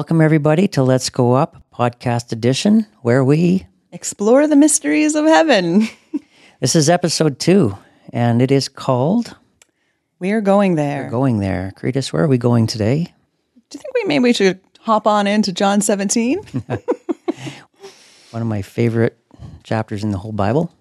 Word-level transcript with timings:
Welcome, 0.00 0.22
everybody, 0.22 0.66
to 0.68 0.82
Let's 0.82 1.10
Go 1.10 1.34
Up 1.34 1.62
podcast 1.74 2.32
edition, 2.32 2.86
where 3.02 3.22
we 3.22 3.66
explore 3.92 4.46
the 4.46 4.56
mysteries 4.56 5.14
of 5.14 5.26
heaven. 5.26 5.88
this 6.60 6.74
is 6.74 6.88
episode 6.88 7.38
two, 7.38 7.76
and 8.10 8.40
it 8.40 8.50
is 8.50 8.66
called 8.66 9.36
We 10.18 10.30
Are 10.30 10.40
Going 10.40 10.76
There. 10.76 11.04
We're 11.04 11.10
Going 11.10 11.38
There. 11.40 11.74
Karitas, 11.76 12.14
where 12.14 12.24
are 12.24 12.28
we 12.28 12.38
going 12.38 12.66
today? 12.66 13.12
Do 13.68 13.76
you 13.76 13.82
think 13.82 13.94
we 13.94 14.04
maybe 14.04 14.22
we 14.22 14.32
should 14.32 14.60
hop 14.78 15.06
on 15.06 15.26
into 15.26 15.52
John 15.52 15.82
17? 15.82 16.38
One 18.30 18.40
of 18.40 18.46
my 18.46 18.62
favorite 18.62 19.18
chapters 19.64 20.02
in 20.02 20.12
the 20.12 20.18
whole 20.18 20.32
Bible. 20.32 20.72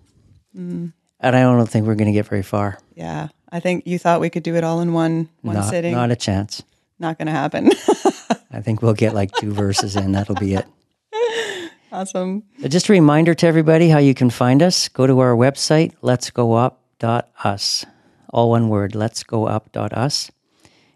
Mm. 0.55 0.93
And 1.19 1.35
I 1.35 1.41
don't 1.41 1.67
think 1.67 1.85
we're 1.85 1.95
going 1.95 2.07
to 2.07 2.13
get 2.13 2.27
very 2.27 2.43
far. 2.43 2.79
Yeah. 2.95 3.27
I 3.51 3.59
think 3.59 3.85
you 3.85 3.99
thought 3.99 4.21
we 4.21 4.29
could 4.29 4.43
do 4.43 4.55
it 4.55 4.63
all 4.63 4.79
in 4.79 4.93
one 4.93 5.27
one 5.41 5.57
not, 5.57 5.69
sitting. 5.69 5.91
Not 5.91 6.09
a 6.09 6.15
chance. 6.15 6.63
Not 6.99 7.17
going 7.17 7.25
to 7.25 7.33
happen. 7.33 7.69
I 8.51 8.61
think 8.61 8.81
we'll 8.81 8.93
get 8.93 9.13
like 9.13 9.31
two 9.33 9.53
verses 9.53 9.95
in. 9.95 10.11
That'll 10.11 10.35
be 10.35 10.55
it. 10.55 10.65
Awesome. 11.91 12.43
Uh, 12.63 12.67
just 12.67 12.87
a 12.87 12.91
reminder 12.91 13.33
to 13.33 13.47
everybody 13.47 13.89
how 13.89 13.97
you 13.97 14.13
can 14.13 14.29
find 14.29 14.61
us. 14.61 14.89
Go 14.89 15.07
to 15.07 15.19
our 15.19 15.35
website, 15.35 15.95
letsgoup.us. 16.03 17.85
All 18.29 18.49
one 18.51 18.69
word, 18.69 18.93
letsgoup.us. 18.93 20.31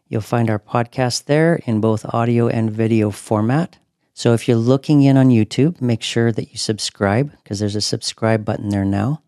You'll 0.07 0.21
find 0.21 0.51
our 0.51 0.59
podcast 0.59 1.25
there 1.25 1.55
in 1.65 1.81
both 1.81 2.05
audio 2.13 2.47
and 2.47 2.69
video 2.69 3.09
format. 3.09 3.79
So 4.13 4.33
if 4.33 4.47
you're 4.47 4.57
looking 4.57 5.01
in 5.01 5.17
on 5.17 5.29
YouTube, 5.29 5.81
make 5.81 6.03
sure 6.03 6.31
that 6.31 6.51
you 6.51 6.57
subscribe 6.57 7.31
because 7.43 7.59
there's 7.59 7.75
a 7.75 7.81
subscribe 7.81 8.45
button 8.45 8.69
there 8.69 8.85
now. 8.85 9.23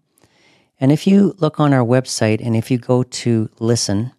And 0.80 0.92
if 0.92 1.08
you 1.08 1.34
look 1.40 1.60
on 1.60 1.74
our 1.74 1.84
website 1.84 2.46
and 2.46 2.56
if 2.56 2.70
you 2.70 2.78
go 2.78 3.02
to 3.02 3.50
listen, 3.60 4.12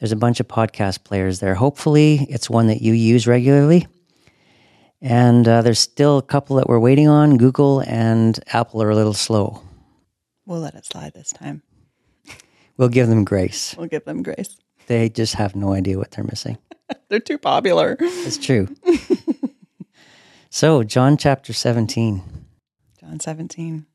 there's 0.00 0.12
a 0.12 0.16
bunch 0.16 0.40
of 0.40 0.48
podcast 0.48 1.04
players 1.04 1.40
there. 1.40 1.54
Hopefully, 1.54 2.26
it's 2.30 2.48
one 2.48 2.68
that 2.68 2.80
you 2.80 2.94
use 2.94 3.26
regularly. 3.26 3.86
And 5.02 5.46
uh, 5.46 5.62
there's 5.62 5.78
still 5.78 6.18
a 6.18 6.22
couple 6.22 6.56
that 6.56 6.68
we're 6.68 6.78
waiting 6.78 7.06
on. 7.06 7.36
Google 7.36 7.80
and 7.80 8.38
Apple 8.52 8.82
are 8.82 8.90
a 8.90 8.96
little 8.96 9.14
slow. 9.14 9.62
We'll 10.46 10.60
let 10.60 10.74
it 10.74 10.86
slide 10.86 11.12
this 11.12 11.32
time. 11.32 11.62
We'll 12.78 12.88
give 12.88 13.08
them 13.08 13.24
grace. 13.24 13.74
We'll 13.76 13.88
give 13.88 14.06
them 14.06 14.22
grace. 14.22 14.56
They 14.86 15.10
just 15.10 15.34
have 15.34 15.54
no 15.54 15.74
idea 15.74 15.98
what 15.98 16.10
they're 16.12 16.24
missing. 16.24 16.56
they're 17.08 17.20
too 17.20 17.38
popular. 17.38 17.96
It's 18.00 18.38
true. 18.38 18.74
so, 20.50 20.82
John 20.82 21.18
chapter 21.18 21.52
17. 21.52 22.22
John 22.98 23.20
17. 23.20 23.86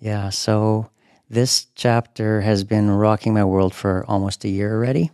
Yeah. 0.00 0.30
So, 0.30 0.90
this 1.30 1.66
chapter 1.76 2.40
has 2.40 2.64
been 2.64 2.90
rocking 2.90 3.32
my 3.32 3.44
world 3.44 3.74
for 3.74 4.04
almost 4.08 4.44
a 4.44 4.48
year 4.48 4.74
already. 4.74 5.12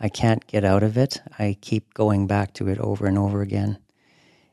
I 0.00 0.08
can't 0.08 0.46
get 0.46 0.64
out 0.64 0.82
of 0.82 0.96
it. 0.96 1.20
I 1.38 1.56
keep 1.60 1.94
going 1.94 2.26
back 2.26 2.54
to 2.54 2.68
it 2.68 2.78
over 2.78 3.06
and 3.06 3.18
over 3.18 3.42
again. 3.42 3.78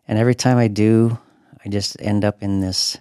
And 0.07 0.17
every 0.17 0.35
time 0.35 0.57
I 0.57 0.67
do, 0.67 1.17
I 1.63 1.69
just 1.69 1.99
end 1.99 2.23
up 2.25 2.41
in 2.41 2.61
this 2.61 2.97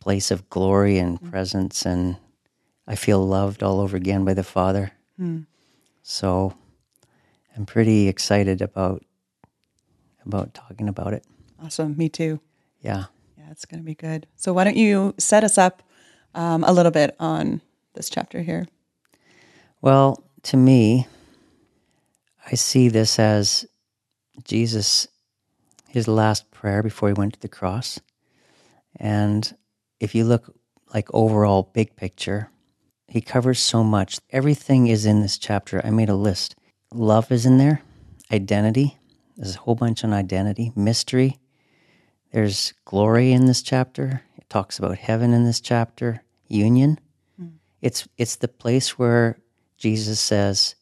place 0.00 0.30
of 0.30 0.48
glory 0.48 0.98
and 0.98 1.20
mm. 1.20 1.30
presence, 1.30 1.84
and 1.84 2.16
I 2.86 2.94
feel 2.94 3.26
loved 3.26 3.62
all 3.62 3.80
over 3.80 3.96
again 3.96 4.24
by 4.24 4.34
the 4.34 4.44
Father. 4.44 4.92
Mm. 5.20 5.46
So 6.02 6.54
I'm 7.56 7.66
pretty 7.66 8.08
excited 8.08 8.62
about 8.62 9.02
about 10.24 10.54
talking 10.54 10.88
about 10.88 11.12
it. 11.12 11.24
Awesome, 11.62 11.96
me 11.96 12.08
too. 12.08 12.40
Yeah, 12.80 13.04
yeah, 13.38 13.50
it's 13.50 13.64
going 13.64 13.80
to 13.80 13.84
be 13.84 13.94
good. 13.94 14.26
So 14.36 14.52
why 14.52 14.64
don't 14.64 14.76
you 14.76 15.14
set 15.18 15.42
us 15.42 15.56
up 15.56 15.82
um, 16.34 16.64
a 16.64 16.72
little 16.72 16.92
bit 16.92 17.16
on 17.18 17.60
this 17.94 18.10
chapter 18.10 18.42
here? 18.42 18.66
Well, 19.80 20.22
to 20.44 20.56
me, 20.56 21.06
I 22.46 22.54
see 22.54 22.88
this 22.88 23.18
as 23.18 23.66
Jesus 24.44 25.08
his 25.88 26.06
last 26.06 26.50
prayer 26.50 26.82
before 26.82 27.08
he 27.08 27.14
went 27.14 27.34
to 27.34 27.40
the 27.40 27.48
cross. 27.48 27.98
And 28.96 29.56
if 29.98 30.14
you 30.14 30.24
look 30.24 30.54
like 30.92 31.08
overall 31.12 31.70
big 31.72 31.96
picture, 31.96 32.50
he 33.08 33.20
covers 33.20 33.58
so 33.58 33.82
much. 33.82 34.18
Everything 34.30 34.86
is 34.88 35.06
in 35.06 35.22
this 35.22 35.38
chapter. 35.38 35.80
I 35.84 35.90
made 35.90 36.08
a 36.08 36.14
list. 36.14 36.54
Love 36.92 37.32
is 37.32 37.46
in 37.46 37.58
there, 37.58 37.82
identity. 38.32 38.98
There's 39.36 39.56
a 39.56 39.60
whole 39.60 39.74
bunch 39.74 40.04
on 40.04 40.12
identity, 40.12 40.72
mystery. 40.76 41.38
There's 42.32 42.74
glory 42.84 43.32
in 43.32 43.46
this 43.46 43.62
chapter. 43.62 44.22
It 44.36 44.48
talks 44.48 44.78
about 44.78 44.98
heaven 44.98 45.32
in 45.32 45.44
this 45.44 45.60
chapter, 45.60 46.22
union. 46.48 46.98
Mm. 47.40 47.52
It's 47.80 48.06
it's 48.16 48.36
the 48.36 48.48
place 48.48 48.98
where 48.98 49.38
Jesus 49.78 50.20
says, 50.20 50.74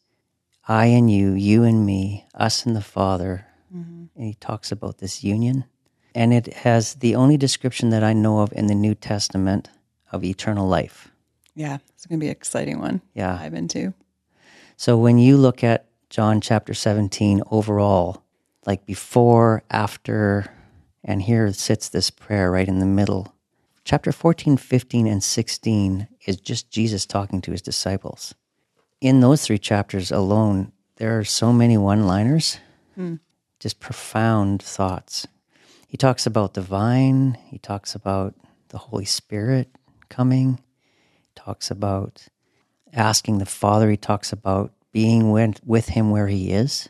I 0.67 0.87
and 0.87 1.11
you, 1.11 1.33
you 1.33 1.63
and 1.63 1.85
me, 1.85 2.25
us 2.33 2.65
and 2.65 2.75
the 2.75 2.81
Father, 2.81 3.45
Mm-hmm. 3.75 4.05
And 4.15 4.25
he 4.25 4.33
talks 4.35 4.71
about 4.71 4.99
this 4.99 5.23
union. 5.23 5.65
And 6.13 6.33
it 6.33 6.53
has 6.53 6.95
the 6.95 7.15
only 7.15 7.37
description 7.37 7.89
that 7.89 8.03
I 8.03 8.13
know 8.13 8.39
of 8.39 8.53
in 8.53 8.67
the 8.67 8.75
New 8.75 8.95
Testament 8.95 9.69
of 10.11 10.23
eternal 10.23 10.67
life. 10.67 11.11
Yeah, 11.55 11.77
it's 11.93 12.05
going 12.05 12.19
to 12.19 12.23
be 12.23 12.27
an 12.27 12.31
exciting 12.31 12.79
one. 12.79 13.01
Yeah. 13.13 13.37
I've 13.39 13.51
been 13.51 13.67
too. 13.67 13.93
So 14.77 14.97
when 14.97 15.19
you 15.19 15.37
look 15.37 15.63
at 15.63 15.87
John 16.09 16.41
chapter 16.41 16.73
17 16.73 17.41
overall, 17.51 18.23
like 18.65 18.85
before, 18.85 19.63
after, 19.69 20.51
and 21.03 21.21
here 21.21 21.51
sits 21.53 21.89
this 21.89 22.09
prayer 22.09 22.51
right 22.51 22.67
in 22.67 22.79
the 22.79 22.85
middle. 22.85 23.33
Chapter 23.83 24.11
14, 24.11 24.57
15, 24.57 25.07
and 25.07 25.23
16 25.23 26.07
is 26.25 26.37
just 26.37 26.71
Jesus 26.71 27.05
talking 27.05 27.41
to 27.41 27.51
his 27.51 27.61
disciples. 27.61 28.33
In 29.05 29.19
those 29.19 29.45
three 29.45 29.59
chapters 29.59 30.11
alone, 30.11 30.71
there 30.95 31.19
are 31.19 31.23
so 31.23 31.53
many 31.53 31.77
one 31.77 32.07
liners. 32.07 32.59
Hmm 32.95 33.15
just 33.65 33.79
profound 33.79 34.61
thoughts. 34.61 35.27
He 35.87 35.97
talks 35.97 36.27
about 36.27 36.53
the 36.53 36.61
vine, 36.61 37.35
he 37.47 37.57
talks 37.57 37.95
about 37.95 38.35
the 38.69 38.77
Holy 38.77 39.05
Spirit 39.05 39.69
coming, 40.07 40.59
he 41.23 41.29
talks 41.33 41.71
about 41.71 42.27
asking 42.93 43.39
the 43.39 43.45
Father, 43.47 43.89
he 43.89 43.97
talks 43.97 44.31
about 44.31 44.71
being 44.91 45.31
with, 45.31 45.59
with 45.65 45.89
him 45.89 46.11
where 46.11 46.27
he 46.27 46.51
is. 46.51 46.89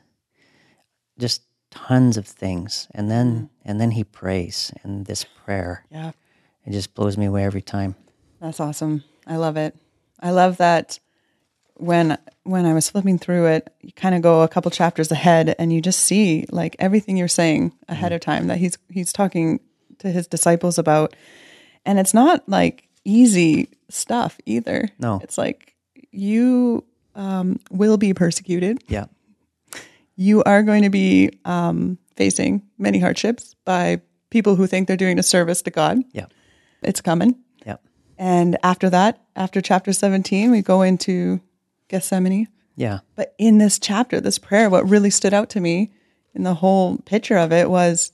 Just 1.18 1.44
tons 1.72 2.18
of 2.18 2.28
things. 2.28 2.90
And 2.92 3.10
then 3.10 3.34
mm. 3.34 3.50
and 3.64 3.80
then 3.80 3.92
he 3.92 4.04
prays 4.04 4.74
and 4.84 5.06
this 5.06 5.24
prayer. 5.46 5.86
Yeah. 5.90 6.12
It 6.66 6.72
just 6.72 6.94
blows 6.94 7.18
me 7.18 7.28
away 7.28 7.46
every 7.46 7.62
time. 7.62 7.96
That's 8.42 8.60
awesome. 8.60 9.06
I 9.26 9.38
love 9.38 9.56
it. 9.56 9.78
I 10.20 10.32
love 10.32 10.58
that 10.58 11.00
when 11.76 12.18
when 12.44 12.66
I 12.66 12.74
was 12.74 12.90
flipping 12.90 13.18
through 13.18 13.48
it, 13.48 13.74
you 13.82 13.92
kind 13.94 14.16
of 14.16 14.22
go 14.22 14.42
a 14.42 14.48
couple 14.48 14.70
chapters 14.72 15.12
ahead 15.12 15.56
and 15.58 15.74
you 15.74 15.82
just 15.82 16.02
see 16.02 16.46
like 16.52 16.76
everything 16.80 17.18
you're 17.18 17.28
saying 17.28 17.74
ahead 17.90 18.14
of 18.14 18.22
time 18.22 18.48
that 18.48 18.58
he's 18.58 18.78
he's 18.90 19.12
talking 19.12 19.60
to 20.00 20.10
his 20.10 20.28
disciples 20.28 20.78
about. 20.78 21.16
And 21.86 22.00
it's 22.00 22.14
not 22.14 22.48
like 22.48 22.88
easy 23.04 23.70
stuff 23.90 24.38
either. 24.46 24.90
No. 25.00 25.20
It's 25.24 25.38
like 25.38 25.76
you 26.12 26.84
um, 27.16 27.60
will 27.72 27.98
be 27.98 28.14
persecuted. 28.14 28.84
Yeah. 28.88 29.06
You 30.16 30.44
are 30.44 30.64
going 30.64 30.84
to 30.84 30.90
be 30.90 31.40
um, 31.46 31.98
facing 32.16 32.64
many 32.78 33.00
hardships 33.00 33.56
by 33.66 34.02
people 34.30 34.56
who 34.56 34.68
think 34.68 34.88
they're 34.88 34.98
doing 34.98 35.20
a 35.20 35.24
service 35.24 35.62
to 35.64 35.72
God. 35.72 36.00
Yeah. 36.12 36.26
It's 36.82 37.02
coming. 37.02 37.36
Yeah. 37.66 37.78
And 38.18 38.58
after 38.64 38.90
that, 38.90 39.22
after 39.36 39.62
chapter 39.62 39.92
17, 39.94 40.52
we 40.52 40.62
go 40.62 40.82
into 40.82 41.42
Gethsemane. 41.88 42.48
Yeah. 42.76 43.00
But 43.16 43.34
in 43.38 43.58
this 43.58 43.80
chapter, 43.80 44.20
this 44.20 44.38
prayer, 44.38 44.70
what 44.70 44.90
really 44.90 45.10
stood 45.10 45.34
out 45.34 45.50
to 45.52 45.60
me 45.60 45.92
in 46.34 46.44
the 46.44 46.56
whole 46.56 46.98
picture 47.00 47.38
of 47.38 47.52
it 47.52 47.70
was 47.70 48.12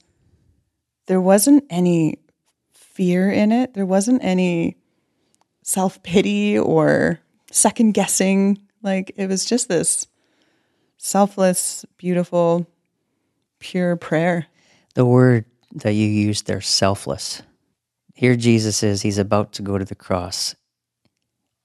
there 1.06 1.20
wasn't 1.20 1.64
any 1.68 2.18
fear 2.72 3.30
in 3.30 3.50
it. 3.52 3.74
There 3.74 3.86
wasn't 3.86 4.22
any 4.22 4.76
self 5.62 6.02
pity 6.02 6.58
or 6.58 7.20
second 7.50 7.92
guessing. 7.92 8.62
Like 8.82 9.12
it 9.16 9.28
was 9.28 9.44
just 9.44 9.68
this 9.68 10.06
selfless, 10.96 11.84
beautiful, 11.96 12.66
pure 13.58 13.96
prayer. 13.96 14.46
The 14.94 15.04
word 15.04 15.46
that 15.74 15.92
you 15.92 16.06
used 16.06 16.46
there, 16.46 16.60
selfless. 16.60 17.42
Here 18.14 18.36
Jesus 18.36 18.82
is, 18.82 19.02
he's 19.02 19.18
about 19.18 19.52
to 19.54 19.62
go 19.62 19.78
to 19.78 19.84
the 19.84 19.94
cross, 19.94 20.54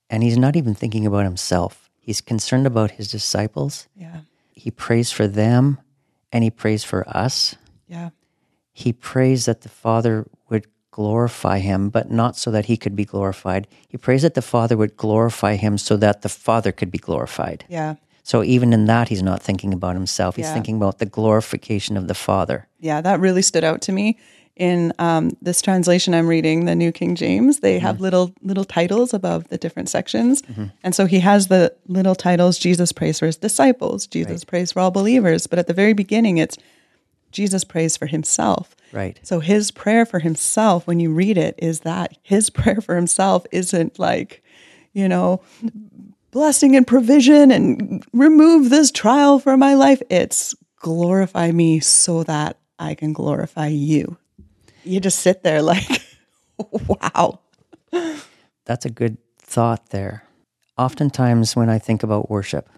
and 0.10 0.24
he's 0.24 0.38
not 0.38 0.56
even 0.56 0.74
thinking 0.74 1.06
about 1.06 1.26
himself. 1.26 1.87
He's 2.08 2.22
concerned 2.22 2.66
about 2.66 2.92
his 2.92 3.12
disciples. 3.12 3.90
Yeah. 3.94 4.22
He 4.54 4.72
prays 4.72 5.12
for 5.12 5.28
them 5.28 5.78
and 6.32 6.42
he 6.42 6.50
prays 6.50 6.86
for 6.86 7.06
us. 7.10 7.58
Yeah. 7.86 8.12
He 8.72 8.94
prays 8.94 9.44
that 9.44 9.64
the 9.64 9.68
Father 9.68 10.26
would 10.50 10.68
glorify 10.90 11.60
him, 11.60 11.90
but 11.90 12.10
not 12.10 12.38
so 12.38 12.50
that 12.52 12.68
he 12.68 12.78
could 12.78 12.96
be 12.96 13.04
glorified. 13.04 13.68
He 13.90 13.98
prays 13.98 14.22
that 14.22 14.36
the 14.36 14.42
Father 14.42 14.78
would 14.78 14.96
glorify 14.96 15.56
him 15.56 15.78
so 15.78 15.98
that 15.98 16.22
the 16.22 16.30
Father 16.30 16.72
could 16.72 16.92
be 16.92 16.98
glorified. 16.98 17.66
Yeah. 17.68 17.96
So 18.24 18.42
even 18.42 18.72
in 18.72 18.86
that, 18.86 19.10
he's 19.10 19.22
not 19.22 19.44
thinking 19.44 19.74
about 19.74 19.96
himself. 19.96 20.38
He's 20.38 20.46
yeah. 20.46 20.54
thinking 20.54 20.78
about 20.78 21.00
the 21.00 21.06
glorification 21.06 21.98
of 21.98 22.08
the 22.08 22.16
Father. 22.16 22.70
Yeah, 22.80 23.02
that 23.02 23.20
really 23.20 23.42
stood 23.42 23.66
out 23.66 23.82
to 23.82 23.92
me 23.92 24.18
in 24.58 24.94
um, 25.00 25.36
this 25.42 25.62
translation 25.62 26.14
I'm 26.14 26.28
reading, 26.28 26.66
the 26.66 26.76
New 26.76 26.92
King 26.92 27.16
James, 27.16 27.60
they 27.60 27.80
have 27.80 27.96
mm-hmm. 27.96 28.04
little 28.04 28.34
little 28.42 28.66
titles 28.66 29.14
above 29.14 29.48
the 29.50 29.58
different 29.58 29.90
sections, 29.90 30.42
mm-hmm. 30.42 30.66
and 30.84 30.94
so 30.94 31.06
he 31.06 31.20
has 31.20 31.48
the 31.48 31.74
little 31.88 32.16
titles. 32.16 32.58
Jesus 32.58 32.92
prays 32.92 33.20
for 33.20 33.26
his 33.26 33.38
disciples. 33.38 34.08
Jesus 34.08 34.42
right. 34.42 34.48
prays 34.48 34.72
for 34.72 34.80
all 34.80 34.92
believers. 34.92 35.48
But 35.48 35.60
at 35.60 35.68
the 35.68 35.74
very 35.74 35.94
beginning, 35.94 36.38
it's 36.38 36.58
Jesus 37.32 37.64
prays 37.64 37.98
for 37.98 38.08
himself. 38.08 38.76
Right. 38.92 39.20
So 39.24 39.40
his 39.40 39.72
prayer 39.72 40.06
for 40.06 40.20
himself, 40.20 40.88
when 40.88 41.00
you 41.00 41.14
read 41.14 41.38
it, 41.38 41.56
is 41.58 41.82
that 41.82 42.18
his 42.24 42.50
prayer 42.58 42.82
for 42.82 42.96
himself 42.96 43.46
isn't 43.52 44.00
like, 44.00 44.44
you 44.94 45.08
know, 45.08 45.42
blessing 46.32 46.76
and 46.76 46.86
provision 46.86 47.52
and 47.52 48.06
remove 48.14 48.70
this 48.70 48.92
trial 48.92 49.40
from 49.40 49.60
my 49.60 49.76
life. 49.76 50.02
It's 50.10 50.56
glorify 50.80 51.52
me 51.52 51.80
so 51.80 52.24
that 52.24 52.58
I 52.80 52.96
can 52.96 53.14
glorify 53.14 53.68
you. 53.68 54.18
You 54.88 55.00
just 55.00 55.20
sit 55.20 55.44
there 55.44 55.62
like, 55.62 56.02
wow. 56.88 57.40
That's 58.66 58.86
a 58.86 58.90
good 58.90 59.18
thought 59.38 59.90
there. 59.90 60.24
Oftentimes, 60.78 61.56
when 61.56 61.70
I 61.70 61.80
think 61.80 62.04
about 62.04 62.30
worship, 62.30 62.70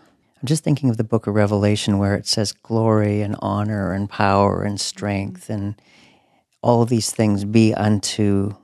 I'm 0.41 0.47
just 0.47 0.63
thinking 0.63 0.89
of 0.89 0.97
the 0.97 1.03
book 1.03 1.27
of 1.27 1.35
Revelation 1.35 1.97
where 1.97 2.15
it 2.15 2.27
says 2.27 2.51
glory 2.51 3.21
and 3.21 3.35
honor 3.39 3.91
and 3.91 4.09
power 4.09 4.63
and 4.63 4.79
strength 4.79 5.49
and 5.49 5.79
all 6.61 6.81
of 6.81 6.89
these 6.89 7.11
things 7.11 7.45
be 7.45 7.73
unto 7.73 8.55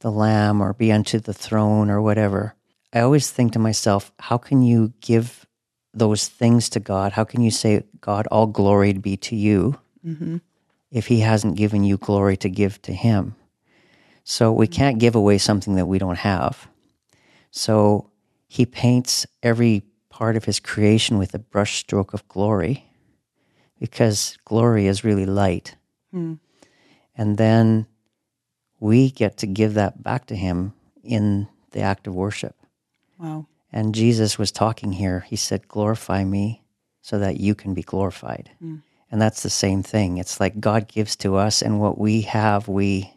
the 0.00 0.10
Lamb 0.10 0.60
or 0.60 0.72
be 0.72 0.90
unto 0.92 1.18
the 1.20 1.34
throne 1.34 1.90
or 1.90 2.00
whatever. 2.02 2.54
I 2.92 3.00
always 3.00 3.30
think 3.30 3.52
to 3.52 3.58
myself, 3.58 4.12
how 4.18 4.38
can 4.38 4.62
you 4.62 4.92
give 5.00 5.46
those 5.92 6.28
things 6.28 6.68
to 6.70 6.80
God? 6.80 7.12
How 7.12 7.24
can 7.24 7.42
you 7.42 7.50
say, 7.50 7.84
God, 8.00 8.26
all 8.28 8.46
glory 8.46 8.92
be 8.92 9.16
to 9.18 9.36
you 9.36 9.78
Mm-hmm. 10.06 10.36
If 10.90 11.06
He 11.06 11.20
hasn't 11.20 11.56
given 11.56 11.84
you 11.84 11.96
glory 11.96 12.36
to 12.38 12.48
give 12.48 12.80
to 12.82 12.92
Him? 12.92 13.34
So 14.24 14.52
we 14.52 14.66
can't 14.66 14.98
give 14.98 15.14
away 15.14 15.38
something 15.38 15.76
that 15.76 15.86
we 15.86 15.98
don't 15.98 16.18
have. 16.18 16.68
So 17.50 18.10
He 18.48 18.66
paints 18.66 19.26
every 19.42 19.82
part 20.08 20.36
of 20.36 20.44
His 20.44 20.60
creation 20.60 21.18
with 21.18 21.34
a 21.34 21.38
brushstroke 21.38 22.12
of 22.12 22.26
glory 22.28 22.84
because 23.78 24.36
glory 24.44 24.86
is 24.86 25.04
really 25.04 25.26
light. 25.26 25.76
Mm. 26.14 26.38
And 27.16 27.38
then 27.38 27.86
we 28.80 29.10
get 29.10 29.38
to 29.38 29.46
give 29.46 29.74
that 29.74 30.02
back 30.02 30.26
to 30.26 30.36
Him 30.36 30.72
in 31.02 31.48
the 31.72 31.80
act 31.80 32.06
of 32.06 32.14
worship. 32.14 32.56
Wow. 33.18 33.46
And 33.72 33.94
Jesus 33.94 34.38
was 34.38 34.50
talking 34.50 34.92
here. 34.92 35.20
He 35.28 35.36
said, 35.36 35.68
Glorify 35.68 36.24
me 36.24 36.62
so 37.02 37.18
that 37.18 37.38
you 37.38 37.54
can 37.54 37.74
be 37.74 37.82
glorified. 37.82 38.50
And 39.10 39.20
that's 39.22 39.42
the 39.42 39.50
same 39.50 39.82
thing. 39.82 40.18
It's 40.18 40.38
like 40.40 40.60
God 40.60 40.86
gives 40.88 41.16
to 41.16 41.36
us, 41.36 41.62
and 41.62 41.80
what 41.80 41.98
we 41.98 42.22
have, 42.22 42.68
we 42.68 43.12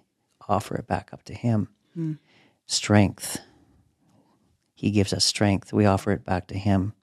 offer 0.47 0.75
it 0.75 0.87
back 0.87 1.09
up 1.11 1.23
to 1.23 1.33
Him. 1.33 1.67
Strength. 2.65 3.39
He 4.73 4.91
gives 4.91 5.13
us 5.13 5.25
strength. 5.25 5.73
We 5.73 5.85
offer 5.85 6.11
it 6.11 6.23
back 6.25 6.47
to 6.47 6.57
Him. 6.57 6.93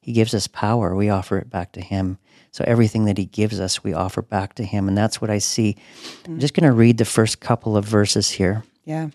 He 0.00 0.12
gives 0.12 0.34
us 0.34 0.46
power. 0.46 0.94
We 0.94 1.08
offer 1.08 1.38
it 1.38 1.48
back 1.48 1.72
to 1.72 1.80
Him. 1.80 2.18
So 2.52 2.62
everything 2.66 3.06
that 3.06 3.16
He 3.18 3.24
gives 3.24 3.58
us, 3.58 3.82
we 3.82 3.94
offer 3.94 4.20
back 4.22 4.54
to 4.56 4.64
Him. 4.64 4.86
And 4.88 4.96
that's 4.96 5.20
what 5.20 5.30
I 5.30 5.38
see. 5.38 5.76
I'm 6.26 6.38
just 6.38 6.54
going 6.54 6.68
to 6.68 6.72
read 6.76 6.98
the 6.98 7.04
first 7.06 7.40
couple 7.40 7.76
of 7.76 7.84
verses 7.86 8.30
here 8.30 8.62
Yeah. 8.84 9.08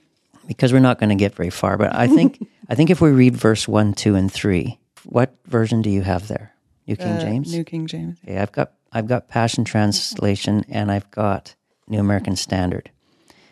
because 0.48 0.74
we're 0.74 0.80
not 0.80 1.00
going 1.00 1.10
to 1.12 1.16
get 1.16 1.36
very 1.36 1.52
far. 1.52 1.78
But 1.78 1.96
I 1.96 2.08
think 2.08 2.46
I 2.70 2.76
think 2.76 2.90
if 2.90 3.00
we 3.02 3.12
read 3.12 3.36
verse 3.38 3.68
one, 3.68 3.94
two, 3.94 4.16
and 4.16 4.31
three, 4.31 4.80
what 5.06 5.34
version 5.46 5.81
do 5.81 5.90
you 5.90 6.02
have 6.02 6.28
there? 6.28 6.54
New 6.88 6.96
King 6.96 7.14
Uh, 7.14 7.20
James. 7.22 7.54
New 7.54 7.64
King 7.64 7.86
James. 7.88 8.18
okay, 8.26 8.38
I've 8.40 8.52
got 8.52 8.74
I've 8.92 9.08
got 9.08 9.28
Passion 9.28 9.64
Translation 9.64 10.66
and 10.70 10.92
I've 10.92 11.10
got 11.12 11.56
New 11.88 12.00
American 12.00 12.36
Standard. 12.36 12.92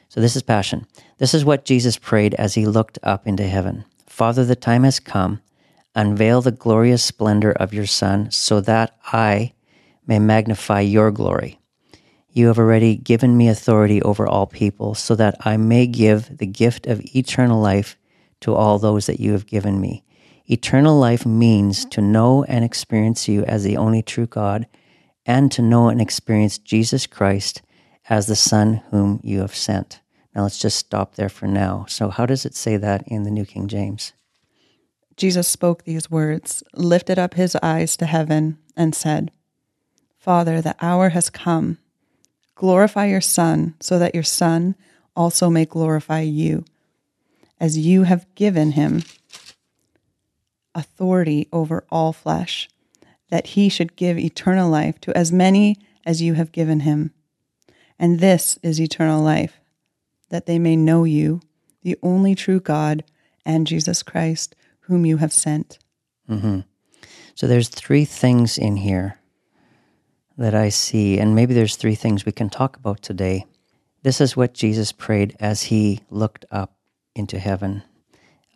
So 0.09 0.21
this 0.21 0.35
is 0.35 0.41
Passion. 0.41 0.87
This 1.17 1.33
is 1.33 1.45
what 1.45 1.65
Jesus 1.65 1.97
prayed 1.97 2.33
as 2.35 2.53
he 2.53 2.65
looked 2.65 2.97
up 3.03 3.27
into 3.27 3.43
heaven. 3.43 3.85
Father, 4.07 4.45
the 4.45 4.55
time 4.55 4.83
has 4.83 4.99
come. 4.99 5.41
Unveil 5.95 6.41
the 6.41 6.51
glorious 6.51 7.03
splendor 7.03 7.51
of 7.51 7.73
your 7.73 7.87
Son, 7.87 8.29
so 8.29 8.61
that 8.61 8.97
I 9.05 9.53
may 10.05 10.19
magnify 10.19 10.81
your 10.81 11.11
glory. 11.11 11.59
You 12.29 12.47
have 12.47 12.59
already 12.59 12.95
given 12.95 13.35
me 13.35 13.49
authority 13.49 14.01
over 14.03 14.27
all 14.27 14.45
people, 14.45 14.93
so 14.93 15.15
that 15.15 15.35
I 15.41 15.57
may 15.57 15.87
give 15.87 16.37
the 16.37 16.45
gift 16.45 16.85
of 16.85 17.01
eternal 17.15 17.59
life 17.59 17.97
to 18.41 18.53
all 18.53 18.77
those 18.77 19.07
that 19.07 19.19
you 19.19 19.31
have 19.31 19.47
given 19.47 19.81
me. 19.81 20.03
Eternal 20.45 20.99
life 20.99 21.25
means 21.25 21.83
to 21.85 22.01
know 22.01 22.43
and 22.43 22.63
experience 22.63 23.27
you 23.27 23.43
as 23.45 23.63
the 23.63 23.77
only 23.77 24.03
true 24.03 24.27
God, 24.27 24.67
and 25.27 25.51
to 25.51 25.61
know 25.61 25.89
and 25.89 26.01
experience 26.01 26.57
Jesus 26.57 27.05
Christ 27.05 27.61
as 28.09 28.25
the 28.25 28.35
Son 28.35 28.81
whom 28.89 29.19
you 29.21 29.41
have 29.41 29.53
sent. 29.53 29.99
Now 30.33 30.43
let's 30.43 30.57
just 30.57 30.77
stop 30.77 31.15
there 31.15 31.29
for 31.29 31.45
now. 31.45 31.85
So, 31.89 32.09
how 32.09 32.25
does 32.25 32.45
it 32.45 32.55
say 32.55 32.77
that 32.77 33.03
in 33.07 33.23
the 33.23 33.31
New 33.31 33.45
King 33.45 33.67
James? 33.67 34.13
Jesus 35.17 35.47
spoke 35.47 35.83
these 35.83 36.09
words, 36.09 36.63
lifted 36.73 37.19
up 37.19 37.33
his 37.33 37.57
eyes 37.61 37.97
to 37.97 38.05
heaven, 38.05 38.57
and 38.75 38.95
said, 38.95 39.31
Father, 40.17 40.61
the 40.61 40.75
hour 40.79 41.09
has 41.09 41.29
come. 41.29 41.79
Glorify 42.55 43.07
your 43.07 43.21
Son, 43.21 43.75
so 43.79 43.99
that 43.99 44.13
your 44.13 44.23
Son 44.23 44.75
also 45.15 45.49
may 45.49 45.65
glorify 45.65 46.21
you, 46.21 46.63
as 47.59 47.77
you 47.77 48.03
have 48.03 48.33
given 48.35 48.71
him 48.73 49.03
authority 50.75 51.47
over 51.51 51.83
all 51.89 52.13
flesh, 52.13 52.69
that 53.29 53.47
he 53.47 53.69
should 53.69 53.95
give 53.95 54.17
eternal 54.17 54.69
life 54.69 54.99
to 55.01 55.17
as 55.17 55.31
many 55.31 55.77
as 56.05 56.21
you 56.21 56.35
have 56.35 56.51
given 56.51 56.81
him. 56.81 57.11
And 57.99 58.19
this 58.19 58.57
is 58.63 58.79
eternal 58.79 59.21
life, 59.21 59.59
that 60.29 60.45
they 60.45 60.59
may 60.59 60.75
know 60.75 61.03
you, 61.03 61.41
the 61.83 61.97
only 62.03 62.35
true 62.35 62.59
God, 62.59 63.03
and 63.45 63.67
Jesus 63.67 64.03
Christ, 64.03 64.55
whom 64.81 65.05
you 65.05 65.17
have 65.17 65.33
sent. 65.33 65.79
Mm-hmm. 66.29 66.61
So 67.35 67.47
there's 67.47 67.69
three 67.69 68.05
things 68.05 68.57
in 68.57 68.77
here 68.77 69.19
that 70.37 70.53
I 70.53 70.69
see, 70.69 71.19
and 71.19 71.35
maybe 71.35 71.53
there's 71.53 71.75
three 71.75 71.95
things 71.95 72.25
we 72.25 72.31
can 72.31 72.49
talk 72.49 72.77
about 72.77 73.01
today. 73.01 73.45
This 74.03 74.21
is 74.21 74.37
what 74.37 74.53
Jesus 74.53 74.91
prayed 74.91 75.35
as 75.39 75.63
he 75.63 76.01
looked 76.09 76.45
up 76.51 76.75
into 77.15 77.39
heaven. 77.39 77.83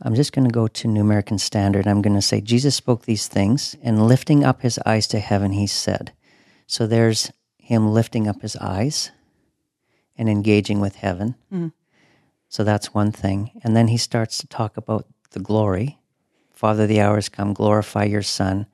I'm 0.01 0.15
just 0.15 0.34
going 0.34 0.48
to 0.48 0.53
go 0.53 0.67
to 0.67 0.88
New 0.88 1.01
American 1.01 1.38
Standard. 1.38 1.88
I'm 1.88 2.01
going 2.01 2.15
to 2.15 2.22
say, 2.22 2.41
Jesus 2.41 2.75
spoke 2.75 3.05
these 3.05 3.27
things, 3.27 3.75
and 3.84 4.08
lifting 4.08 4.43
up 4.43 4.62
his 4.62 4.79
eyes 4.86 5.05
to 5.08 5.20
heaven, 5.20 5.51
he 5.51 5.67
said. 5.67 6.12
So 6.65 6.88
there's 6.88 7.31
him 7.58 7.93
lifting 7.93 8.27
up 8.27 8.41
his 8.41 8.55
eyes 8.55 9.12
and 10.17 10.27
engaging 10.27 10.79
with 10.79 10.96
heaven. 10.96 11.36
Mm-hmm. 11.53 11.67
So 12.50 12.63
that's 12.63 12.93
one 12.93 13.12
thing. 13.12 13.51
And 13.63 13.75
then 13.75 13.89
he 13.89 13.98
starts 13.98 14.38
to 14.39 14.48
talk 14.48 14.75
about 14.75 15.05
the 15.31 15.39
glory. 15.39 16.00
Father, 16.51 16.88
the 16.88 17.00
hour 17.00 17.15
has 17.15 17.29
come, 17.29 17.53
glorify 17.53 18.03
your 18.03 18.24
Son, 18.24 18.65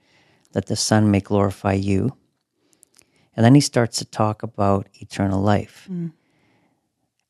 that 0.53 0.67
the 0.67 0.75
Son 0.75 1.11
may 1.11 1.19
glorify 1.19 1.73
you. 1.73 2.15
And 3.35 3.45
then 3.45 3.53
he 3.53 3.61
starts 3.61 3.99
to 3.99 4.05
talk 4.05 4.41
about 4.43 4.87
eternal 4.95 5.41
life. 5.41 5.87
Mm. 5.91 6.13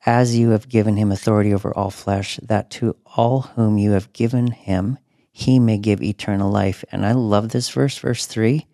As 0.08 0.38
you 0.38 0.52
have 0.52 0.70
given 0.70 0.96
him 0.96 1.12
authority 1.12 1.54
over 1.54 1.76
all 1.78 1.92
flesh, 1.92 2.40
that 2.42 2.70
to 2.72 2.96
all 3.18 3.42
whom 3.42 3.78
you 3.78 3.92
have 3.92 4.14
given 4.14 4.48
him, 4.48 5.00
he 5.34 5.60
may 5.60 5.78
give 5.78 6.02
eternal 6.02 6.50
life. 6.50 6.86
And 6.94 7.06
I 7.06 7.12
love 7.12 7.50
this 7.50 7.70
verse, 7.70 7.98
verse 7.98 8.26
3. 8.26 8.66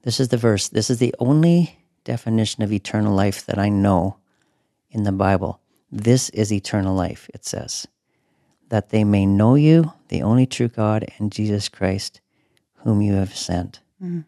This 0.00 0.18
is 0.18 0.28
the 0.28 0.38
verse. 0.38 0.68
This 0.68 0.88
is 0.88 0.98
the 0.98 1.14
only 1.18 1.78
definition 2.04 2.62
of 2.62 2.72
eternal 2.72 3.14
life 3.14 3.44
that 3.44 3.58
I 3.58 3.68
know 3.68 4.16
in 4.90 5.02
the 5.02 5.12
Bible. 5.12 5.60
This 5.90 6.30
is 6.30 6.50
eternal 6.50 6.94
life, 6.94 7.28
it 7.34 7.44
says, 7.44 7.86
that 8.70 8.88
they 8.88 9.04
may 9.04 9.26
know 9.26 9.56
you, 9.56 9.92
the 10.08 10.22
only 10.22 10.46
true 10.46 10.68
God, 10.68 11.04
and 11.18 11.30
Jesus 11.30 11.68
Christ, 11.68 12.22
whom 12.76 13.02
you 13.02 13.12
have 13.12 13.36
sent. 13.36 13.80
Mm-hmm. 14.02 14.20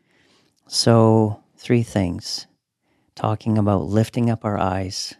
So, 0.66 1.40
three 1.56 1.82
things 1.82 2.46
talking 3.14 3.56
about 3.56 3.86
lifting 3.86 4.28
up 4.28 4.44
our 4.44 4.58
eyes, 4.58 5.14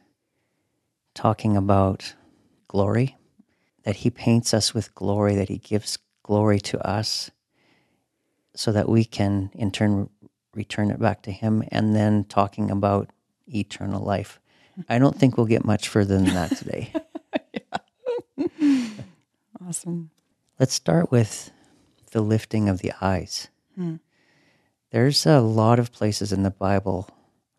talking 1.15 1.57
about 1.57 2.15
glory, 2.69 3.17
that 3.85 3.97
He 3.97 4.11
paints 4.11 4.53
us 4.55 4.75
with 4.75 4.95
glory, 4.95 5.35
that 5.37 5.49
He 5.49 5.59
gives 5.59 5.99
glory 6.23 6.61
to 6.61 6.87
us, 6.87 7.31
so 8.55 8.73
that 8.73 8.89
we 8.89 9.05
can 9.05 9.51
in 9.55 9.71
turn 9.71 10.09
return 10.55 10.91
it 10.91 11.01
back 11.01 11.23
to 11.23 11.33
Him, 11.33 11.65
and 11.69 11.95
then 11.95 12.25
talking 12.25 12.71
about 12.71 13.11
eternal 13.47 14.05
life. 14.05 14.41
I 14.89 14.99
don't 14.99 15.19
think 15.19 15.37
we'll 15.37 15.47
get 15.47 15.65
much 15.65 15.89
further 15.89 16.17
than 16.17 16.27
that 16.27 16.57
today. 16.57 16.93
Awesome. 19.67 20.11
Let's 20.59 20.75
start 20.75 21.11
with 21.11 21.51
the 22.13 22.21
lifting 22.21 22.69
of 22.69 22.81
the 22.81 22.93
eyes. 23.01 23.49
Hmm. 23.77 23.97
There's 24.91 25.25
a 25.25 25.41
lot 25.41 25.79
of 25.79 25.91
places 25.91 26.33
in 26.33 26.43
the 26.43 26.51
Bible 26.51 27.09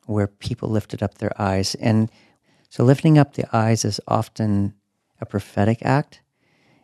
where 0.06 0.28
people 0.28 0.70
lifted 0.70 1.02
up 1.02 1.16
their 1.16 1.34
eyes. 1.42 1.74
And 1.76 2.12
so 2.76 2.84
lifting 2.84 3.18
up 3.18 3.36
the 3.36 3.48
eyes 3.56 3.86
is 3.86 4.02
often 4.06 4.74
a 5.22 5.26
prophetic 5.26 5.80
act. 5.82 6.20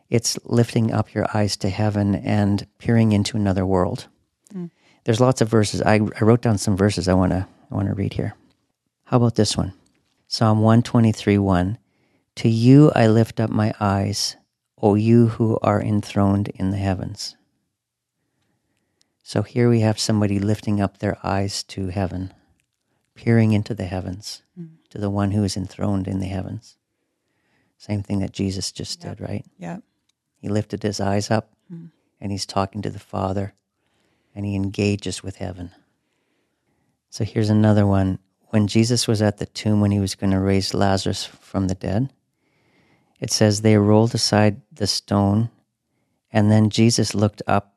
It's 0.10 0.40
lifting 0.46 0.90
up 0.90 1.14
your 1.14 1.28
eyes 1.36 1.58
to 1.58 1.70
heaven 1.70 2.16
and 2.16 2.66
peering 2.78 3.12
into 3.12 3.36
another 3.36 3.66
world. 3.66 4.08
Hmm. 4.54 4.68
There's 5.04 5.20
lots 5.20 5.42
of 5.42 5.50
verses. 5.50 5.82
I, 5.82 5.96
I 5.96 6.24
wrote 6.24 6.42
down 6.42 6.58
some 6.60 6.78
verses 6.78 7.10
I 7.10 7.14
want 7.14 7.34
to 7.34 7.46
I 7.70 7.76
want 7.76 7.90
to 7.90 7.94
read 7.94 8.14
here. 8.14 8.36
How 9.04 9.18
about 9.18 9.36
this 9.36 9.58
one? 9.58 9.74
Psalm 10.30 10.62
123 10.62 11.38
1. 11.38 11.78
To 12.36 12.48
you 12.48 12.94
I 12.96 13.08
lift 13.08 13.42
up 13.42 13.50
my 13.50 13.74
eyes, 13.82 14.38
O 14.82 14.96
you 14.96 15.28
who 15.28 15.60
are 15.62 15.82
enthroned 15.82 16.48
in 16.56 16.72
the 16.72 16.78
heavens. 16.78 17.36
So 19.24 19.42
here 19.42 19.70
we 19.70 19.82
have 19.82 20.00
somebody 20.00 20.40
lifting 20.40 20.80
up 20.80 21.00
their 21.00 21.18
eyes 21.22 21.64
to 21.64 21.88
heaven, 21.88 22.34
peering 23.14 23.52
into 23.52 23.74
the 23.74 23.88
heavens 23.88 24.44
hmm. 24.56 24.76
To 24.92 24.98
the 24.98 25.10
one 25.10 25.32
who 25.32 25.44
is 25.44 25.58
enthroned 25.58 26.08
in 26.08 26.20
the 26.20 26.28
heavens. 26.28 26.78
Same 27.78 28.04
thing 28.04 28.20
that 28.20 28.32
Jesus 28.32 28.72
just 28.72 29.02
did, 29.02 29.20
right? 29.20 29.46
Yeah. 29.58 29.78
He 30.38 30.50
lifted 30.50 30.84
his 30.84 31.00
eyes 31.00 31.32
up 31.32 31.52
mm. 31.74 31.90
and 32.20 32.32
he's 32.32 32.46
talking 32.46 32.82
to 32.84 32.90
the 32.90 33.00
Father 33.00 33.54
and 34.36 34.46
he 34.46 34.56
engages 34.56 35.24
with 35.24 35.38
heaven. 35.38 35.72
So 37.10 37.24
here's 37.24 37.50
another 37.50 37.88
one. 37.88 38.20
When 38.50 38.68
Jesus 38.68 39.08
was 39.08 39.22
at 39.22 39.38
the 39.38 39.46
tomb 39.46 39.82
when 39.82 39.92
he 39.92 40.00
was 40.00 40.16
going 40.16 40.32
to 40.32 40.40
raise 40.40 40.74
Lazarus 40.74 41.26
from 41.26 41.68
the 41.68 41.76
dead, 41.76 42.12
it 43.20 43.32
says 43.32 43.62
they 43.62 43.78
rolled 43.78 44.14
aside 44.14 44.62
the 44.72 44.88
stone 44.88 45.50
and 46.32 46.52
then 46.52 46.70
Jesus 46.70 47.16
looked 47.16 47.42
up 47.48 47.76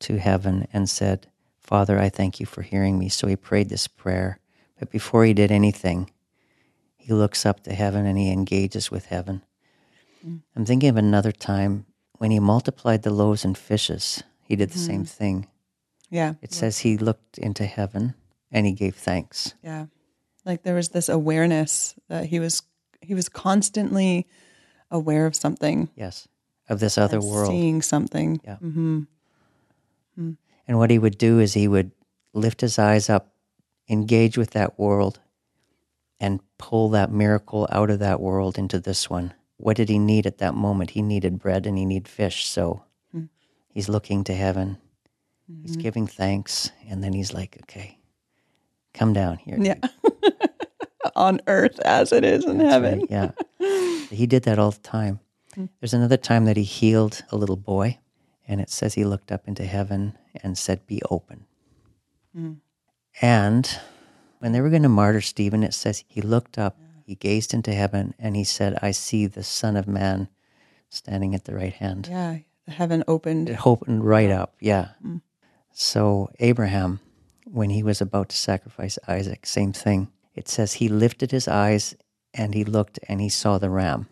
to 0.00 0.18
heaven 0.18 0.66
and 0.72 0.88
said, 0.88 1.26
Father, 1.58 1.98
I 1.98 2.08
thank 2.08 2.40
you 2.40 2.46
for 2.46 2.62
hearing 2.62 2.98
me. 2.98 3.08
So 3.08 3.26
he 3.26 3.36
prayed 3.36 3.68
this 3.68 3.86
prayer. 3.86 4.38
But 4.78 4.90
before 4.90 5.24
he 5.24 5.34
did 5.34 5.50
anything, 5.50 6.10
he 7.08 7.14
looks 7.14 7.46
up 7.46 7.62
to 7.64 7.72
heaven 7.72 8.04
and 8.04 8.18
he 8.18 8.30
engages 8.30 8.90
with 8.90 9.06
heaven. 9.06 9.42
Mm. 10.26 10.40
I'm 10.54 10.66
thinking 10.66 10.90
of 10.90 10.98
another 10.98 11.32
time 11.32 11.86
when 12.18 12.30
he 12.30 12.38
multiplied 12.38 13.02
the 13.02 13.10
loaves 13.10 13.46
and 13.46 13.56
fishes, 13.56 14.22
he 14.42 14.56
did 14.56 14.70
the 14.70 14.78
same 14.78 15.04
mm-hmm. 15.04 15.04
thing. 15.04 15.46
Yeah. 16.10 16.34
It 16.42 16.52
says 16.52 16.80
he 16.80 16.98
looked 16.98 17.38
into 17.38 17.64
heaven 17.64 18.14
and 18.52 18.66
he 18.66 18.72
gave 18.72 18.94
thanks. 18.94 19.54
Yeah. 19.62 19.86
Like 20.44 20.64
there 20.64 20.74
was 20.74 20.90
this 20.90 21.08
awareness 21.08 21.94
that 22.08 22.26
he 22.26 22.40
was 22.40 22.62
he 23.00 23.14
was 23.14 23.30
constantly 23.30 24.26
aware 24.90 25.24
of 25.24 25.34
something, 25.34 25.88
Yes, 25.96 26.28
of 26.68 26.78
this 26.78 26.98
other 26.98 27.20
world. 27.20 27.48
seeing 27.48 27.80
something. 27.80 28.40
Yeah. 28.44 28.56
Mm-hmm. 28.56 29.00
Mm. 30.20 30.36
And 30.66 30.78
what 30.78 30.90
he 30.90 30.98
would 30.98 31.16
do 31.16 31.38
is 31.38 31.54
he 31.54 31.68
would 31.68 31.92
lift 32.34 32.60
his 32.60 32.78
eyes 32.78 33.08
up, 33.08 33.32
engage 33.88 34.36
with 34.36 34.50
that 34.50 34.78
world, 34.78 35.20
and 36.20 36.40
pull 36.58 36.88
that 36.90 37.12
miracle 37.12 37.68
out 37.70 37.90
of 37.90 37.98
that 38.00 38.20
world 38.20 38.58
into 38.58 38.80
this 38.80 39.08
one. 39.08 39.34
What 39.56 39.76
did 39.76 39.88
he 39.88 39.98
need 39.98 40.26
at 40.26 40.38
that 40.38 40.54
moment? 40.54 40.90
He 40.90 41.02
needed 41.02 41.38
bread 41.38 41.66
and 41.66 41.76
he 41.76 41.84
needed 41.84 42.08
fish. 42.08 42.46
So 42.46 42.82
hmm. 43.12 43.24
he's 43.68 43.88
looking 43.88 44.24
to 44.24 44.34
heaven. 44.34 44.78
He's 45.62 45.72
mm-hmm. 45.72 45.80
giving 45.80 46.06
thanks. 46.06 46.70
And 46.88 47.02
then 47.02 47.12
he's 47.12 47.32
like, 47.32 47.58
okay, 47.62 47.98
come 48.94 49.12
down 49.12 49.38
here. 49.38 49.56
Yeah. 49.58 49.80
On 51.16 51.40
earth 51.46 51.78
as 51.80 52.12
it 52.12 52.24
is 52.24 52.44
in 52.44 52.58
That's 52.58 52.70
heaven. 52.70 53.00
right, 53.00 53.10
Yeah. 53.10 54.06
he 54.10 54.26
did 54.26 54.42
that 54.44 54.58
all 54.58 54.72
the 54.72 54.80
time. 54.80 55.20
Hmm. 55.54 55.66
There's 55.80 55.94
another 55.94 56.16
time 56.16 56.44
that 56.44 56.56
he 56.56 56.64
healed 56.64 57.22
a 57.30 57.36
little 57.36 57.56
boy, 57.56 57.98
and 58.46 58.60
it 58.60 58.68
says 58.68 58.94
he 58.94 59.04
looked 59.04 59.32
up 59.32 59.48
into 59.48 59.64
heaven 59.64 60.18
and 60.42 60.58
said, 60.58 60.86
Be 60.86 61.00
open. 61.10 61.46
Hmm. 62.34 62.52
And 63.22 63.80
when 64.38 64.52
they 64.52 64.60
were 64.60 64.70
going 64.70 64.82
to 64.82 64.88
martyr 64.88 65.20
Stephen, 65.20 65.62
it 65.62 65.74
says 65.74 66.04
he 66.06 66.20
looked 66.20 66.58
up, 66.58 66.78
he 67.04 67.14
gazed 67.14 67.54
into 67.54 67.72
heaven, 67.72 68.14
and 68.18 68.36
he 68.36 68.44
said, 68.44 68.78
I 68.82 68.90
see 68.92 69.26
the 69.26 69.42
Son 69.42 69.76
of 69.76 69.88
Man 69.88 70.28
standing 70.88 71.34
at 71.34 71.44
the 71.44 71.54
right 71.54 71.72
hand. 71.72 72.08
Yeah. 72.10 72.38
Heaven 72.66 73.02
opened. 73.08 73.48
It 73.48 73.66
opened 73.66 74.04
right 74.04 74.30
up, 74.30 74.54
yeah. 74.60 74.90
Mm. 75.04 75.22
So, 75.72 76.30
Abraham, 76.38 77.00
when 77.44 77.70
he 77.70 77.82
was 77.82 78.00
about 78.00 78.28
to 78.30 78.36
sacrifice 78.36 78.98
Isaac, 79.08 79.46
same 79.46 79.72
thing. 79.72 80.08
It 80.34 80.48
says 80.48 80.74
he 80.74 80.88
lifted 80.88 81.30
his 81.30 81.48
eyes 81.48 81.96
and 82.34 82.54
he 82.54 82.64
looked 82.64 82.98
and 83.08 83.20
he 83.20 83.28
saw 83.28 83.58
the 83.58 83.70
ram. 83.70 84.08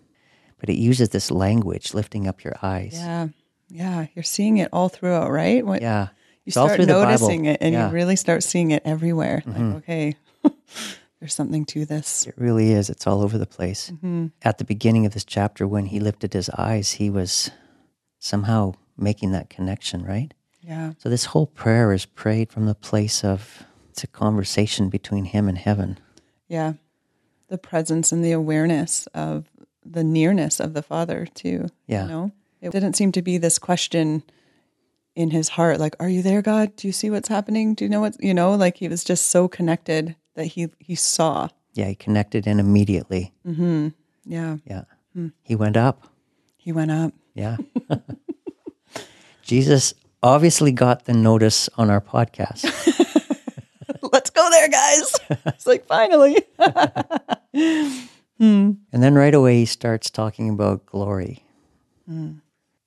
But 0.58 0.70
it 0.70 0.76
uses 0.76 1.10
this 1.10 1.30
language, 1.30 1.92
lifting 1.92 2.26
up 2.26 2.42
your 2.42 2.56
eyes. 2.62 2.94
Yeah. 2.94 3.28
Yeah. 3.68 4.06
You're 4.14 4.22
seeing 4.22 4.56
it 4.56 4.70
all 4.72 4.88
throughout, 4.88 5.30
right? 5.30 5.64
When 5.64 5.82
Yeah. 5.82 6.08
You 6.46 6.50
It's 6.50 6.54
start 6.54 6.76
through 6.76 6.86
the 6.86 6.92
Bible. 6.94 7.10
noticing 7.10 7.44
it 7.46 7.58
and 7.60 7.72
Yeah. 7.74 7.80
Mm-hmm. 7.86 7.90
you 7.90 7.94
really 8.00 8.16
start 8.16 8.42
seeing 8.44 8.70
it 8.70 8.82
everywhere. 8.84 9.42
Like, 9.44 9.56
okay, 9.78 10.14
there's 11.20 11.34
something 11.34 11.64
to 11.66 11.84
this. 11.84 12.26
It 12.26 12.34
really 12.36 12.70
is. 12.72 12.88
It's 12.88 13.06
all 13.06 13.20
over 13.22 13.36
the 13.36 13.46
place. 13.46 13.90
Mm-hmm. 13.90 14.26
At 14.42 14.58
the 14.58 14.64
beginning 14.64 15.06
of 15.06 15.12
this 15.12 15.24
chapter, 15.24 15.66
when 15.66 15.86
he 15.86 15.98
lifted 16.00 16.32
his 16.32 16.48
eyes, 16.50 16.92
he 16.92 17.10
was 17.10 17.50
somehow 18.18 18.74
making 18.96 19.32
that 19.32 19.50
connection, 19.50 20.04
right? 20.04 20.32
Yeah. 20.62 20.92
So 20.98 21.08
this 21.08 21.26
whole 21.26 21.46
prayer 21.46 21.92
is 21.92 22.06
prayed 22.06 22.50
from 22.52 22.66
the 22.66 22.74
place 22.74 23.24
of 23.24 23.64
it's 23.90 24.04
a 24.04 24.08
conversation 24.08 24.88
between 24.88 25.24
him 25.26 25.48
and 25.48 25.58
heaven. 25.58 25.98
Yeah. 26.48 26.74
The 27.48 27.58
presence 27.58 28.12
and 28.12 28.24
the 28.24 28.32
awareness 28.32 29.06
of 29.14 29.46
the 29.84 30.02
nearness 30.04 30.60
of 30.60 30.74
the 30.74 30.82
Father, 30.82 31.26
too. 31.34 31.68
Yeah. 31.86 32.02
You 32.04 32.08
know, 32.08 32.32
it 32.60 32.70
didn't 32.70 32.94
seem 32.94 33.12
to 33.12 33.22
be 33.22 33.38
this 33.38 33.58
question 33.58 34.22
in 35.16 35.30
his 35.30 35.48
heart, 35.48 35.80
like, 35.80 35.96
Are 35.98 36.08
you 36.08 36.22
there, 36.22 36.42
God? 36.42 36.76
Do 36.76 36.86
you 36.86 36.92
see 36.92 37.10
what's 37.10 37.28
happening? 37.28 37.74
Do 37.74 37.84
you 37.84 37.88
know 37.88 38.00
what's, 38.02 38.18
you 38.20 38.34
know, 38.34 38.54
like 38.54 38.76
he 38.76 38.86
was 38.88 39.02
just 39.02 39.28
so 39.28 39.48
connected 39.48 40.14
that 40.34 40.44
he, 40.44 40.68
he 40.78 40.94
saw. 40.94 41.48
Yeah, 41.72 41.86
he 41.86 41.94
connected 41.96 42.46
in 42.46 42.60
immediately. 42.60 43.32
mm-hmm. 43.46 43.88
Yeah. 44.24 44.56
Yeah. 44.66 44.82
Hmm. 45.14 45.28
He 45.42 45.54
went 45.54 45.76
up. 45.76 46.08
He 46.56 46.72
went 46.72 46.90
up. 46.90 47.12
Yeah. 47.34 47.56
Jesus 49.42 49.94
obviously 50.22 50.72
got 50.72 51.04
the 51.04 51.12
notice 51.12 51.68
on 51.76 51.90
our 51.90 52.00
podcast. 52.00 52.64
Let's 54.12 54.30
go 54.30 54.48
there, 54.50 54.68
guys. 54.68 55.14
it's 55.46 55.66
like, 55.66 55.86
finally. 55.86 56.42
And 58.38 58.78
then 58.92 59.14
right 59.14 59.34
away 59.34 59.60
he 59.60 59.64
starts 59.64 60.10
talking 60.10 60.50
about 60.50 60.84
glory. 60.86 61.44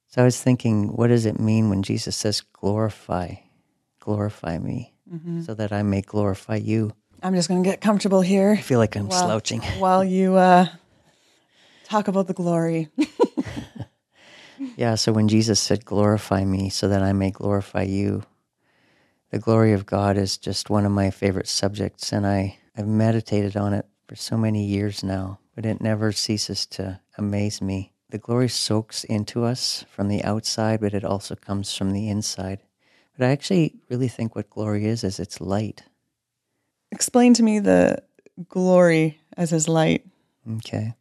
So 0.09 0.21
I 0.21 0.25
was 0.25 0.41
thinking, 0.41 0.87
what 0.95 1.07
does 1.07 1.25
it 1.25 1.39
mean 1.39 1.69
when 1.69 1.83
Jesus 1.83 2.15
says, 2.15 2.41
glorify, 2.53 3.35
glorify 3.99 4.57
me, 4.57 4.93
so 5.45 5.53
that 5.53 5.71
I 5.71 5.83
may 5.83 6.01
glorify 6.01 6.55
you? 6.55 6.93
I'm 7.21 7.35
just 7.35 7.47
going 7.47 7.61
to 7.63 7.69
get 7.69 7.79
comfortable 7.79 8.21
here. 8.21 8.53
I 8.57 8.61
feel 8.61 8.79
like 8.79 8.95
I'm 8.95 9.07
Wow. 9.07 9.23
slouching. 9.23 9.61
while 9.79 10.03
you 10.03 10.35
uh, 10.35 10.65
talk 11.83 12.07
about 12.07 12.27
the 12.27 12.33
glory. 12.33 12.89
Yeah, 14.75 14.95
so 14.95 15.11
when 15.11 15.27
Jesus 15.27 15.59
said, 15.59 15.83
glorify 15.83 16.45
me, 16.45 16.69
so 16.69 16.87
that 16.87 17.01
I 17.01 17.11
may 17.11 17.31
glorify 17.31 17.83
you, 17.83 18.23
the 19.29 19.39
glory 19.39 19.73
of 19.73 19.85
God 19.85 20.17
is 20.17 20.37
just 20.37 20.69
one 20.69 20.85
of 20.85 20.91
my 20.93 21.11
favorite 21.11 21.47
subjects, 21.49 22.13
and 22.13 22.25
I, 22.25 22.57
I've 22.77 22.87
meditated 22.87 23.57
on 23.57 23.73
it 23.73 23.85
for 24.07 24.15
so 24.15 24.37
many 24.37 24.65
years 24.65 25.03
now, 25.03 25.39
but 25.53 25.65
it 25.65 25.81
never 25.81 26.11
ceases 26.13 26.65
to 26.67 27.01
amaze 27.17 27.61
me. 27.61 27.91
The 28.09 28.17
glory 28.17 28.49
soaks 28.49 29.03
into 29.03 29.43
us 29.43 29.85
from 29.89 30.07
the 30.07 30.23
outside, 30.23 30.81
but 30.81 30.93
it 30.93 31.03
also 31.03 31.35
comes 31.35 31.75
from 31.75 31.91
the 31.91 32.09
inside. 32.09 32.59
But 33.15 33.27
I 33.27 33.31
actually 33.31 33.75
really 33.89 34.07
think 34.07 34.35
what 34.35 34.49
glory 34.49 34.85
is, 34.85 35.03
is 35.03 35.19
it's 35.19 35.39
light. 35.39 35.83
Explain 36.91 37.35
to 37.35 37.43
me 37.43 37.59
the 37.59 38.01
glory 38.47 39.19
as 39.37 39.51
his 39.51 39.67
light. 39.67 40.05
Okay. 40.57 40.95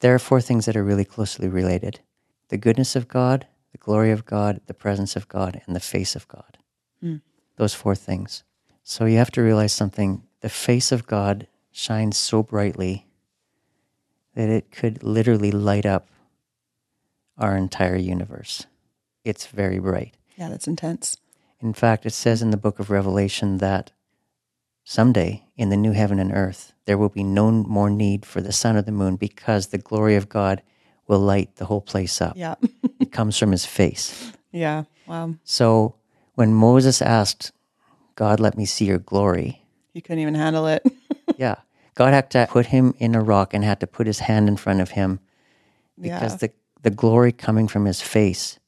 There 0.00 0.14
are 0.14 0.18
four 0.18 0.40
things 0.40 0.64
that 0.66 0.76
are 0.76 0.84
really 0.84 1.04
closely 1.04 1.48
related 1.48 2.00
the 2.48 2.58
goodness 2.58 2.94
of 2.94 3.08
God, 3.08 3.46
the 3.72 3.78
glory 3.78 4.10
of 4.10 4.26
God, 4.26 4.60
the 4.66 4.74
presence 4.74 5.16
of 5.16 5.26
God, 5.26 5.62
and 5.66 5.74
the 5.74 5.80
face 5.80 6.14
of 6.14 6.28
God. 6.28 6.58
Hmm. 7.00 7.16
Those 7.56 7.72
four 7.72 7.94
things. 7.94 8.44
So 8.82 9.06
you 9.06 9.16
have 9.16 9.30
to 9.32 9.42
realize 9.42 9.72
something. 9.72 10.22
The 10.40 10.50
face 10.50 10.92
of 10.92 11.06
God 11.06 11.46
shines 11.70 12.18
so 12.18 12.42
brightly 12.42 13.06
that 14.34 14.50
it 14.50 14.70
could 14.70 15.02
literally 15.02 15.50
light 15.50 15.86
up 15.86 16.08
our 17.38 17.56
entire 17.56 17.96
universe. 17.96 18.66
It's 19.24 19.46
very 19.46 19.78
bright. 19.78 20.16
Yeah, 20.36 20.48
that's 20.48 20.66
intense. 20.66 21.16
In 21.60 21.72
fact, 21.72 22.06
it 22.06 22.12
says 22.12 22.42
in 22.42 22.50
the 22.50 22.56
book 22.56 22.78
of 22.78 22.90
Revelation 22.90 23.58
that 23.58 23.92
someday 24.84 25.44
in 25.56 25.68
the 25.68 25.76
new 25.76 25.92
heaven 25.92 26.18
and 26.18 26.32
earth, 26.32 26.72
there 26.86 26.98
will 26.98 27.08
be 27.08 27.22
no 27.22 27.50
more 27.50 27.90
need 27.90 28.26
for 28.26 28.40
the 28.40 28.52
sun 28.52 28.76
or 28.76 28.82
the 28.82 28.92
moon 28.92 29.16
because 29.16 29.68
the 29.68 29.78
glory 29.78 30.16
of 30.16 30.28
God 30.28 30.62
will 31.06 31.20
light 31.20 31.56
the 31.56 31.66
whole 31.66 31.80
place 31.80 32.20
up. 32.20 32.36
Yeah. 32.36 32.56
It 32.98 33.12
comes 33.12 33.38
from 33.38 33.52
his 33.52 33.66
face. 33.66 34.32
yeah. 34.50 34.84
Wow. 35.06 35.34
So 35.44 35.96
when 36.34 36.54
Moses 36.54 37.02
asked, 37.02 37.52
God, 38.14 38.40
let 38.40 38.56
me 38.56 38.64
see 38.64 38.84
your 38.84 38.98
glory, 38.98 39.62
He 39.92 40.00
couldn't 40.00 40.20
even 40.20 40.34
handle 40.34 40.66
it. 40.66 40.84
yeah, 41.36 41.56
God 41.94 42.12
had 42.12 42.30
to 42.30 42.46
put 42.50 42.66
him 42.66 42.94
in 42.98 43.14
a 43.14 43.22
rock 43.22 43.52
and 43.52 43.64
had 43.64 43.80
to 43.80 43.86
put 43.86 44.06
his 44.06 44.20
hand 44.20 44.48
in 44.48 44.56
front 44.56 44.80
of 44.80 44.90
him 44.90 45.20
because 46.00 46.32
yeah. 46.32 46.36
the, 46.48 46.52
the 46.82 46.90
glory 46.90 47.32
coming 47.32 47.68
from 47.68 47.84
his 47.84 48.00
face 48.00 48.58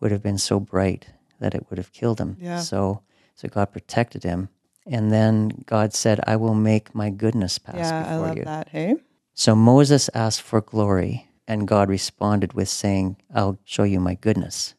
would 0.00 0.10
have 0.10 0.22
been 0.22 0.38
so 0.38 0.60
bright 0.60 1.06
that 1.38 1.54
it 1.54 1.66
would 1.68 1.78
have 1.78 1.92
killed 1.92 2.20
him. 2.20 2.36
Yeah. 2.40 2.58
So, 2.58 3.02
so 3.34 3.48
God 3.48 3.72
protected 3.72 4.22
him. 4.22 4.48
And 4.86 5.12
then 5.12 5.64
God 5.66 5.94
said, 5.94 6.20
I 6.26 6.36
will 6.36 6.54
make 6.54 6.94
my 6.94 7.10
goodness 7.10 7.58
pass 7.58 7.76
yeah, 7.76 8.06
I 8.08 8.16
love 8.16 8.36
you. 8.36 8.44
that. 8.44 8.68
Hey. 8.68 8.96
So 9.34 9.54
Moses 9.54 10.10
asked 10.14 10.42
for 10.42 10.60
glory, 10.60 11.28
and 11.46 11.68
God 11.68 11.88
responded 11.88 12.54
with 12.54 12.68
saying, 12.68 13.16
I'll 13.34 13.58
show 13.64 13.84
you 13.84 14.00
my 14.00 14.14
goodness. 14.14 14.74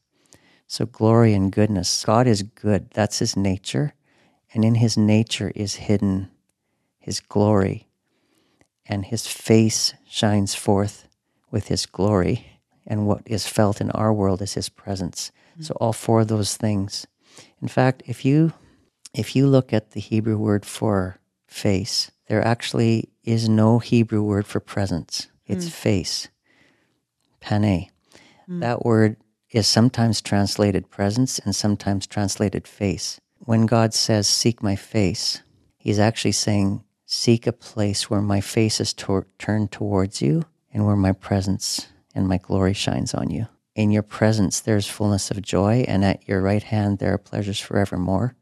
So, 0.67 0.85
glory 0.85 1.33
and 1.33 1.51
goodness. 1.51 2.05
God 2.05 2.27
is 2.27 2.43
good. 2.43 2.91
That's 2.91 3.19
his 3.19 3.35
nature. 3.35 3.93
And 4.53 4.63
in 4.63 4.75
his 4.75 4.97
nature 4.97 5.51
is 5.53 5.75
hidden 5.75 6.29
his 7.01 7.19
glory. 7.19 7.87
And 8.85 9.05
his 9.05 9.27
face 9.27 9.93
shines 10.07 10.55
forth 10.55 11.07
with 11.49 11.67
his 11.67 11.85
glory. 11.85 12.50
And 12.87 13.07
what 13.07 13.21
is 13.25 13.47
felt 13.47 13.79
in 13.79 13.91
our 13.91 14.13
world 14.13 14.41
is 14.41 14.53
his 14.53 14.69
presence. 14.69 15.31
Mm-hmm. 15.53 15.63
So, 15.63 15.77
all 15.79 15.93
four 15.93 16.21
of 16.21 16.27
those 16.27 16.57
things. 16.57 17.05
In 17.61 17.67
fact, 17.67 18.03
if 18.07 18.25
you 18.25 18.53
if 19.13 19.35
you 19.35 19.47
look 19.47 19.73
at 19.73 19.91
the 19.91 19.99
Hebrew 19.99 20.37
word 20.37 20.65
for 20.65 21.17
face, 21.47 22.11
there 22.27 22.45
actually 22.45 23.09
is 23.23 23.49
no 23.49 23.79
Hebrew 23.79 24.23
word 24.23 24.47
for 24.47 24.59
presence. 24.59 25.27
It's 25.45 25.67
mm. 25.67 25.71
face, 25.71 26.29
pane. 27.39 27.89
Mm. 28.49 28.61
That 28.61 28.85
word 28.85 29.17
is 29.49 29.67
sometimes 29.67 30.21
translated 30.21 30.89
presence 30.89 31.39
and 31.39 31.53
sometimes 31.53 32.07
translated 32.07 32.67
face. 32.67 33.19
When 33.39 33.65
God 33.65 33.93
says, 33.93 34.27
Seek 34.27 34.63
my 34.63 34.75
face, 34.75 35.41
He's 35.77 35.99
actually 35.99 36.31
saying, 36.31 36.83
Seek 37.05 37.45
a 37.45 37.51
place 37.51 38.09
where 38.09 38.21
my 38.21 38.39
face 38.39 38.79
is 38.79 38.93
tor- 38.93 39.27
turned 39.37 39.71
towards 39.71 40.21
you 40.21 40.45
and 40.73 40.85
where 40.85 40.95
my 40.95 41.11
presence 41.11 41.87
and 42.15 42.27
my 42.27 42.37
glory 42.37 42.73
shines 42.73 43.13
on 43.13 43.29
you. 43.29 43.47
In 43.75 43.91
your 43.91 44.03
presence, 44.03 44.59
there's 44.59 44.87
fullness 44.87 45.31
of 45.31 45.41
joy, 45.41 45.85
and 45.87 46.03
at 46.03 46.27
your 46.27 46.41
right 46.41 46.63
hand, 46.63 46.99
there 46.99 47.13
are 47.13 47.17
pleasures 47.17 47.59
forevermore. 47.59 48.35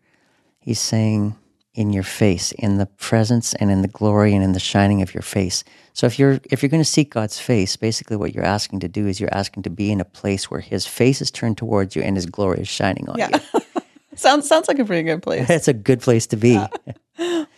He's 0.60 0.80
saying, 0.80 1.36
in 1.76 1.94
your 1.94 2.04
face, 2.04 2.52
in 2.54 2.78
the 2.78 2.88
presence 2.88 3.54
and 3.54 3.70
in 3.72 3.82
the 3.84 3.88
glory 3.88 4.34
and 4.34 4.44
in 4.44 4.54
the 4.54 4.60
shining 4.60 5.02
of 5.04 5.14
your 5.14 5.22
face. 5.22 5.64
So 5.94 6.08
if 6.08 6.18
you're 6.18 6.40
if 6.52 6.62
you're 6.64 6.70
going 6.70 6.82
to 6.84 6.90
seek 6.90 7.12
God's 7.12 7.40
face, 7.40 7.76
basically 7.78 8.18
what 8.18 8.34
you're 8.34 8.44
asking 8.44 8.80
to 8.82 8.88
do 8.88 9.08
is 9.08 9.20
you're 9.20 9.34
asking 9.34 9.64
to 9.64 9.70
be 9.70 9.92
in 9.92 10.02
a 10.02 10.06
place 10.06 10.50
where 10.50 10.60
His 10.62 10.88
face 10.88 11.22
is 11.22 11.30
turned 11.32 11.58
towards 11.58 11.96
you 11.96 12.02
and 12.02 12.16
His 12.18 12.26
glory 12.26 12.62
is 12.62 12.68
shining 12.68 13.08
on 13.08 13.20
Yeah. 13.20 13.30
you. 13.54 13.62
sounds 14.16 14.48
sounds 14.48 14.68
like 14.68 14.80
a 14.80 14.84
pretty 14.86 15.04
good 15.04 15.22
place. 15.22 15.48
It's 15.58 15.68
a 15.68 15.74
good 15.74 16.02
place 16.02 16.28
to 16.28 16.38
be. 16.38 16.60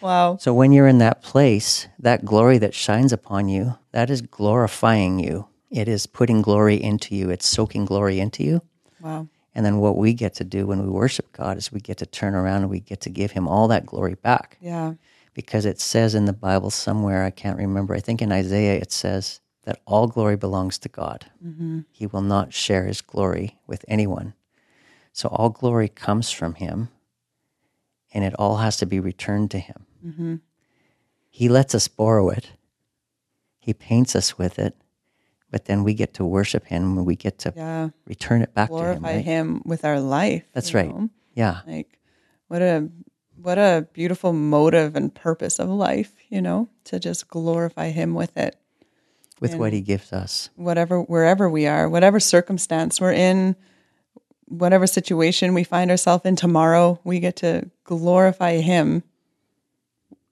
Wow. 0.02 0.38
So 0.38 0.56
when 0.56 0.72
you're 0.72 0.88
in 0.88 0.98
that 0.98 1.22
place, 1.22 1.88
that 2.00 2.26
glory 2.26 2.58
that 2.58 2.74
shines 2.74 3.14
upon 3.14 3.48
you, 3.48 3.78
that 3.92 4.10
is 4.10 4.22
glorifying 4.24 5.20
you. 5.20 5.48
It 5.72 5.88
is 5.88 6.06
putting 6.06 6.42
glory 6.42 6.82
into 6.82 7.16
you. 7.16 7.30
It's 7.30 7.48
soaking 7.48 7.86
glory 7.86 8.20
into 8.20 8.44
you. 8.44 8.62
Wow. 9.00 9.28
And 9.56 9.66
then 9.66 9.78
what 9.78 9.98
we 9.98 10.14
get 10.14 10.36
to 10.36 10.44
do 10.44 10.68
when 10.68 10.82
we 10.84 10.90
worship 10.90 11.32
God 11.32 11.58
is 11.58 11.72
we 11.72 11.80
get 11.80 11.98
to 11.98 12.06
turn 12.06 12.36
around 12.36 12.62
and 12.62 12.70
we 12.70 12.80
get 12.80 13.02
to 13.02 13.10
give 13.10 13.32
him 13.32 13.48
all 13.48 13.68
that 13.70 13.86
glory 13.86 14.16
back. 14.16 14.58
Yeah. 14.62 14.94
Because 15.34 15.66
it 15.66 15.80
says 15.80 16.14
in 16.14 16.26
the 16.26 16.34
Bible 16.34 16.70
somewhere, 16.70 17.24
I 17.24 17.32
can't 17.32 17.58
remember, 17.58 17.96
I 17.96 18.02
think 18.02 18.22
in 18.22 18.32
Isaiah 18.32 18.76
it 18.76 18.92
says 18.92 19.40
that 19.64 19.80
all 19.86 20.08
glory 20.08 20.36
belongs 20.36 20.78
to 20.80 20.90
God. 20.90 21.26
Mm-hmm. 21.46 21.82
He 21.92 22.06
will 22.06 22.22
not 22.22 22.54
share 22.54 22.86
his 22.86 23.02
glory 23.02 23.58
with 23.68 23.86
anyone. 23.88 24.34
So 25.14 25.30
all 25.30 25.50
glory 25.50 25.88
comes 25.88 26.32
from 26.32 26.56
him 26.56 26.90
and 28.14 28.24
it 28.24 28.34
all 28.38 28.58
has 28.58 28.78
to 28.78 28.86
be 28.86 29.00
returned 29.00 29.52
to 29.52 29.60
him. 29.60 29.86
Mm-hmm. 30.06 30.36
He 31.30 31.48
lets 31.48 31.74
us 31.74 31.88
borrow 31.88 32.30
it, 32.30 32.52
he 33.60 33.74
paints 33.74 34.16
us 34.16 34.38
with 34.38 34.60
it, 34.60 34.76
but 35.52 35.66
then 35.66 35.84
we 35.84 35.94
get 35.94 36.14
to 36.16 36.26
worship 36.26 36.66
him 36.66 36.98
and 36.98 37.06
we 37.06 37.16
get 37.16 37.38
to 37.40 37.54
Yeah. 37.56 37.90
return 38.08 38.42
it 38.42 38.54
back 38.54 38.70
to 38.70 38.76
him. 38.76 38.82
Glorify 38.82 39.16
Right? 39.16 39.26
him 39.26 39.62
with 39.66 39.86
our 39.86 40.00
life. 40.00 40.44
That's 40.54 40.74
right. 40.74 40.90
know? 40.90 41.10
Yeah. 41.36 41.60
Like 41.68 42.00
what 42.48 42.62
a 42.62 42.90
what 43.42 43.58
a 43.58 43.88
beautiful 43.94 44.34
motive 44.34 44.96
and 44.96 45.14
purpose 45.16 45.58
of 45.60 45.68
life, 45.70 46.14
you 46.30 46.42
know, 46.42 46.70
to 46.86 47.00
just 47.00 47.28
glorify 47.28 47.90
him 47.90 48.14
with 48.14 48.38
it. 48.38 48.56
With 49.40 49.56
what 49.56 49.74
he 49.74 49.82
gives 49.82 50.14
us. 50.14 50.50
Whatever 50.56 51.02
wherever 51.02 51.50
we 51.50 51.66
are, 51.66 51.90
whatever 51.90 52.20
circumstance 52.20 53.02
we're 53.02 53.14
in, 53.14 53.56
whatever 54.46 54.86
situation 54.86 55.54
we 55.56 55.64
find 55.64 55.90
ourselves 55.90 56.26
in 56.26 56.36
tomorrow, 56.36 57.00
we 57.04 57.20
get 57.20 57.38
to 57.38 57.70
glorify 57.84 58.58
him 58.58 59.02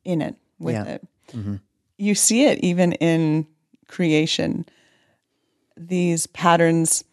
in 0.06 0.22
it 0.22 0.36
with 0.60 0.76
Yeah. 0.76 0.84
it. 0.84 1.08
Mm-hmm. 1.34 1.56
You 1.98 2.14
see 2.16 2.46
it 2.46 2.60
even 2.60 2.94
in 2.94 3.48
creation. 3.88 4.66
These 5.80 6.28
patterns 6.28 7.04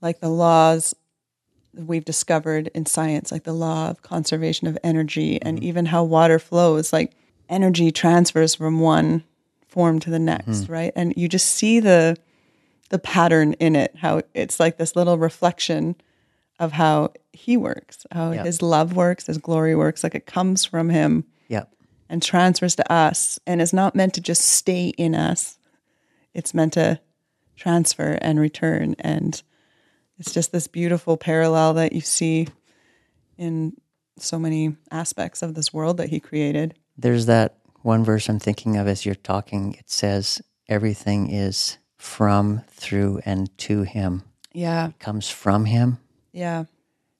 like 0.00 0.20
the 0.20 0.30
laws 0.30 0.94
we've 1.74 2.04
discovered 2.04 2.68
in 2.74 2.86
science, 2.86 3.30
like 3.30 3.44
the 3.44 3.52
law 3.52 3.90
of 3.90 4.02
conservation 4.02 4.66
of 4.66 4.78
energy, 4.82 5.40
and 5.40 5.58
mm-hmm. 5.58 5.66
even 5.66 5.86
how 5.86 6.02
water 6.02 6.38
flows, 6.38 6.92
like 6.92 7.12
energy 7.48 7.92
transfers 7.92 8.54
from 8.54 8.80
one 8.80 9.22
form 9.68 9.98
to 10.00 10.10
the 10.10 10.16
mm-hmm. 10.16 10.24
next, 10.26 10.68
right? 10.68 10.92
And 10.96 11.14
you 11.16 11.28
just 11.28 11.46
see 11.48 11.80
the 11.80 12.16
the 12.88 12.98
pattern 12.98 13.52
in 13.54 13.76
it, 13.76 13.94
how 13.96 14.22
it's 14.34 14.58
like 14.58 14.76
this 14.76 14.96
little 14.96 15.16
reflection 15.16 15.94
of 16.58 16.72
how 16.72 17.12
he 17.32 17.56
works, 17.56 18.04
how 18.10 18.32
Yeah. 18.32 18.42
his 18.42 18.62
love 18.62 18.96
works, 18.96 19.26
his 19.26 19.38
glory 19.38 19.76
works, 19.76 20.02
like 20.02 20.16
it 20.16 20.26
comes 20.26 20.64
from 20.64 20.88
him 20.90 21.24
Yep. 21.48 21.72
and 22.08 22.20
transfers 22.20 22.74
to 22.76 22.92
us 22.92 23.38
and 23.46 23.62
is 23.62 23.72
not 23.72 23.94
meant 23.94 24.14
to 24.14 24.20
just 24.20 24.42
stay 24.42 24.88
in 24.98 25.14
us. 25.14 25.56
It's 26.34 26.52
meant 26.52 26.72
to 26.72 26.98
transfer 27.60 28.18
and 28.22 28.40
return. 28.40 28.96
And 28.98 29.40
it's 30.18 30.32
just 30.32 30.50
this 30.50 30.66
beautiful 30.66 31.16
parallel 31.16 31.74
that 31.74 31.92
you 31.92 32.00
see 32.00 32.48
in 33.36 33.74
so 34.18 34.38
many 34.38 34.76
aspects 34.90 35.42
of 35.42 35.54
this 35.54 35.72
world 35.72 35.98
that 35.98 36.08
he 36.08 36.20
created. 36.20 36.74
There's 36.96 37.26
that 37.26 37.58
one 37.82 38.02
verse 38.04 38.28
I'm 38.28 38.38
thinking 38.38 38.76
of 38.76 38.88
as 38.88 39.04
you're 39.04 39.14
talking. 39.14 39.74
It 39.74 39.90
says, 39.90 40.42
everything 40.68 41.30
is 41.30 41.78
from, 41.96 42.62
through, 42.68 43.20
and 43.24 43.56
to 43.58 43.82
him. 43.82 44.22
Yeah. 44.52 44.88
It 44.88 44.98
comes 44.98 45.28
from 45.28 45.66
him, 45.66 45.98
Yeah. 46.32 46.64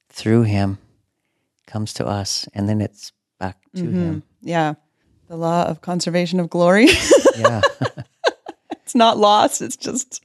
through 0.08 0.42
him, 0.42 0.78
comes 1.66 1.92
to 1.94 2.06
us, 2.06 2.48
and 2.54 2.68
then 2.68 2.80
it's 2.80 3.12
back 3.38 3.58
to 3.76 3.82
mm-hmm. 3.82 3.98
him. 3.98 4.22
Yeah. 4.40 4.74
The 5.28 5.36
law 5.36 5.64
of 5.64 5.80
conservation 5.80 6.40
of 6.40 6.48
glory. 6.50 6.88
Yeah. 7.36 7.60
it's 8.90 8.94
not 8.96 9.18
lost. 9.18 9.62
It's 9.62 9.76
just, 9.76 10.20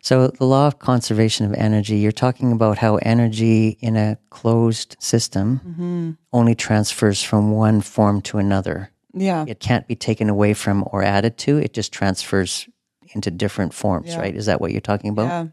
so 0.00 0.28
the 0.28 0.46
law 0.46 0.66
of 0.66 0.78
conservation 0.78 1.44
of 1.44 1.52
energy, 1.52 1.98
you're 1.98 2.12
talking 2.12 2.50
about 2.50 2.78
how 2.78 2.96
energy 2.96 3.76
in 3.80 3.94
a 3.96 4.16
closed 4.30 4.96
system 4.98 5.60
mm-hmm. 5.62 6.10
only 6.32 6.54
transfers 6.54 7.22
from 7.22 7.52
one 7.52 7.82
form 7.82 8.22
to 8.22 8.38
another. 8.38 8.90
yeah. 9.12 9.44
It 9.46 9.60
can't 9.60 9.86
be 9.86 9.94
taken 9.94 10.30
away 10.30 10.54
from 10.54 10.84
or 10.90 11.02
added 11.02 11.36
to. 11.38 11.58
It 11.58 11.74
just 11.74 11.92
transfers 11.92 12.68
into 13.12 13.30
different 13.30 13.74
forms, 13.74 14.08
Yeah. 14.08 14.20
right? 14.20 14.34
Is 14.34 14.46
that 14.46 14.60
what 14.62 14.72
you're 14.72 14.80
talking 14.80 15.10
about? 15.10 15.26
Yeah. 15.28 15.46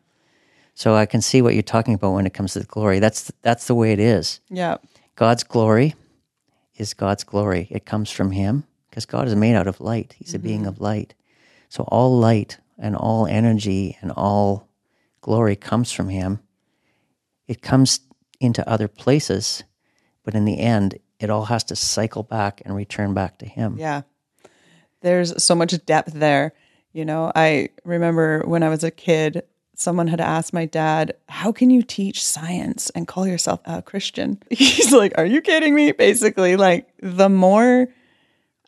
So 0.74 0.96
I 0.96 1.06
can 1.06 1.22
see 1.22 1.42
what 1.42 1.54
you're 1.54 1.64
talking 1.64 1.96
about 1.96 2.14
when 2.14 2.26
it 2.26 2.34
comes 2.34 2.54
to 2.54 2.60
the 2.60 2.66
glory. 2.66 3.00
That's 3.00 3.30
that's 3.42 3.68
the 3.68 3.76
way 3.76 3.92
it 3.92 4.00
is. 4.00 4.40
Yeah. 4.50 4.78
God's 5.16 5.44
glory 5.44 5.96
is 6.78 6.94
God's 6.94 7.26
glory. 7.26 7.68
It 7.72 7.86
comes 7.86 8.10
from 8.12 8.32
Him 8.32 8.64
because 8.90 9.06
God 9.06 9.28
is 9.28 9.36
made 9.36 9.56
out 9.56 9.68
of 9.68 9.82
light. 9.82 10.16
He's 10.18 10.34
a 10.36 10.40
being 10.40 10.62
mm-hmm. 10.62 10.70
of 10.70 10.80
light. 10.80 11.16
So 11.70 11.84
all 11.84 12.18
light 12.18 12.60
and 12.78 12.96
all 12.96 13.28
energy 13.28 13.98
and 14.02 14.12
all 14.12 14.68
glory 15.22 15.56
comes 15.56 15.92
from 15.92 16.10
Him. 16.10 16.40
It 17.48 17.62
comes 17.62 18.02
into 18.40 18.68
other 18.70 18.88
places, 18.88 19.64
but 20.24 20.36
in 20.36 20.46
the 20.46 20.60
end, 20.60 21.00
it 21.20 21.30
all 21.30 21.46
has 21.46 21.64
to 21.66 21.76
cycle 21.76 22.24
back 22.24 22.62
and 22.66 22.76
return 22.76 23.14
back 23.14 23.40
to 23.40 23.46
Him. 23.46 23.78
Yeah. 23.78 24.04
There's 25.02 25.42
so 25.44 25.56
much 25.56 25.74
depth 25.86 26.14
there. 26.14 26.54
You 26.94 27.06
know, 27.06 27.32
I 27.36 27.70
remember 27.84 28.44
when 28.46 28.64
I 28.64 28.70
was 28.70 28.84
a 28.84 28.92
kid, 28.92 29.44
someone 29.76 30.08
had 30.08 30.20
asked 30.20 30.54
my 30.54 30.66
dad, 30.66 31.16
How 31.30 31.52
can 31.52 31.70
you 31.70 31.84
teach 31.84 32.24
science 32.24 32.90
and 32.92 33.08
call 33.08 33.28
yourself 33.28 33.62
a 33.66 33.82
Christian? 33.82 34.42
He's 34.50 34.92
like, 34.92 35.14
Are 35.18 35.26
you 35.26 35.42
kidding 35.42 35.76
me? 35.76 35.92
Basically, 35.92 36.56
like 36.56 36.90
the 37.02 37.30
more 37.30 37.88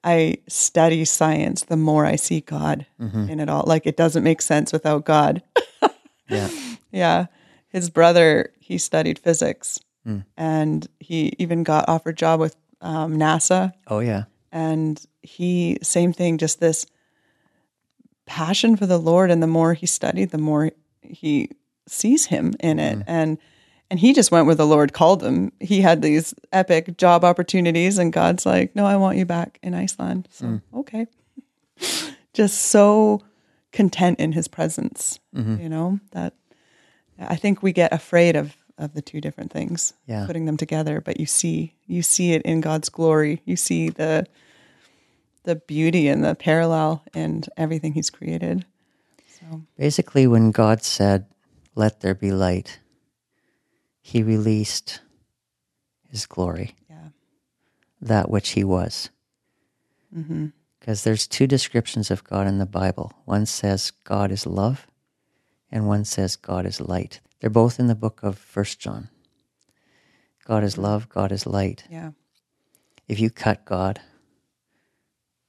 I 0.04 0.38
study 0.48 1.06
science, 1.06 1.64
the 1.64 1.78
more 1.78 2.06
I 2.06 2.16
see 2.16 2.42
God 2.42 2.86
mm-hmm. 3.00 3.30
in 3.30 3.40
it 3.40 3.50
all. 3.50 3.64
Like 3.66 3.86
it 3.86 3.98
doesn't 3.98 4.24
make 4.24 4.42
sense 4.42 4.72
without 4.72 5.06
God. 5.06 5.44
Yeah. 6.30 6.50
Yeah. 6.92 7.26
His 7.70 7.90
brother, 7.90 8.54
he 8.60 8.78
studied 8.78 9.18
physics 9.20 9.80
hmm. 10.04 10.20
and 10.38 10.88
he 11.00 11.34
even 11.40 11.64
got 11.64 11.90
offered 11.90 12.12
a 12.12 12.18
job 12.18 12.40
with 12.40 12.56
um, 12.82 13.18
NASA 13.18 13.74
Oh 13.88 14.00
yeah. 14.00 14.26
and 14.52 15.04
he 15.22 15.78
same 15.82 16.14
thing 16.14 16.38
just 16.38 16.60
this 16.60 16.86
passion 18.26 18.78
for 18.78 18.86
the 18.86 19.00
lord 19.00 19.32
and 19.32 19.42
the 19.42 19.48
more 19.48 19.74
he 19.74 19.86
studied 19.86 20.30
the 20.30 20.38
more 20.38 20.72
he 21.02 21.50
sees 21.88 22.26
him 22.28 22.54
in 22.60 22.80
it 22.80 22.96
hmm. 22.96 23.02
and 23.08 23.38
and 23.90 24.00
he 24.00 24.14
just 24.14 24.32
went 24.32 24.46
where 24.46 24.56
the 24.56 24.68
lord 24.68 24.94
called 24.94 25.24
him. 25.24 25.52
He 25.60 25.82
had 25.82 26.02
these 26.02 26.34
epic 26.52 26.98
job 26.98 27.24
opportunities 27.24 27.98
and 27.98 28.14
god's 28.14 28.46
like 28.46 28.76
no 28.76 28.86
i 28.86 28.96
want 28.96 29.18
you 29.18 29.26
back 29.26 29.60
in 29.62 29.74
iceland. 29.74 30.28
So 30.32 30.46
mm. 30.46 30.62
okay. 30.74 31.08
Just 32.34 32.62
so 32.62 33.22
content 33.72 34.20
in 34.20 34.32
his 34.32 34.48
presence 34.48 35.20
mm-hmm. 35.36 35.62
you 35.62 35.70
know 35.70 36.00
that 36.12 36.34
i 37.20 37.36
think 37.36 37.62
we 37.62 37.72
get 37.72 37.94
afraid 37.94 38.36
of 38.36 38.56
of 38.78 38.94
the 38.94 39.02
two 39.02 39.22
different 39.22 39.52
things 39.52 39.94
Yeah. 40.08 40.26
putting 40.26 40.46
them 40.46 40.58
together 40.58 41.02
but 41.02 41.20
you 41.20 41.26
see 41.26 41.76
you 41.86 42.02
see 42.02 42.34
it 42.34 42.42
in 42.44 42.62
god's 42.62 42.90
glory. 42.90 43.42
You 43.46 43.56
see 43.56 43.90
the 43.90 44.26
the 45.44 45.56
beauty 45.56 46.08
and 46.08 46.24
the 46.24 46.36
parallel 46.36 47.04
and 47.14 47.48
everything 47.58 47.94
he's 47.94 48.10
created. 48.10 48.66
So 49.40 49.64
Basically, 49.78 50.28
when 50.28 50.52
God 50.52 50.84
said, 50.84 51.26
Let 51.76 52.02
there 52.02 52.14
be 52.16 52.32
light, 52.32 52.80
he 54.10 54.24
released 54.24 55.02
his 56.10 56.26
glory, 56.26 56.76
yeah 56.90 57.10
that 58.02 58.30
which 58.30 58.50
he 58.50 58.64
was. 58.64 59.10
Mm-hmm. 60.16 60.48
Because 60.80 61.04
there's 61.04 61.28
two 61.28 61.46
descriptions 61.46 62.10
of 62.10 62.24
God 62.24 62.48
in 62.48 62.58
the 62.58 62.66
Bible. 62.66 63.14
One 63.26 63.46
says 63.46 63.92
God 63.92 64.32
is 64.32 64.48
love, 64.48 64.88
and 65.72 65.88
one 65.88 66.06
says 66.06 66.36
God 66.36 66.66
is 66.66 66.82
light. 66.82 67.20
They're 67.40 67.50
both 67.50 67.80
in 67.80 67.88
the 67.88 67.96
book 67.96 68.22
of 68.24 68.38
First 68.38 68.80
John. 68.80 69.10
God 70.46 70.64
is 70.64 70.78
love, 70.78 71.10
God 71.10 71.32
is 71.32 71.46
light. 71.46 71.84
yeah 71.90 72.12
If 73.08 73.20
you 73.20 73.30
cut 73.30 73.66
God, 73.66 74.00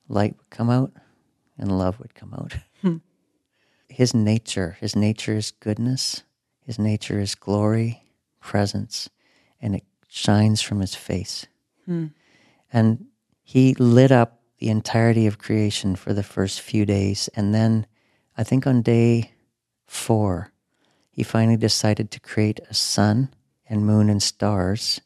light 0.08 0.36
would 0.36 0.50
come 0.50 0.68
out 0.68 0.92
and 1.56 1.78
love 1.78 1.98
would 1.98 2.14
come 2.14 2.34
out. 2.34 2.56
Hmm. 2.82 2.96
His 3.90 4.14
nature, 4.14 4.78
his 4.80 4.96
nature 4.96 5.36
is 5.36 5.50
goodness, 5.50 6.22
his 6.64 6.78
nature 6.78 7.20
is 7.20 7.34
glory, 7.34 8.09
presence, 8.40 9.08
and 9.60 9.74
it 9.74 9.84
shines 10.08 10.60
from 10.60 10.80
his 10.80 10.94
face. 10.94 11.46
Hmm. 11.86 12.06
And 12.72 13.06
he 13.42 13.74
lit 13.74 14.12
up 14.12 14.40
the 14.58 14.68
entirety 14.68 15.26
of 15.26 15.38
creation 15.38 15.96
for 15.96 16.12
the 16.12 16.22
first 16.22 16.60
few 16.60 16.84
days. 16.84 17.28
And 17.34 17.54
then 17.54 17.86
I 18.36 18.44
think 18.44 18.66
on 18.66 18.82
day 18.82 19.32
four, 19.86 20.52
he 21.10 21.22
finally 21.22 21.56
decided 21.56 22.10
to 22.10 22.20
create 22.20 22.60
a 22.68 22.74
sun 22.74 23.34
and 23.68 23.86
moon 23.86 24.08
and 24.08 24.22
stars. 24.22 25.00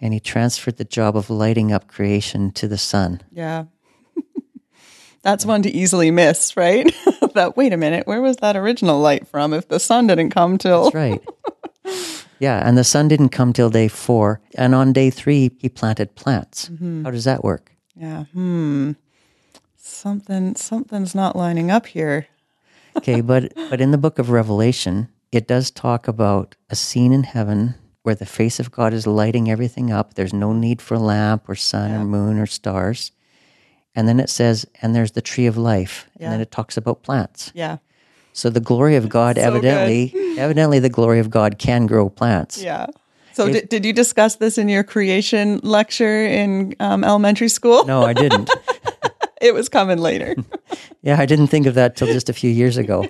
And 0.00 0.14
he 0.14 0.20
transferred 0.20 0.78
the 0.78 0.84
job 0.84 1.16
of 1.16 1.30
lighting 1.30 1.72
up 1.72 1.88
creation 1.88 2.50
to 2.52 2.66
the 2.66 2.78
sun. 2.78 3.20
Yeah. 3.30 3.64
That's 5.22 5.44
one 5.44 5.62
to 5.62 5.70
easily 5.70 6.10
miss, 6.10 6.56
right? 6.56 6.92
that 7.34 7.56
wait 7.56 7.72
a 7.72 7.76
minute, 7.76 8.06
where 8.06 8.22
was 8.22 8.38
that 8.38 8.56
original 8.56 8.98
light 8.98 9.28
from 9.28 9.52
if 9.52 9.68
the 9.68 9.78
sun 9.78 10.06
didn't 10.06 10.30
come 10.30 10.58
till 10.58 10.90
That's 10.90 10.94
right. 10.94 11.22
yeah, 12.40 12.66
and 12.66 12.76
the 12.76 12.84
sun 12.84 13.06
didn't 13.06 13.28
come 13.28 13.52
till 13.52 13.70
day 13.70 13.86
four. 13.88 14.40
And 14.56 14.74
on 14.74 14.92
day 14.92 15.10
three, 15.10 15.52
he 15.58 15.68
planted 15.68 16.16
plants. 16.16 16.70
How 17.04 17.10
does 17.10 17.24
that 17.24 17.44
work? 17.44 17.72
Yeah. 17.94 18.24
Hmm. 18.32 18.92
Something 19.76 20.56
something's 20.56 21.14
not 21.14 21.36
lining 21.36 21.70
up 21.70 21.86
here. 21.86 22.26
Okay, 22.96 23.20
but 23.32 23.52
but 23.68 23.80
in 23.80 23.90
the 23.92 23.98
book 23.98 24.18
of 24.18 24.30
Revelation, 24.30 25.08
it 25.30 25.46
does 25.46 25.70
talk 25.70 26.08
about 26.08 26.56
a 26.70 26.76
scene 26.76 27.12
in 27.12 27.22
heaven 27.24 27.74
where 28.02 28.14
the 28.14 28.26
face 28.26 28.58
of 28.58 28.70
God 28.70 28.94
is 28.94 29.06
lighting 29.06 29.50
everything 29.50 29.92
up. 29.92 30.14
There's 30.14 30.32
no 30.32 30.52
need 30.52 30.80
for 30.80 30.98
lamp 30.98 31.48
or 31.48 31.54
sun 31.54 31.92
or 31.92 32.04
moon 32.04 32.38
or 32.38 32.46
stars. 32.46 33.12
And 33.94 34.08
then 34.08 34.20
it 34.20 34.30
says, 34.30 34.64
and 34.80 34.94
there's 34.94 35.12
the 35.12 35.20
tree 35.20 35.46
of 35.46 35.56
life. 35.56 36.08
And 36.18 36.32
then 36.32 36.40
it 36.40 36.50
talks 36.50 36.76
about 36.76 37.02
plants. 37.02 37.50
Yeah. 37.54 37.78
So 38.32 38.48
the 38.50 38.60
glory 38.60 38.96
of 38.96 39.08
God 39.08 39.36
So 39.36 39.42
evidently 39.42 40.14
evidently 40.38 40.78
the 40.78 40.88
glory 40.88 41.18
of 41.18 41.30
God 41.30 41.58
can 41.58 41.86
grow 41.86 42.08
plants. 42.08 42.62
Yeah. 42.62 42.86
So 43.32 43.48
did, 43.48 43.68
did 43.68 43.84
you 43.84 43.92
discuss 43.92 44.36
this 44.36 44.58
in 44.58 44.68
your 44.68 44.82
creation 44.84 45.60
lecture 45.62 46.24
in 46.24 46.74
um, 46.80 47.04
elementary 47.04 47.48
school? 47.48 47.84
No, 47.86 48.02
I 48.02 48.12
didn't. 48.12 48.50
It 49.40 49.54
was 49.54 49.68
coming 49.70 49.98
later. 49.98 50.36
Yeah, 51.02 51.18
I 51.18 51.24
didn't 51.24 51.46
think 51.46 51.64
of 51.64 51.74
that 51.76 51.96
till 51.96 52.08
just 52.08 52.28
a 52.28 52.34
few 52.34 52.50
years 52.50 52.76
ago. 52.76 53.08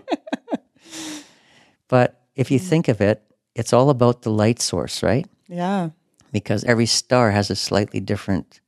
but 1.88 2.20
if 2.36 2.48
you 2.50 2.58
think 2.60 2.86
of 2.86 3.00
it, 3.00 3.20
it's 3.56 3.72
all 3.72 3.90
about 3.90 4.22
the 4.22 4.30
light 4.30 4.62
source, 4.62 5.02
right? 5.02 5.26
yeah. 5.48 5.90
Because 6.32 6.62
every 6.62 6.86
star 6.86 7.32
has 7.32 7.50
a 7.50 7.56
slightly 7.56 7.98
different 7.98 8.60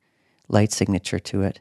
light 0.49 0.73
signature 0.73 1.21
to 1.21 1.43
it. 1.43 1.61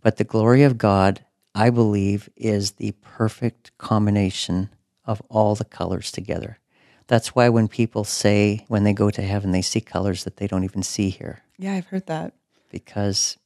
But 0.00 0.16
the 0.16 0.24
glory 0.24 0.62
of 0.62 0.78
God, 0.78 1.20
I 1.54 1.70
believe, 1.70 2.28
is 2.36 2.72
the 2.72 2.92
perfect 3.02 3.76
combination 3.78 4.70
of 5.04 5.20
all 5.28 5.54
the 5.54 5.64
colors 5.64 6.10
together. 6.10 6.58
That's 7.08 7.34
why 7.34 7.48
when 7.48 7.68
people 7.68 8.04
say 8.04 8.64
when 8.68 8.84
they 8.84 8.92
go 8.94 9.10
to 9.10 9.22
heaven, 9.22 9.50
they 9.50 9.62
see 9.62 9.80
colors 9.80 10.24
that 10.24 10.36
they 10.36 10.46
don't 10.46 10.64
even 10.64 10.82
see 10.82 11.10
here, 11.10 11.42
Yeah, 11.58 11.74
I've 11.74 11.86
heard 11.86 12.06
that. 12.06 12.32
because 12.70 13.36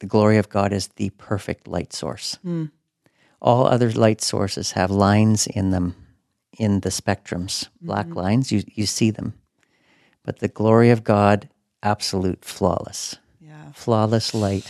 the 0.00 0.06
glory 0.06 0.38
of 0.38 0.48
God 0.48 0.72
is 0.72 0.88
the 0.96 1.10
perfect 1.10 1.68
light 1.68 1.92
source. 1.92 2.36
Hmm. 2.42 2.64
All 3.40 3.66
other 3.66 3.92
light 3.92 4.20
sources 4.22 4.72
have 4.72 4.90
lines 4.90 5.46
in 5.46 5.70
them 5.70 5.94
in 6.58 6.80
the 6.80 6.88
spectrums, 6.88 7.68
black 7.82 8.06
mm-hmm. 8.06 8.18
lines, 8.18 8.50
you, 8.50 8.62
you 8.74 8.86
see 8.86 9.10
them. 9.10 9.34
But 10.24 10.38
the 10.40 10.48
glory 10.48 10.90
of 10.90 11.04
God, 11.04 11.48
absolute 11.82 12.44
flawless, 12.44 13.16
Yeah. 13.40 13.72
flawless 13.72 14.34
light. 14.34 14.64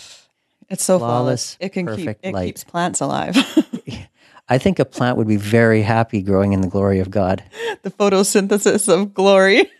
It's 0.68 0.84
so 0.84 0.98
Flawless, 0.98 1.54
flawless. 1.54 1.56
It 1.60 1.68
can 1.70 1.96
keep 1.96 2.18
it 2.22 2.32
light. 2.32 2.46
keeps 2.46 2.64
plants 2.64 3.00
alive. 3.00 3.36
I 4.48 4.58
think 4.58 4.78
a 4.78 4.84
plant 4.84 5.16
would 5.16 5.26
be 5.26 5.36
very 5.36 5.82
happy 5.82 6.22
growing 6.22 6.52
in 6.52 6.60
the 6.60 6.68
glory 6.68 7.00
of 7.00 7.10
God. 7.10 7.42
the 7.82 7.90
photosynthesis 7.90 8.88
of 8.92 9.12
glory. 9.12 9.70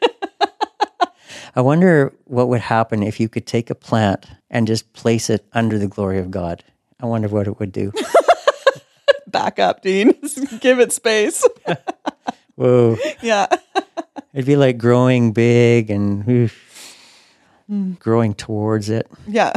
I 1.56 1.60
wonder 1.60 2.12
what 2.24 2.48
would 2.48 2.60
happen 2.60 3.02
if 3.02 3.18
you 3.18 3.28
could 3.28 3.46
take 3.46 3.70
a 3.70 3.74
plant 3.74 4.26
and 4.50 4.66
just 4.66 4.92
place 4.92 5.30
it 5.30 5.46
under 5.52 5.78
the 5.78 5.86
glory 5.86 6.18
of 6.18 6.30
God. 6.30 6.62
I 7.00 7.06
wonder 7.06 7.28
what 7.28 7.46
it 7.46 7.58
would 7.58 7.72
do. 7.72 7.92
Back 9.26 9.58
up, 9.58 9.82
Dean. 9.82 10.14
Give 10.60 10.80
it 10.80 10.92
space. 10.92 11.46
Whoa. 12.56 12.96
yeah. 13.22 13.46
It'd 14.34 14.46
be 14.46 14.56
like 14.56 14.76
growing 14.76 15.32
big 15.32 15.90
and 15.90 16.28
oof, 16.28 16.94
hmm. 17.68 17.92
growing 17.94 18.34
towards 18.34 18.90
it. 18.90 19.10
Yeah. 19.26 19.52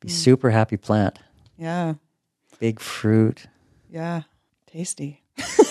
Be 0.00 0.08
mm. 0.08 0.10
super 0.10 0.50
happy 0.50 0.76
plant. 0.76 1.18
Yeah. 1.56 1.94
Big 2.58 2.80
fruit. 2.80 3.46
Yeah. 3.90 4.22
Tasty. 4.66 5.22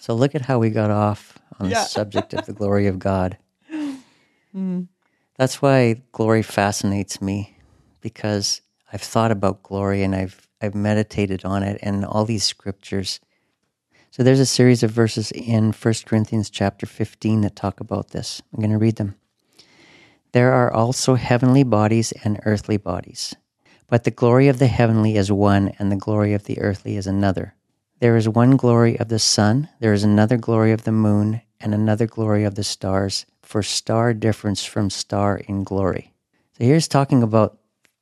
So 0.00 0.14
look 0.14 0.34
at 0.34 0.40
how 0.40 0.58
we 0.58 0.70
got 0.70 0.90
off 0.90 1.38
on 1.60 1.68
the 1.68 1.84
subject 1.84 2.32
of 2.34 2.46
the 2.46 2.52
glory 2.52 2.86
of 2.86 2.98
God. 2.98 3.38
Mm. 4.52 4.88
That's 5.36 5.62
why 5.62 6.02
glory 6.10 6.42
fascinates 6.42 7.22
me 7.22 7.56
because 8.00 8.62
I've 8.92 9.00
thought 9.00 9.30
about 9.30 9.62
glory 9.62 10.02
and 10.02 10.12
I've 10.12 10.48
I've 10.60 10.74
meditated 10.74 11.44
on 11.44 11.62
it 11.62 11.78
and 11.84 12.04
all 12.04 12.24
these 12.24 12.42
scriptures. 12.42 13.20
So 14.10 14.24
there's 14.24 14.40
a 14.40 14.44
series 14.44 14.82
of 14.82 14.90
verses 14.90 15.30
in 15.30 15.72
1 15.72 15.94
Corinthians 16.04 16.50
chapter 16.50 16.84
15 16.84 17.42
that 17.42 17.54
talk 17.54 17.78
about 17.78 18.10
this. 18.10 18.42
I'm 18.52 18.58
going 18.58 18.72
to 18.72 18.76
read 18.76 18.96
them. 18.96 19.14
There 20.32 20.52
are 20.52 20.72
also 20.72 21.14
heavenly 21.14 21.62
bodies 21.62 22.10
and 22.24 22.40
earthly 22.44 22.76
bodies. 22.76 23.36
But 23.90 24.04
the 24.04 24.12
glory 24.12 24.46
of 24.46 24.60
the 24.60 24.68
heavenly 24.68 25.16
is 25.16 25.32
one, 25.32 25.72
and 25.78 25.90
the 25.90 25.96
glory 25.96 26.32
of 26.32 26.44
the 26.44 26.60
earthly 26.60 26.96
is 26.96 27.08
another. 27.08 27.54
There 27.98 28.16
is 28.16 28.28
one 28.28 28.56
glory 28.56 28.98
of 28.98 29.08
the 29.08 29.18
sun, 29.18 29.68
there 29.80 29.92
is 29.92 30.04
another 30.04 30.36
glory 30.36 30.70
of 30.72 30.84
the 30.84 30.92
moon, 30.92 31.42
and 31.60 31.74
another 31.74 32.06
glory 32.06 32.44
of 32.44 32.54
the 32.54 32.64
stars, 32.64 33.26
for 33.42 33.62
star 33.64 34.14
difference 34.14 34.64
from 34.64 34.90
star 34.90 35.38
in 35.38 35.64
glory. 35.64 36.14
So 36.56 36.64
here's 36.64 36.86
talking 36.86 37.22
about 37.22 37.58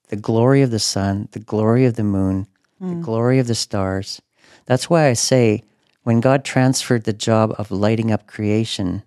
the 0.08 0.16
glory 0.16 0.60
of 0.60 0.70
the 0.70 0.78
sun, 0.78 1.28
the 1.32 1.40
glory 1.40 1.86
of 1.86 1.96
the 1.96 2.04
moon, 2.04 2.46
the 2.80 2.86
hmm. 2.86 3.02
glory 3.02 3.38
of 3.38 3.46
the 3.46 3.54
stars. 3.54 4.20
That's 4.66 4.90
why 4.90 5.06
I 5.06 5.14
say 5.14 5.64
when 6.02 6.20
God 6.20 6.44
transferred 6.44 7.04
the 7.04 7.12
job 7.14 7.54
of 7.58 7.70
lighting 7.70 8.12
up 8.12 8.26
creation 8.26 9.02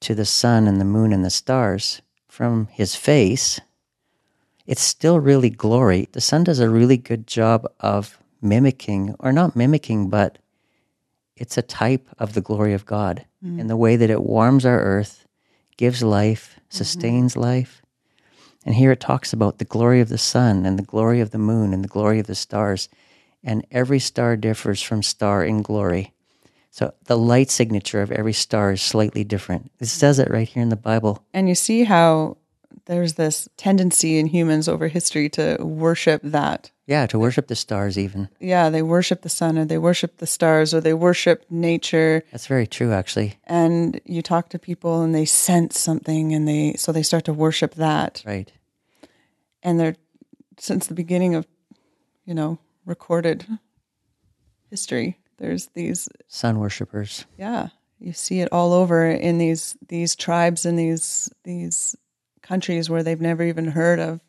to 0.00 0.14
the 0.14 0.24
sun 0.24 0.68
and 0.68 0.80
the 0.80 0.84
moon 0.84 1.12
and 1.12 1.24
the 1.24 1.30
stars 1.30 2.00
from 2.28 2.68
his 2.68 2.94
face, 2.94 3.60
it's 4.70 4.82
still 4.82 5.18
really 5.18 5.50
glory. 5.50 6.08
The 6.12 6.20
sun 6.20 6.44
does 6.44 6.60
a 6.60 6.70
really 6.70 6.96
good 6.96 7.26
job 7.26 7.66
of 7.80 8.22
mimicking, 8.40 9.16
or 9.18 9.32
not 9.32 9.56
mimicking, 9.56 10.08
but 10.08 10.38
it's 11.34 11.58
a 11.58 11.62
type 11.62 12.06
of 12.20 12.34
the 12.34 12.40
glory 12.40 12.72
of 12.72 12.86
God 12.86 13.26
mm. 13.44 13.58
in 13.58 13.66
the 13.66 13.76
way 13.76 13.96
that 13.96 14.10
it 14.10 14.22
warms 14.22 14.64
our 14.64 14.80
earth, 14.80 15.26
gives 15.76 16.04
life, 16.04 16.52
mm-hmm. 16.52 16.66
sustains 16.68 17.36
life. 17.36 17.82
And 18.64 18.76
here 18.76 18.92
it 18.92 19.00
talks 19.00 19.32
about 19.32 19.58
the 19.58 19.64
glory 19.64 20.00
of 20.00 20.08
the 20.08 20.18
sun 20.18 20.64
and 20.64 20.78
the 20.78 20.84
glory 20.84 21.20
of 21.20 21.32
the 21.32 21.38
moon 21.38 21.74
and 21.74 21.82
the 21.82 21.88
glory 21.88 22.20
of 22.20 22.28
the 22.28 22.36
stars. 22.36 22.88
And 23.42 23.66
every 23.72 23.98
star 23.98 24.36
differs 24.36 24.80
from 24.80 25.02
star 25.02 25.42
in 25.42 25.62
glory. 25.62 26.12
So 26.70 26.94
the 27.06 27.18
light 27.18 27.50
signature 27.50 28.02
of 28.02 28.12
every 28.12 28.34
star 28.34 28.70
is 28.70 28.82
slightly 28.82 29.24
different. 29.24 29.72
It 29.80 29.86
says 29.86 30.20
it 30.20 30.30
right 30.30 30.48
here 30.48 30.62
in 30.62 30.68
the 30.68 30.76
Bible. 30.76 31.24
And 31.34 31.48
you 31.48 31.56
see 31.56 31.82
how 31.82 32.36
there's 32.86 33.14
this 33.14 33.48
tendency 33.56 34.18
in 34.18 34.26
humans 34.26 34.68
over 34.68 34.88
history 34.88 35.28
to 35.30 35.56
worship 35.60 36.20
that. 36.22 36.70
Yeah, 36.86 37.06
to 37.06 37.18
worship 37.18 37.46
the 37.46 37.54
stars, 37.54 37.96
even. 37.98 38.28
Yeah, 38.40 38.68
they 38.70 38.82
worship 38.82 39.22
the 39.22 39.28
sun 39.28 39.58
or 39.58 39.64
they 39.64 39.78
worship 39.78 40.18
the 40.18 40.26
stars 40.26 40.74
or 40.74 40.80
they 40.80 40.94
worship 40.94 41.44
nature. 41.50 42.24
That's 42.32 42.46
very 42.46 42.66
true, 42.66 42.92
actually. 42.92 43.38
And 43.44 44.00
you 44.04 44.22
talk 44.22 44.48
to 44.50 44.58
people 44.58 45.02
and 45.02 45.14
they 45.14 45.24
sense 45.24 45.78
something 45.78 46.34
and 46.34 46.48
they, 46.48 46.74
so 46.74 46.90
they 46.90 47.04
start 47.04 47.24
to 47.26 47.32
worship 47.32 47.74
that. 47.74 48.22
Right. 48.26 48.52
And 49.62 49.78
they're, 49.78 49.96
since 50.58 50.86
the 50.86 50.94
beginning 50.94 51.34
of, 51.34 51.46
you 52.24 52.34
know, 52.34 52.58
recorded 52.84 53.46
history, 54.68 55.18
there's 55.38 55.66
these 55.74 56.08
Sun 56.28 56.58
worshippers. 56.58 57.24
yeah 57.38 57.68
you 58.00 58.12
see 58.12 58.40
it 58.40 58.48
all 58.50 58.72
over 58.72 59.06
in 59.06 59.38
these 59.38 59.76
these 59.88 60.16
tribes 60.16 60.64
and 60.66 60.78
these 60.78 61.30
these 61.44 61.94
countries 62.42 62.90
where 62.90 63.02
they've 63.02 63.20
never 63.20 63.42
even 63.42 63.68
heard 63.68 63.98
of 63.98 64.20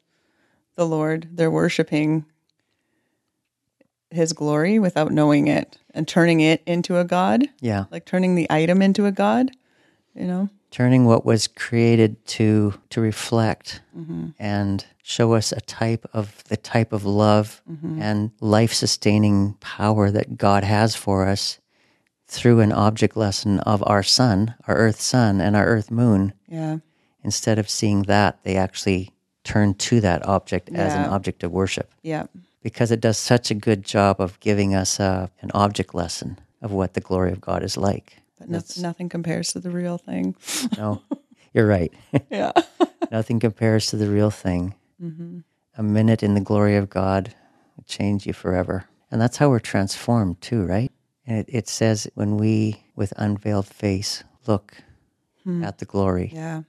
the 0.76 0.86
lord. 0.86 1.28
They're 1.32 1.52
worshiping 1.52 2.26
his 4.10 4.34
glory 4.34 4.80
without 4.80 5.12
knowing 5.12 5.48
it 5.48 5.78
and 5.94 6.08
turning 6.08 6.42
it 6.42 6.62
into 6.66 6.98
a 6.98 7.06
god. 7.06 7.48
Yeah. 7.62 7.86
like 7.92 8.06
turning 8.06 8.36
the 8.36 8.48
item 8.50 8.82
into 8.82 9.06
a 9.06 9.12
god 9.12 9.52
you 10.16 10.26
know? 10.26 10.50
Turning 10.72 11.06
what 11.06 11.26
was 11.26 11.48
created 11.48 12.26
to 12.28 12.74
to 12.92 13.02
reflect 13.02 13.82
mm-hmm. 13.98 14.30
and 14.40 14.86
show 15.04 15.34
us 15.34 15.52
a 15.52 15.60
type 15.62 16.06
of 16.14 16.44
the 16.46 16.56
type 16.56 16.94
of 16.94 17.04
love 17.04 17.62
mm-hmm. 17.70 18.02
and 18.02 18.32
life 18.40 18.74
sustaining 18.74 19.56
power 19.60 20.10
that 20.12 20.38
God 20.38 20.64
has 20.64 20.96
for 20.96 21.28
us 21.28 21.60
through 22.28 22.62
an 22.62 22.72
object 22.72 23.18
lesson 23.18 23.60
of 23.60 23.84
our 23.86 24.04
sun, 24.04 24.56
our 24.66 24.76
earth 24.76 25.02
sun 25.02 25.42
and 25.42 25.56
our 25.56 25.66
earth 25.66 25.92
moon. 25.92 26.34
yeah 26.48 26.78
Instead 27.24 27.60
of 27.60 27.70
seeing 27.70 28.04
that, 28.04 28.44
they 28.44 28.56
actually 28.56 29.12
turn 29.44 29.74
to 29.76 30.02
that 30.02 30.26
object 30.26 30.70
as 30.70 30.94
an 30.94 31.06
object 31.06 31.44
of 31.44 31.52
worship 31.52 31.92
Yeah. 32.04 32.26
because 32.62 32.92
it 32.92 33.00
does 33.02 33.18
such 33.18 33.50
a 33.52 33.56
good 33.56 33.84
job 33.84 34.20
of 34.22 34.40
giving 34.40 34.74
us 34.76 35.00
uh, 35.00 35.28
an 35.42 35.52
object 35.54 35.94
lesson 35.96 36.38
of 36.62 36.72
what 36.72 36.94
the 36.94 37.02
glory 37.02 37.32
of 37.32 37.42
God 37.42 37.64
is 37.64 37.76
like. 37.78 38.18
But 38.40 38.50
no, 38.50 38.62
nothing 38.80 39.10
compares 39.10 39.52
to 39.54 39.60
the 39.60 39.70
real 39.72 39.98
thing. 39.98 40.36
No, 40.78 41.02
you're 41.54 41.68
right. 41.68 41.92
Yeah. 42.30 42.52
Nothing 43.12 43.40
compares 43.40 43.88
to 43.88 43.98
the 43.98 44.08
real 44.10 44.30
thing. 44.32 44.74
A 45.78 45.84
minute 45.84 46.22
in 46.24 46.34
the 46.36 46.42
glory 46.42 46.76
of 46.78 46.90
God 46.90 47.34
will 47.76 47.84
change 47.86 48.26
you 48.28 48.34
forever. 48.34 48.86
And 49.10 49.20
that's 49.20 49.38
how 49.38 49.50
we're 49.50 49.60
transformed, 49.60 50.40
too, 50.42 50.64
right? 50.66 50.92
And 51.26 51.38
it, 51.40 51.46
it 51.50 51.68
says, 51.68 52.08
when 52.16 52.38
we, 52.38 52.84
with 52.96 53.12
unveiled 53.18 53.68
face, 53.68 54.24
look 54.48 54.78
at 55.64 55.80
the 55.80 55.86
glory. 55.86 56.32
Yeah. 56.34 56.62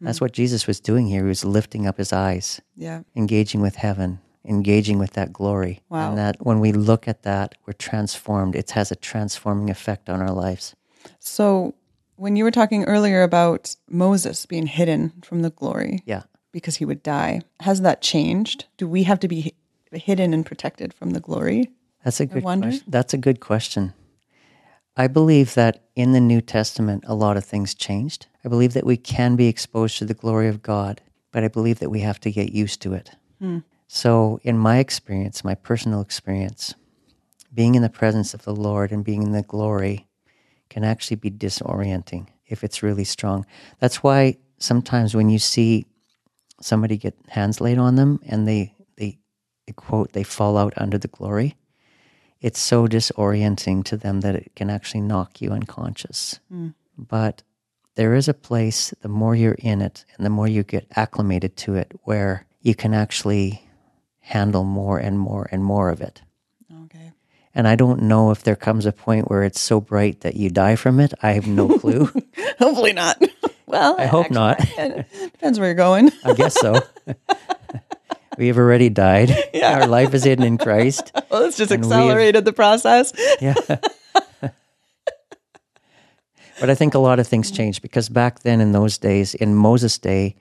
That's 0.00 0.18
mm. 0.18 0.22
what 0.22 0.32
Jesus 0.32 0.66
was 0.66 0.80
doing 0.80 1.06
here. 1.06 1.22
He 1.22 1.28
was 1.28 1.44
lifting 1.44 1.86
up 1.86 1.98
his 1.98 2.12
eyes, 2.12 2.60
Yeah. 2.76 3.02
engaging 3.16 3.60
with 3.60 3.76
heaven, 3.76 4.20
engaging 4.44 4.98
with 4.98 5.12
that 5.12 5.32
glory. 5.32 5.80
Wow. 5.88 6.10
And 6.10 6.18
that 6.18 6.36
when 6.40 6.60
we 6.60 6.72
look 6.72 7.08
at 7.08 7.22
that, 7.22 7.54
we're 7.66 7.72
transformed. 7.72 8.54
It 8.54 8.70
has 8.72 8.90
a 8.90 8.96
transforming 8.96 9.70
effect 9.70 10.08
on 10.08 10.20
our 10.20 10.32
lives. 10.32 10.74
So 11.18 11.74
when 12.16 12.36
you 12.36 12.44
were 12.44 12.50
talking 12.50 12.84
earlier 12.84 13.22
about 13.22 13.74
Moses 13.88 14.46
being 14.46 14.66
hidden 14.66 15.12
from 15.22 15.42
the 15.42 15.50
glory 15.50 16.02
Yeah. 16.06 16.22
because 16.52 16.76
he 16.76 16.84
would 16.84 17.02
die, 17.02 17.42
has 17.60 17.80
that 17.82 18.02
changed? 18.02 18.66
Do 18.76 18.88
we 18.88 19.04
have 19.04 19.20
to 19.20 19.28
be 19.28 19.54
hidden 19.92 20.34
and 20.34 20.44
protected 20.44 20.92
from 20.92 21.10
the 21.10 21.20
glory? 21.20 21.70
That's 22.04 22.20
a 22.20 22.26
good 22.26 22.42
question. 22.42 22.80
That's 22.86 23.14
a 23.14 23.18
good 23.18 23.40
question. 23.40 23.94
I 24.96 25.06
believe 25.06 25.54
that 25.54 25.84
in 25.94 26.12
the 26.12 26.20
New 26.20 26.40
Testament, 26.40 27.04
a 27.06 27.14
lot 27.14 27.36
of 27.36 27.44
things 27.44 27.74
changed. 27.74 28.26
I 28.48 28.50
believe 28.50 28.72
that 28.72 28.86
we 28.86 28.96
can 28.96 29.36
be 29.36 29.46
exposed 29.46 29.98
to 29.98 30.06
the 30.06 30.14
glory 30.14 30.48
of 30.48 30.62
God, 30.62 31.02
but 31.32 31.44
I 31.44 31.48
believe 31.48 31.80
that 31.80 31.90
we 31.90 32.00
have 32.00 32.18
to 32.20 32.30
get 32.30 32.50
used 32.50 32.80
to 32.80 32.94
it. 32.94 33.10
Hmm. 33.40 33.58
So, 33.88 34.40
in 34.42 34.56
my 34.56 34.78
experience, 34.78 35.44
my 35.44 35.54
personal 35.54 36.00
experience, 36.00 36.74
being 37.52 37.74
in 37.74 37.82
the 37.82 37.90
presence 37.90 38.32
of 38.32 38.44
the 38.44 38.54
Lord 38.54 38.90
and 38.90 39.04
being 39.04 39.22
in 39.22 39.32
the 39.32 39.42
glory 39.42 40.06
can 40.70 40.82
actually 40.82 41.18
be 41.18 41.30
disorienting 41.30 42.28
if 42.46 42.64
it's 42.64 42.82
really 42.82 43.04
strong. 43.04 43.44
That's 43.80 44.02
why 44.02 44.38
sometimes 44.56 45.14
when 45.14 45.28
you 45.28 45.38
see 45.38 45.84
somebody 46.62 46.96
get 46.96 47.18
hands 47.28 47.60
laid 47.60 47.76
on 47.76 47.96
them 47.96 48.18
and 48.26 48.48
they, 48.48 48.74
they, 48.96 49.18
they 49.66 49.74
quote, 49.74 50.14
they 50.14 50.22
fall 50.22 50.56
out 50.56 50.72
under 50.78 50.96
the 50.96 51.08
glory, 51.08 51.54
it's 52.40 52.60
so 52.60 52.86
disorienting 52.86 53.84
to 53.84 53.98
them 53.98 54.22
that 54.22 54.36
it 54.36 54.52
can 54.56 54.70
actually 54.70 55.02
knock 55.02 55.42
you 55.42 55.50
unconscious. 55.50 56.40
Hmm. 56.48 56.68
But 56.96 57.42
there 57.98 58.14
is 58.14 58.28
a 58.28 58.32
place, 58.34 58.94
the 59.00 59.08
more 59.08 59.34
you're 59.34 59.56
in 59.58 59.82
it 59.82 60.04
and 60.16 60.24
the 60.24 60.30
more 60.30 60.46
you 60.46 60.62
get 60.62 60.86
acclimated 60.94 61.56
to 61.56 61.74
it, 61.74 61.90
where 62.04 62.46
you 62.62 62.72
can 62.72 62.94
actually 62.94 63.68
handle 64.20 64.62
more 64.62 64.98
and 64.98 65.18
more 65.18 65.48
and 65.50 65.64
more 65.64 65.90
of 65.90 66.00
it. 66.00 66.22
Okay. 66.84 67.10
And 67.56 67.66
I 67.66 67.74
don't 67.74 68.02
know 68.02 68.30
if 68.30 68.44
there 68.44 68.54
comes 68.54 68.86
a 68.86 68.92
point 68.92 69.28
where 69.28 69.42
it's 69.42 69.58
so 69.60 69.80
bright 69.80 70.20
that 70.20 70.36
you 70.36 70.48
die 70.48 70.76
from 70.76 71.00
it. 71.00 71.12
I 71.24 71.32
have 71.32 71.48
no 71.48 71.76
clue. 71.76 72.08
Hopefully 72.60 72.92
not. 72.92 73.20
well, 73.66 73.96
I 73.98 74.06
hope 74.06 74.30
not. 74.30 74.58
Depends 74.76 75.58
where 75.58 75.66
you're 75.66 75.74
going. 75.74 76.12
I 76.24 76.34
guess 76.34 76.54
so. 76.54 76.80
we 78.38 78.46
have 78.46 78.58
already 78.58 78.90
died. 78.90 79.36
Yeah. 79.52 79.80
Our 79.80 79.88
life 79.88 80.14
is 80.14 80.22
hidden 80.22 80.44
in 80.44 80.56
Christ. 80.56 81.10
well, 81.32 81.46
it's 81.46 81.56
just 81.56 81.72
we 81.72 81.78
have- 81.78 81.84
accelerated 81.84 82.44
the 82.44 82.52
process. 82.52 83.12
Yeah. 83.40 83.54
But 86.60 86.70
I 86.70 86.74
think 86.74 86.94
a 86.94 86.98
lot 86.98 87.18
of 87.18 87.26
things 87.26 87.50
changed 87.50 87.82
because 87.82 88.08
back 88.08 88.40
then, 88.40 88.60
in 88.60 88.72
those 88.72 88.98
days, 88.98 89.34
in 89.34 89.54
Moses' 89.54 89.98
day, 89.98 90.36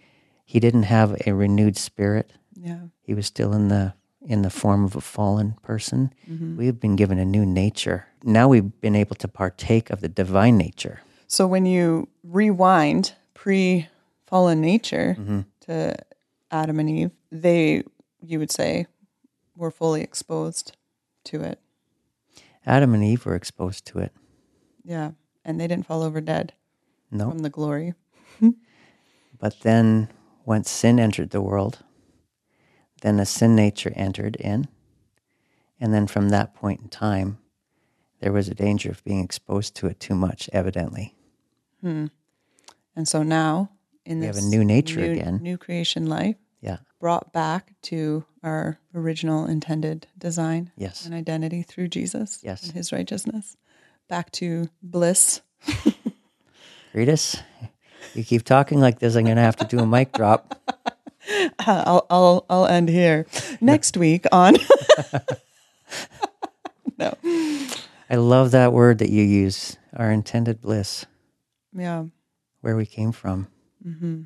he 0.46 0.60
didn't 0.60 0.84
have 0.84 1.22
a 1.26 1.34
renewed 1.34 1.78
spirit. 1.78 2.32
Yeah. 2.56 2.80
He 3.02 3.14
was 3.14 3.26
still 3.26 3.54
in 3.54 3.68
the 3.70 3.94
in 4.22 4.42
the 4.42 4.50
form 4.50 4.84
of 4.84 4.94
a 4.96 5.00
fallen 5.02 5.56
person. 5.62 6.14
We've 6.58 6.78
been 6.80 6.98
given 6.98 7.18
a 7.18 7.24
new 7.24 7.46
nature. 7.46 8.08
Now 8.24 8.50
we've 8.50 8.82
been 8.82 8.96
able 8.96 9.16
to 9.18 9.28
partake 9.30 9.90
of 9.90 10.02
the 10.02 10.10
divine 10.10 10.58
nature. 10.58 11.00
So 11.28 11.48
when 11.48 11.66
you 11.66 12.10
rewind 12.24 13.14
pre 13.34 13.88
fallen 14.26 14.60
nature 14.60 15.16
Mm-hmm. 15.18 15.40
to 15.62 15.96
Adam 16.52 16.80
and 16.80 16.90
Eve, 16.90 17.12
they, 17.32 17.84
you 18.22 18.40
would 18.40 18.52
say, 18.52 18.88
were 19.56 19.72
fully 19.72 20.02
exposed 20.02 20.76
to 21.26 21.42
it. 21.42 21.60
Adam 22.66 22.94
and 22.94 23.04
Eve 23.04 23.26
were 23.26 23.36
exposed 23.36 23.86
to 23.86 24.00
it. 24.00 24.12
Yeah. 24.84 25.12
And 25.48 25.60
they 25.60 25.66
didn't 25.68 25.86
fall 25.88 26.04
over 26.04 26.20
dead 26.22 26.54
No. 27.10 27.30
from 27.32 27.40
the 27.40 27.50
glory. 27.50 27.94
But 29.40 29.60
then 29.62 30.10
once 30.46 30.70
sin 30.70 31.00
entered 31.00 31.30
the 31.30 31.42
world, 31.44 31.80
then 33.02 33.20
a 33.20 33.26
sin 33.26 33.56
nature 33.56 33.94
entered 33.96 34.36
in. 34.38 34.68
And 35.80 35.94
then 35.94 36.08
from 36.08 36.30
that 36.30 36.56
point 36.56 36.82
in 36.82 36.90
time, 36.90 37.38
there 38.20 38.34
was 38.34 38.48
a 38.48 38.56
danger 38.56 38.90
of 38.90 39.04
being 39.04 39.24
exposed 39.24 39.76
to 39.76 39.88
it 39.88 40.00
too 40.00 40.16
much, 40.16 40.50
evidently. 40.52 41.14
Hmm. 41.82 42.08
And 42.96 43.08
so 43.08 43.22
now, 43.22 43.70
in 44.06 44.22
We 44.22 44.26
have 44.26 44.38
a 44.38 44.42
new 44.42 44.66
nature 44.66 45.02
new, 45.02 45.12
again. 45.12 45.40
new 45.44 45.58
creation 45.60 46.08
life, 46.08 46.38
Yeah. 46.60 46.78
brought 47.00 47.32
back 47.32 47.76
to 47.84 48.26
our 48.42 48.80
original 48.96 49.46
intended 49.46 50.08
design 50.18 50.72
Yes. 50.76 51.06
and 51.06 51.14
identity 51.14 51.62
through 51.62 51.90
Jesus 51.90 52.40
Yes. 52.44 52.64
and 52.64 52.72
his 52.74 52.92
righteousness, 52.92 53.56
back 54.08 54.32
to 54.34 54.70
bliss. 54.82 55.41
Karitas, 56.93 57.41
you 58.13 58.24
keep 58.24 58.43
talking 58.43 58.80
like 58.80 59.00
this, 59.00 59.15
I'm 59.15 59.26
going 59.26 59.36
to 59.38 59.41
have 59.41 59.58
to 59.58 59.65
do 59.65 59.80
a 59.80 59.86
mic 59.86 60.12
drop. 60.13 60.60
I'll 61.60 62.06
I'll 62.10 62.46
I'll 62.50 62.65
end 62.65 62.88
here. 62.88 63.26
Next 63.60 63.98
week 63.98 64.26
on 64.32 64.56
No. 66.98 67.13
I 68.10 68.15
love 68.15 68.52
that 68.52 68.72
word 68.72 69.00
that 69.00 69.10
you 69.10 69.24
use, 69.24 69.76
our 69.96 70.10
intended 70.10 70.62
bliss, 70.62 71.06
Yeah. 71.74 72.06
where 72.62 72.78
we 72.78 72.86
came 72.86 73.12
from. 73.12 73.48
Mm-hmm. 73.86 74.22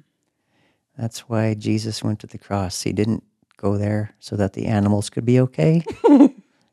That's 0.98 1.22
why 1.28 1.56
Jesus 1.56 2.04
went 2.04 2.20
to 2.20 2.28
the 2.28 2.38
cross. 2.38 2.84
He 2.84 2.94
didn't 2.94 3.24
go 3.58 3.78
there 3.78 4.13
so 4.20 4.36
that 4.36 4.54
the 4.54 4.67
animals 4.67 5.10
could 5.10 5.26
be 5.26 5.39
okay. 5.39 5.84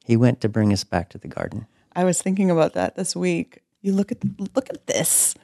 he 0.04 0.16
went 0.16 0.42
to 0.42 0.48
bring 0.50 0.72
us 0.74 0.84
back 0.84 1.08
to 1.10 1.18
the 1.18 1.28
garden. 1.28 1.66
I 1.98 2.04
was 2.04 2.22
thinking 2.22 2.50
about 2.50 2.74
that 2.74 2.94
this 2.94 3.16
week. 3.16 3.60
You 3.82 3.92
look 3.92 4.12
at 4.12 4.18
look 4.54 4.70
at 4.70 4.86
this 4.86 5.34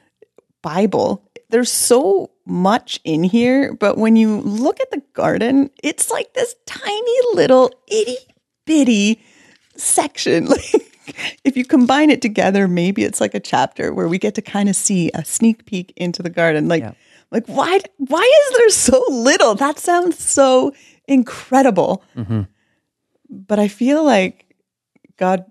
Bible. 0.61 1.29
There's 1.49 1.71
so 1.71 2.31
much 2.45 2.99
in 3.03 3.23
here, 3.23 3.73
but 3.73 3.97
when 3.97 4.15
you 4.15 4.39
look 4.41 4.79
at 4.79 4.89
the 4.91 5.01
garden, 5.13 5.69
it's 5.83 6.09
like 6.09 6.33
this 6.33 6.55
tiny 6.65 7.17
little 7.33 7.71
itty 7.87 8.17
bitty 8.65 9.21
section. 9.75 10.47
Like 11.07 11.27
if 11.43 11.55
you 11.55 11.63
combine 11.65 12.09
it 12.09 12.19
together, 12.21 12.67
maybe 12.67 13.03
it's 13.03 13.21
like 13.21 13.35
a 13.35 13.39
chapter 13.39 13.93
where 13.93 14.07
we 14.07 14.17
get 14.17 14.33
to 14.35 14.41
kind 14.41 14.69
of 14.69 14.75
see 14.75 15.11
a 15.13 15.23
sneak 15.23 15.65
peek 15.67 15.93
into 15.95 16.23
the 16.23 16.31
garden. 16.31 16.67
Like 16.67 16.81
Yeah. 16.81 16.93
like 17.31 17.45
why 17.47 17.79
why 17.97 18.23
is 18.41 18.57
there 18.57 18.69
so 18.69 19.03
little? 19.11 19.53
That 19.55 19.77
sounds 19.77 20.17
so 20.17 20.73
incredible. 21.07 22.01
Mm-hmm. 22.17 22.41
But 23.29 23.59
I 23.59 23.67
feel 23.67 24.03
like 24.03 24.55
God 25.17 25.45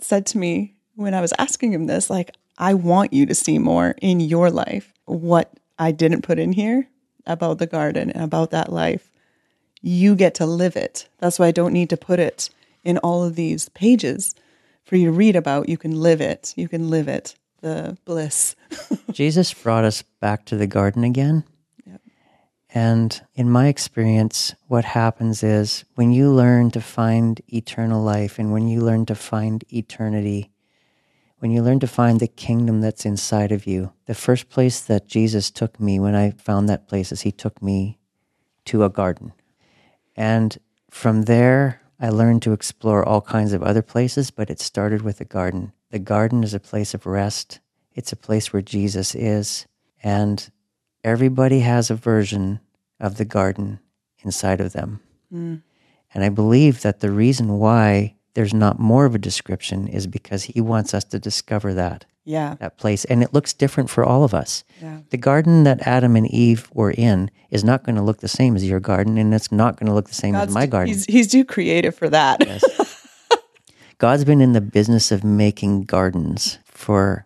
said 0.00 0.26
to 0.26 0.38
me 0.38 0.74
when 0.94 1.14
I 1.14 1.20
was 1.20 1.32
asking 1.38 1.72
him 1.72 1.86
this, 1.86 2.10
like, 2.10 2.30
I 2.58 2.74
want 2.74 3.12
you 3.12 3.26
to 3.26 3.34
see 3.34 3.58
more 3.58 3.94
in 4.02 4.20
your 4.20 4.50
life 4.50 4.92
what 5.04 5.52
I 5.78 5.92
didn't 5.92 6.22
put 6.22 6.38
in 6.38 6.52
here 6.52 6.88
about 7.26 7.58
the 7.58 7.66
garden 7.66 8.10
and 8.10 8.24
about 8.24 8.50
that 8.50 8.72
life. 8.72 9.10
You 9.80 10.16
get 10.16 10.34
to 10.36 10.46
live 10.46 10.74
it. 10.74 11.08
That's 11.18 11.38
why 11.38 11.46
I 11.46 11.52
don't 11.52 11.72
need 11.72 11.90
to 11.90 11.96
put 11.96 12.18
it 12.18 12.50
in 12.82 12.98
all 12.98 13.22
of 13.22 13.36
these 13.36 13.68
pages 13.70 14.34
for 14.84 14.96
you 14.96 15.06
to 15.06 15.12
read 15.12 15.36
about. 15.36 15.68
You 15.68 15.78
can 15.78 16.00
live 16.00 16.20
it. 16.20 16.52
You 16.56 16.68
can 16.68 16.90
live 16.90 17.06
it. 17.06 17.36
The 17.60 17.96
bliss. 18.04 18.56
Jesus 19.12 19.52
brought 19.54 19.84
us 19.84 20.02
back 20.20 20.44
to 20.46 20.56
the 20.56 20.66
garden 20.66 21.04
again. 21.04 21.44
And 22.74 23.20
in 23.34 23.50
my 23.50 23.68
experience, 23.68 24.54
what 24.66 24.84
happens 24.84 25.42
is 25.42 25.84
when 25.94 26.12
you 26.12 26.30
learn 26.30 26.70
to 26.72 26.80
find 26.80 27.40
eternal 27.48 28.02
life 28.02 28.38
and 28.38 28.52
when 28.52 28.68
you 28.68 28.80
learn 28.80 29.06
to 29.06 29.14
find 29.14 29.64
eternity, 29.72 30.50
when 31.38 31.50
you 31.50 31.62
learn 31.62 31.80
to 31.80 31.86
find 31.86 32.20
the 32.20 32.26
kingdom 32.26 32.80
that's 32.80 33.06
inside 33.06 33.52
of 33.52 33.66
you, 33.66 33.92
the 34.06 34.14
first 34.14 34.50
place 34.50 34.80
that 34.80 35.06
Jesus 35.06 35.50
took 35.50 35.80
me 35.80 35.98
when 35.98 36.14
I 36.14 36.32
found 36.32 36.68
that 36.68 36.88
place 36.88 37.10
is 37.10 37.22
he 37.22 37.32
took 37.32 37.62
me 37.62 37.98
to 38.66 38.84
a 38.84 38.90
garden. 38.90 39.32
And 40.16 40.58
from 40.90 41.22
there, 41.22 41.80
I 42.00 42.10
learned 42.10 42.42
to 42.42 42.52
explore 42.52 43.04
all 43.04 43.20
kinds 43.20 43.52
of 43.52 43.62
other 43.62 43.82
places, 43.82 44.30
but 44.30 44.50
it 44.50 44.60
started 44.60 45.02
with 45.02 45.18
the 45.18 45.24
garden. 45.24 45.72
The 45.90 45.98
garden 45.98 46.44
is 46.44 46.54
a 46.54 46.60
place 46.60 46.92
of 46.92 47.06
rest, 47.06 47.60
it's 47.94 48.12
a 48.12 48.16
place 48.16 48.52
where 48.52 48.62
Jesus 48.62 49.14
is. 49.14 49.66
And 50.02 50.50
everybody 51.08 51.60
has 51.60 51.90
a 51.90 51.94
version 51.94 52.60
of 53.00 53.16
the 53.16 53.24
garden 53.24 53.80
inside 54.24 54.60
of 54.60 54.72
them. 54.72 55.00
And 55.30 56.24
I 56.24 56.28
believe 56.30 56.80
that 56.82 57.00
the 57.00 57.10
reason 57.10 57.58
why 57.58 58.14
there's 58.34 58.54
not 58.54 58.78
more 58.78 59.04
of 59.04 59.14
a 59.14 59.18
description 59.18 59.88
is 59.88 60.06
because 60.06 60.44
he 60.44 60.60
wants 60.60 60.94
us 60.94 61.04
to 61.04 61.18
discover 61.18 61.74
that 61.74 62.04
Yeah. 62.24 62.54
that 62.60 62.76
place, 62.78 63.04
and 63.06 63.22
it 63.22 63.34
looks 63.34 63.52
different 63.52 63.90
for 63.90 64.04
all 64.04 64.22
of 64.24 64.32
us. 64.34 64.64
Yeah. 64.82 64.98
The 65.10 65.16
garden 65.16 65.64
that 65.64 65.86
Adam 65.86 66.16
and 66.16 66.26
Eve 66.26 66.68
were 66.72 66.90
in 66.92 67.30
is 67.50 67.64
not 67.64 67.84
going 67.84 67.96
to 67.96 68.02
look 68.02 68.18
the 68.20 68.28
same 68.28 68.54
as 68.56 68.64
your 68.68 68.80
garden, 68.80 69.18
and 69.18 69.34
it's 69.34 69.50
not 69.52 69.76
going 69.78 69.88
to 69.88 69.94
look 69.94 70.08
the 70.08 70.14
same 70.14 70.34
as 70.34 70.52
my 70.52 70.66
garden. 70.66 70.92
He's, 70.94 71.04
he's 71.06 71.26
too 71.30 71.44
creative 71.44 71.94
for 71.94 72.08
that. 72.10 72.40
God's 73.98 74.24
been 74.24 74.40
in 74.40 74.52
the 74.52 74.60
business 74.60 75.10
of 75.10 75.24
making 75.24 75.82
gardens 75.84 76.58
for 76.64 77.24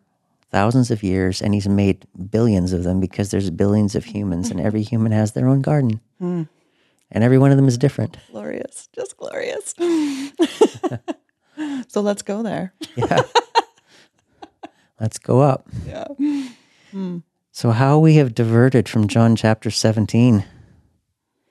thousands 0.53 0.91
of 0.91 1.03
years, 1.03 1.43
and 1.43 1.55
He's 1.55 1.69
made 1.69 2.07
billions 2.31 2.73
of 2.73 2.85
them 2.85 3.01
because 3.01 3.31
there's 3.31 3.51
billions 3.51 3.95
of 3.97 4.05
humans, 4.05 4.51
and 4.51 4.61
every 4.61 4.83
human 4.83 5.12
has 5.12 5.33
their 5.33 5.49
own 5.49 5.62
garden, 5.62 6.01
hmm. 6.21 6.43
and 7.11 7.25
every 7.25 7.38
one 7.38 7.51
of 7.51 7.57
them 7.57 7.69
is 7.69 7.79
different. 7.79 8.17
glorious. 8.31 8.88
Just 8.95 9.17
glorious. 9.17 9.75
so 11.88 12.01
let's 12.01 12.23
go 12.23 12.43
there. 12.43 12.73
Yeah. 12.97 13.23
Let's 15.01 15.19
go 15.19 15.41
up. 15.41 15.67
Yeah. 15.87 16.07
Hmm. 16.93 17.19
So, 17.51 17.71
how 17.73 17.99
we 17.99 18.15
have 18.17 18.35
diverted 18.35 18.88
from 18.88 19.09
John 19.09 19.35
chapter 19.35 19.69
17, 19.71 20.45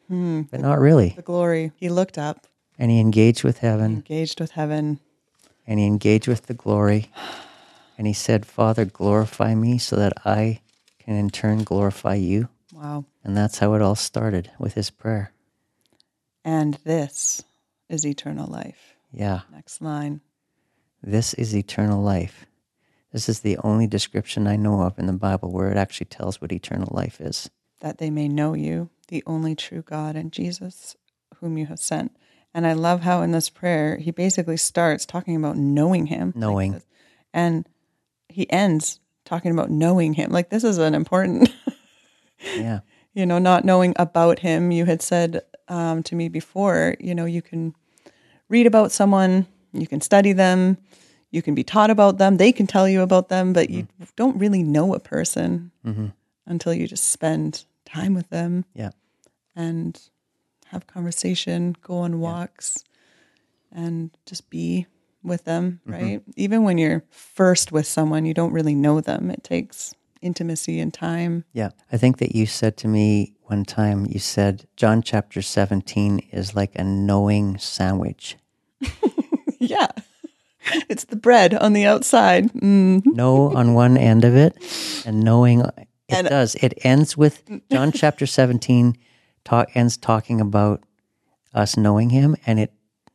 hmm. 0.08 0.42
but 0.50 0.62
not 0.62 0.80
really. 0.80 1.14
The 1.18 1.22
glory. 1.22 1.72
He 1.76 1.90
looked 1.90 2.18
up, 2.18 2.48
And 2.80 2.90
he 2.92 3.00
engaged 3.00 3.44
with 3.44 3.58
heaven, 3.58 3.90
he 3.92 3.96
engaged 3.98 4.40
with 4.40 4.52
heaven. 4.52 5.00
and 5.68 5.80
he 5.80 5.86
engaged 5.86 6.28
with 6.30 6.46
the 6.46 6.54
glory. 6.54 7.12
And 8.02 8.08
he 8.08 8.14
said, 8.16 8.48
Father, 8.48 8.84
glorify 8.84 9.54
me 9.54 9.78
so 9.78 9.96
that 9.96 10.14
I 10.26 10.62
can 10.98 11.14
in 11.14 11.30
turn 11.30 11.64
glorify 11.64 12.16
you. 12.16 12.50
Wow. 12.74 13.06
And 13.24 13.38
that's 13.38 13.60
how 13.60 13.76
it 13.76 13.82
all 13.84 13.94
started 13.94 14.50
with 14.58 14.74
his 14.74 14.90
prayer. 14.90 15.34
And 16.44 16.80
this 16.84 17.44
is 17.90 18.04
eternal 18.04 18.48
life. 18.48 18.96
Yeah, 19.14 19.42
Next 19.54 19.84
line. 19.84 20.22
this 21.04 21.36
is 21.36 21.56
eternal 21.56 22.02
life. 22.02 22.48
This 23.12 23.30
is 23.30 23.42
the 23.42 23.60
only 23.60 23.86
description 23.86 24.48
I 24.48 24.56
know 24.56 24.82
of 24.82 24.98
in 24.98 25.06
the 25.06 25.14
Bible 25.14 25.52
where 25.52 25.70
it 25.70 25.78
actually 25.78 26.08
tells 26.08 26.42
what 26.42 26.52
eternal 26.52 26.90
life 26.92 27.22
is. 27.22 27.52
that 27.82 28.00
they 28.00 28.10
may 28.10 28.28
know 28.28 28.56
you, 28.56 28.90
the 29.10 29.22
only 29.28 29.54
true 29.54 29.84
God, 29.84 30.16
and 30.16 30.32
Jesus, 30.32 30.96
whom 31.36 31.56
you 31.56 31.68
have 31.68 31.80
sent. 31.80 32.18
And 32.52 32.66
I 32.66 32.74
love 32.74 33.02
how 33.02 33.22
in 33.22 33.30
this 33.32 33.52
prayer, 33.52 33.98
he 33.98 34.10
basically 34.10 34.58
starts 34.58 35.06
talking 35.06 35.36
about 35.36 35.56
knowing 35.56 36.08
him. 36.08 36.34
Knowing. 36.36 36.72
this. 36.72 36.86
and 37.32 37.68
he 38.32 38.52
ends 38.52 39.00
talking 39.26 39.52
about 39.52 39.70
knowing 39.70 40.14
him. 40.14 40.32
Like, 40.32 40.50
this 40.50 40.64
is 40.64 40.78
an 40.78 40.94
important, 40.96 41.50
Yeah, 42.56 42.80
you 43.14 43.26
know, 43.26 43.38
not 43.40 43.66
knowing 43.66 43.94
about 43.98 44.40
him. 44.40 44.72
You 44.72 44.86
had 44.86 45.02
said 45.02 45.42
um, 45.68 46.02
to 46.04 46.16
me 46.16 46.28
before, 46.28 46.96
you 47.00 47.14
know, 47.14 47.26
you 47.26 47.42
can 47.42 47.76
read 48.50 48.68
about 48.68 48.92
someone, 48.92 49.46
you 49.74 49.88
can 49.88 50.02
study 50.02 50.34
them, 50.34 50.78
you 51.30 51.42
can 51.42 51.56
be 51.56 51.64
taught 51.64 51.90
about 51.90 52.18
them, 52.18 52.38
they 52.38 52.52
can 52.52 52.68
tell 52.68 52.90
you 52.90 53.02
about 53.02 53.30
them, 53.30 53.54
but 53.54 53.70
you 53.70 53.88
don't 54.16 54.38
really 54.38 54.64
know 54.64 54.94
a 54.94 55.00
person 55.00 55.72
until 56.46 56.74
you 56.74 56.88
just 56.88 57.10
spend 57.10 57.64
time 57.86 58.14
with 58.14 58.30
them 58.30 58.66
yeah, 58.74 58.90
and 59.56 60.00
have 60.68 60.88
conversation, 60.88 61.76
go 61.82 61.98
on 61.98 62.20
walks, 62.20 62.84
and 63.72 64.12
just 64.26 64.50
be 64.50 64.88
with 65.24 65.46
them, 65.46 65.82
right? 65.86 66.22
Even 66.36 66.64
when 66.64 66.78
you're 66.78 67.04
first 67.10 67.72
with 67.72 67.86
someone, 67.88 68.26
you 68.26 68.34
don't 68.34 68.54
really 68.54 68.76
know 68.76 69.02
them. 69.02 69.30
It 69.32 69.44
takes 69.44 69.94
intimacy 70.22 70.80
and 70.80 70.94
time. 70.94 71.46
yeah. 71.54 71.70
I 71.92 71.98
think 71.98 72.18
that 72.20 72.36
you 72.36 72.46
said 72.46 72.78
to 72.78 72.88
me 72.88 73.34
one 73.44 73.66
time, 73.66 74.06
you 74.08 74.20
said, 74.20 74.66
John 74.78 75.02
chapter 75.02 75.42
17 75.42 76.20
is 76.32 76.56
like 76.56 76.72
a 76.76 76.84
knowing 76.84 77.58
sandwich. 77.58 78.38
yeah. 79.60 79.88
It's 80.90 81.06
the 81.06 81.16
bread 81.16 81.54
on 81.56 81.74
the 81.74 81.86
outside. 81.86 82.52
Mm. 82.54 83.04
know 83.06 83.52
on 83.56 83.74
one 83.74 83.98
end 83.98 84.24
of 84.24 84.36
it 84.36 84.56
and 85.06 85.22
knowing 85.22 85.62
it 85.62 85.88
And- 86.10 86.28
does 86.28 86.56
it 86.56 86.74
ends 86.84 87.18
with 87.18 87.44
john 87.72 87.92
chapter 87.96 88.26
17 88.28 88.96
talk 89.44 89.70
ends 89.76 89.98
talking 89.98 90.40
about 90.42 90.84
us 91.54 91.78
knowing 91.78 92.10
him 92.12 92.36
and 92.46 92.60
it 92.60 92.72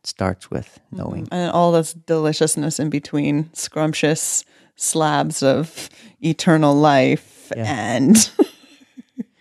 starts 0.06 0.50
with 0.50 0.78
knowing. 0.92 1.24
Mm-hmm. 1.24 1.34
And 1.34 1.50
all 1.52 1.72
this 1.72 1.92
deliciousness 1.92 2.78
in 2.80 2.90
between, 2.90 3.50
scrumptious 3.52 4.44
slabs 4.76 5.42
of 5.42 5.88
eternal 6.20 6.74
life 6.74 7.50
and 7.56 8.16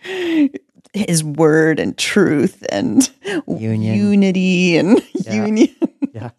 his 0.92 1.22
word 1.24 1.78
and 1.78 1.96
truth 1.98 2.64
and 2.70 3.10
Union. 3.46 3.96
unity 3.96 4.76
and 4.76 5.00
union. 5.30 5.74
yeah. 6.12 6.30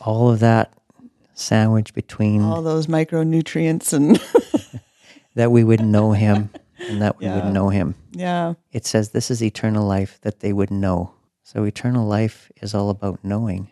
All 0.00 0.30
of 0.30 0.40
that 0.40 0.72
sandwich 1.34 1.94
between 1.94 2.42
all 2.42 2.62
those 2.62 2.86
micronutrients 2.86 3.92
and 3.92 4.20
that 5.34 5.50
we 5.50 5.64
would 5.64 5.80
know 5.80 6.12
him 6.12 6.50
and 6.78 7.00
that 7.00 7.18
we 7.18 7.26
Yeah. 7.26 7.36
would 7.44 7.52
know 7.54 7.68
him. 7.70 7.94
Yeah. 8.12 8.54
It 8.72 8.84
says 8.84 9.10
this 9.10 9.30
is 9.30 9.42
eternal 9.42 9.86
life 9.86 10.18
that 10.22 10.40
they 10.40 10.52
would 10.52 10.70
know 10.70 11.14
so 11.42 11.64
eternal 11.64 12.06
life 12.06 12.50
is 12.60 12.74
all 12.74 12.90
about 12.90 13.24
knowing 13.24 13.70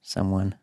someone. 0.00 0.54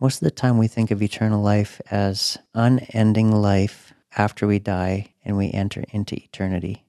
Most 0.00 0.16
of 0.16 0.26
the 0.26 0.30
time 0.30 0.58
we 0.58 0.68
think 0.68 0.90
of 0.90 1.02
eternal 1.02 1.42
life 1.42 1.80
as 1.90 2.38
unending 2.54 3.32
life 3.32 3.92
after 4.16 4.46
we 4.46 4.58
die 4.58 5.14
and 5.24 5.36
we 5.36 5.50
enter 5.50 5.84
into 5.90 6.16
eternity. 6.16 6.84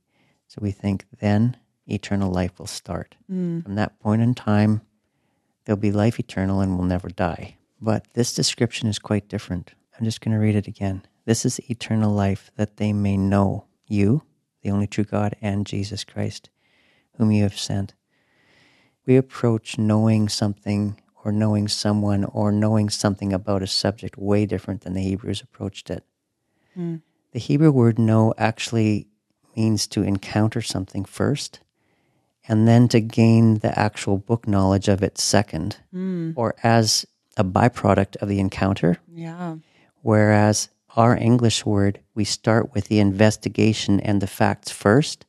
So 0.48 0.60
we 0.62 0.72
think 0.72 1.06
then 1.20 1.58
eternal 1.86 2.32
life 2.32 2.60
will 2.60 2.68
start. 2.68 3.16
Mm. 3.32 3.64
From 3.64 3.76
that 3.76 4.00
point 4.00 4.22
in 4.22 4.34
time 4.34 4.82
there'll 5.66 5.78
be 5.80 5.92
life 5.92 6.20
eternal 6.20 6.62
and 6.62 6.78
we'll 6.78 6.88
never 6.88 7.10
die. 7.10 7.58
But 7.80 8.06
this 8.14 8.34
description 8.34 8.88
is 8.88 9.00
quite 9.00 9.30
different. 9.30 9.74
I'm 9.98 10.06
just 10.06 10.22
going 10.22 10.34
to 10.34 10.42
read 10.42 10.56
it 10.56 10.68
again. 10.68 11.04
This 11.26 11.46
is 11.46 11.60
eternal 11.70 12.14
life 12.14 12.52
that 12.56 12.78
they 12.78 12.94
may 12.94 13.18
know 13.18 13.66
you 13.88 14.24
the 14.68 14.72
only 14.72 14.88
true 14.88 15.04
god 15.04 15.36
and 15.42 15.66
jesus 15.66 16.04
christ 16.04 16.50
whom 17.18 17.32
you 17.32 17.44
have 17.44 17.58
sent 17.58 17.94
we 19.08 19.16
approach 19.16 19.78
knowing 19.78 20.30
something 20.30 21.00
or 21.24 21.32
knowing 21.32 21.68
someone 21.68 22.26
or 22.26 22.52
knowing 22.52 22.90
something 22.90 23.34
about 23.34 23.64
a 23.64 23.68
subject 23.68 24.18
way 24.18 24.46
different 24.46 24.82
than 24.82 24.94
the 24.94 25.02
Hebrews 25.02 25.42
approached 25.42 25.90
it. 25.90 26.04
Hmm. 26.76 26.98
The 27.32 27.40
Hebrew 27.40 27.72
word 27.72 27.98
know 27.98 28.34
actually 28.38 29.08
means 29.56 29.88
to 29.88 30.04
encounter 30.04 30.62
something 30.62 31.06
first 31.06 31.62
and 32.48 32.68
then 32.68 32.88
to 32.90 33.02
gain 33.02 33.60
the 33.60 33.78
actual 33.78 34.18
book 34.18 34.48
knowledge 34.48 34.88
of 34.88 35.02
it 35.02 35.18
second 35.18 35.78
hmm. 35.92 36.32
or 36.36 36.56
as 36.62 37.06
a 37.36 37.44
byproduct 37.44 38.18
of 38.18 38.30
the 38.30 38.40
encounter. 38.40 38.98
yeah 39.14 39.56
Whereas 40.02 40.70
our 40.96 41.16
English 41.16 41.66
word, 41.66 42.00
we 42.16 42.24
start 42.24 42.74
with 42.74 42.88
the 42.88 43.00
investigation 43.00 44.00
and 44.00 44.22
the 44.22 44.28
facts 44.28 44.72
first. 44.72 45.26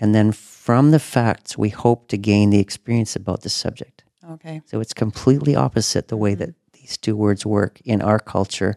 And 0.00 0.14
then 0.14 0.32
from 0.66 0.90
the 0.90 0.98
facts, 0.98 1.56
we 1.56 1.68
hope 1.68 2.08
to 2.08 2.18
gain 2.18 2.50
the 2.50 2.58
experience 2.58 3.14
about 3.14 3.42
the 3.42 3.48
subject. 3.48 4.02
okay 4.32 4.60
So 4.64 4.80
it's 4.80 4.92
completely 4.92 5.54
opposite 5.54 6.08
the 6.08 6.16
way 6.16 6.32
mm-hmm. 6.32 6.40
that 6.40 6.54
these 6.72 6.96
two 6.96 7.14
words 7.14 7.46
work 7.46 7.80
in 7.84 8.02
our 8.02 8.18
culture 8.18 8.76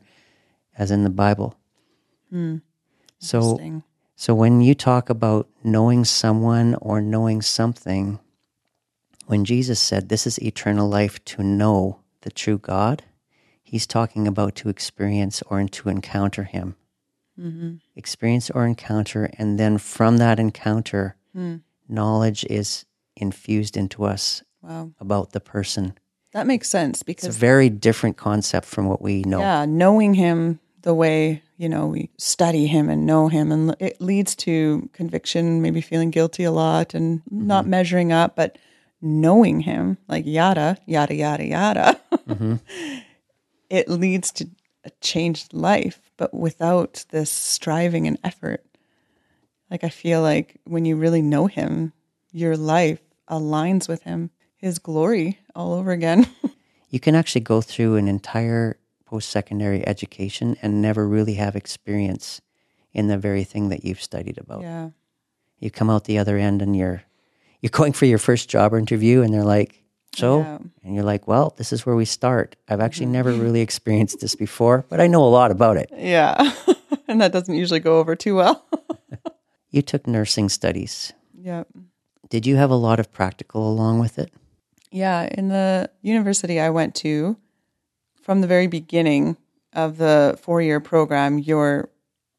as 0.77 0.91
in 0.91 1.03
the 1.03 1.09
Bible. 1.09 1.57
Hmm. 2.29 2.57
So, 3.17 3.41
so 4.15 4.35
when 4.35 4.61
you 4.61 4.75
talk 4.75 5.09
about 5.09 5.49
knowing 5.63 6.05
someone 6.05 6.75
or 6.79 7.01
knowing 7.01 7.41
something, 7.41 8.19
when 9.25 9.43
Jesus 9.43 9.79
said 9.81 10.09
this 10.09 10.27
is 10.27 10.37
eternal 10.39 10.87
life 10.87 11.15
to 11.25 11.41
know 11.41 12.01
the 12.21 12.29
true 12.29 12.59
God, 12.59 13.01
he's 13.63 13.87
talking 13.87 14.27
about 14.27 14.53
to 14.57 14.69
experience 14.69 15.41
or 15.47 15.63
to 15.63 15.89
encounter 15.89 16.43
him. 16.43 16.75
Mm-hmm. 17.39 17.77
Experience 17.95 18.51
or 18.51 18.67
encounter, 18.67 19.31
and 19.39 19.57
then 19.57 19.79
from 19.79 20.17
that 20.17 20.39
encounter, 20.39 21.15
hmm. 21.33 21.57
Knowledge 21.89 22.45
is 22.49 22.85
infused 23.15 23.75
into 23.75 24.05
us 24.05 24.43
wow. 24.61 24.91
about 24.99 25.31
the 25.31 25.39
person. 25.39 25.93
that 26.33 26.47
makes 26.47 26.69
sense 26.69 27.03
because 27.03 27.25
It's 27.25 27.35
a 27.37 27.39
very 27.39 27.69
different 27.69 28.17
concept 28.17 28.65
from 28.67 28.85
what 28.87 29.01
we 29.01 29.23
know. 29.23 29.39
yeah 29.39 29.65
knowing 29.65 30.13
him 30.13 30.59
the 30.81 30.93
way 30.93 31.41
you 31.57 31.67
know 31.67 31.87
we 31.87 32.09
study 32.17 32.67
him 32.67 32.89
and 32.89 33.05
know 33.05 33.27
him 33.27 33.51
and 33.51 33.75
it 33.79 33.99
leads 33.99 34.35
to 34.35 34.89
conviction 34.93 35.61
maybe 35.61 35.81
feeling 35.81 36.09
guilty 36.11 36.43
a 36.45 36.51
lot 36.51 36.93
and 36.93 37.19
mm-hmm. 37.19 37.47
not 37.47 37.67
measuring 37.67 38.11
up 38.13 38.35
but 38.35 38.57
knowing 39.01 39.61
him 39.61 39.97
like 40.07 40.25
yada 40.25 40.77
yada 40.85 41.15
yada 41.15 41.45
yada. 41.45 41.99
Mm-hmm. 42.27 42.55
It 43.69 43.87
leads 43.87 44.31
to 44.31 44.49
a 44.83 44.89
changed 45.01 45.53
life 45.53 46.11
but 46.17 46.33
without 46.33 47.05
this 47.09 47.29
striving 47.31 48.07
and 48.07 48.17
effort 48.23 48.63
like 49.71 49.83
i 49.83 49.89
feel 49.89 50.21
like 50.21 50.59
when 50.65 50.85
you 50.85 50.95
really 50.95 51.21
know 51.21 51.47
him 51.47 51.93
your 52.31 52.55
life 52.57 52.99
aligns 53.29 53.87
with 53.87 54.03
him 54.03 54.29
his 54.57 54.79
glory 54.79 55.39
all 55.55 55.73
over 55.73 55.91
again 55.91 56.27
You 56.91 56.99
can 56.99 57.13
actually 57.13 57.41
go 57.41 57.61
through 57.61 57.97
an 57.97 58.07
entire 58.07 58.79
post 59.05 59.29
secondary 59.29 59.87
education 59.87 60.55
and 60.61 60.81
never 60.81 61.07
really 61.07 61.35
have 61.35 61.55
experience 61.55 62.41
in 62.93 63.07
the 63.07 63.17
very 63.17 63.43
thing 63.43 63.69
that 63.69 63.85
you've 63.85 64.01
studied 64.01 64.39
about. 64.39 64.61
yeah 64.63 64.89
You 65.59 65.69
come 65.69 65.89
out 65.91 66.05
the 66.05 66.17
other 66.17 66.37
end 66.37 66.61
and 66.63 66.75
you're 66.75 67.03
you're 67.61 67.69
going 67.69 67.93
for 67.93 68.05
your 68.05 68.17
first 68.17 68.49
job 68.49 68.73
interview 68.73 69.21
and 69.21 69.31
they're 69.33 69.43
like, 69.43 69.83
So, 70.15 70.39
Yeah. 70.39 70.57
and 70.83 70.95
you're 70.95 71.03
like, 71.03 71.27
well, 71.27 71.53
this 71.57 71.71
is 71.71 71.85
where 71.85 71.95
we 71.95 72.05
start. 72.05 72.55
I've 72.67 72.79
actually 72.79 73.05
mm-hmm. 73.05 73.13
never 73.21 73.31
really 73.33 73.61
experienced 73.61 74.19
this 74.21 74.33
before, 74.33 74.83
but 74.89 74.99
I 74.99 75.05
know 75.07 75.23
a 75.23 75.29
lot 75.29 75.51
about 75.51 75.77
it. 75.77 75.91
Yeah. 75.95 76.51
and 77.07 77.21
that 77.21 77.31
doesn't 77.31 77.53
usually 77.53 77.81
go 77.81 77.99
over 77.99 78.15
too 78.15 78.33
well. 78.35 78.65
You 79.71 79.81
took 79.81 80.07
nursing 80.07 80.49
studies. 80.49 81.13
yeah. 81.41 81.63
Did 82.29 82.45
you 82.45 82.57
have 82.57 82.69
a 82.69 82.75
lot 82.75 82.99
of 82.99 83.11
practical 83.11 83.67
along 83.67 83.97
with 83.99 84.19
it? 84.19 84.31
Yeah. 84.91 85.27
In 85.31 85.47
the 85.47 85.89
university 86.03 86.59
I 86.59 86.69
went 86.69 86.93
to, 86.95 87.37
from 88.21 88.41
the 88.41 88.47
very 88.47 88.67
beginning 88.67 89.35
of 89.73 89.97
the 89.97 90.37
four 90.39 90.61
year 90.61 90.79
program, 90.79 91.39
you're 91.39 91.89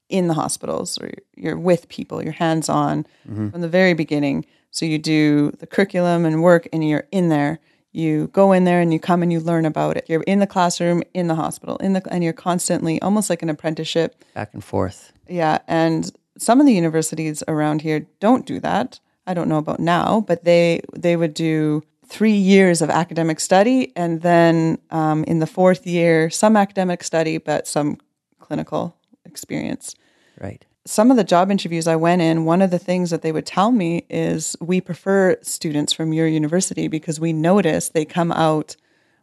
in 0.08 0.28
the 0.28 0.34
hospitals 0.34 0.98
or 0.98 1.10
you're 1.36 1.58
with 1.58 1.88
people, 1.88 2.22
you're 2.22 2.32
hands 2.32 2.68
on 2.68 3.04
mm-hmm. 3.28 3.50
from 3.50 3.60
the 3.60 3.68
very 3.68 3.94
beginning. 3.94 4.44
So 4.70 4.86
you 4.86 4.98
do 4.98 5.50
the 5.58 5.66
curriculum 5.66 6.24
and 6.24 6.42
work 6.42 6.68
and 6.72 6.88
you're 6.88 7.06
in 7.10 7.28
there. 7.28 7.58
You 7.92 8.28
go 8.28 8.52
in 8.52 8.64
there 8.64 8.80
and 8.80 8.92
you 8.92 9.00
come 9.00 9.22
and 9.22 9.32
you 9.32 9.40
learn 9.40 9.64
about 9.64 9.96
it. 9.96 10.04
You're 10.08 10.22
in 10.22 10.38
the 10.38 10.46
classroom, 10.46 11.02
in 11.12 11.26
the 11.26 11.34
hospital, 11.34 11.76
in 11.78 11.94
the 11.94 12.02
and 12.12 12.22
you're 12.22 12.32
constantly 12.32 13.02
almost 13.02 13.28
like 13.28 13.42
an 13.42 13.50
apprenticeship 13.50 14.24
Back 14.34 14.54
and 14.54 14.62
forth. 14.62 15.12
Yeah, 15.28 15.58
and 15.66 16.12
some 16.40 16.58
of 16.60 16.66
the 16.66 16.72
universities 16.72 17.42
around 17.46 17.82
here 17.82 18.06
don't 18.18 18.46
do 18.46 18.60
that. 18.60 18.98
I 19.26 19.34
don't 19.34 19.48
know 19.48 19.58
about 19.58 19.80
now, 19.80 20.24
but 20.26 20.44
they 20.44 20.80
they 20.96 21.16
would 21.16 21.34
do 21.34 21.82
three 22.06 22.36
years 22.36 22.82
of 22.82 22.90
academic 22.90 23.38
study, 23.38 23.92
and 23.94 24.22
then 24.22 24.78
um, 24.90 25.22
in 25.24 25.38
the 25.38 25.46
fourth 25.46 25.86
year, 25.86 26.30
some 26.30 26.56
academic 26.56 27.04
study, 27.04 27.38
but 27.38 27.68
some 27.68 27.98
clinical 28.40 28.96
experience. 29.24 29.94
Right. 30.40 30.64
Some 30.86 31.10
of 31.10 31.16
the 31.16 31.24
job 31.24 31.50
interviews 31.50 31.86
I 31.86 31.96
went 31.96 32.22
in, 32.22 32.46
one 32.46 32.62
of 32.62 32.70
the 32.70 32.78
things 32.78 33.10
that 33.10 33.22
they 33.22 33.32
would 33.32 33.46
tell 33.46 33.70
me 33.70 34.06
is 34.08 34.56
we 34.60 34.80
prefer 34.80 35.36
students 35.42 35.92
from 35.92 36.12
your 36.12 36.26
university 36.26 36.88
because 36.88 37.20
we 37.20 37.32
notice 37.34 37.90
they 37.90 38.06
come 38.06 38.32
out 38.32 38.76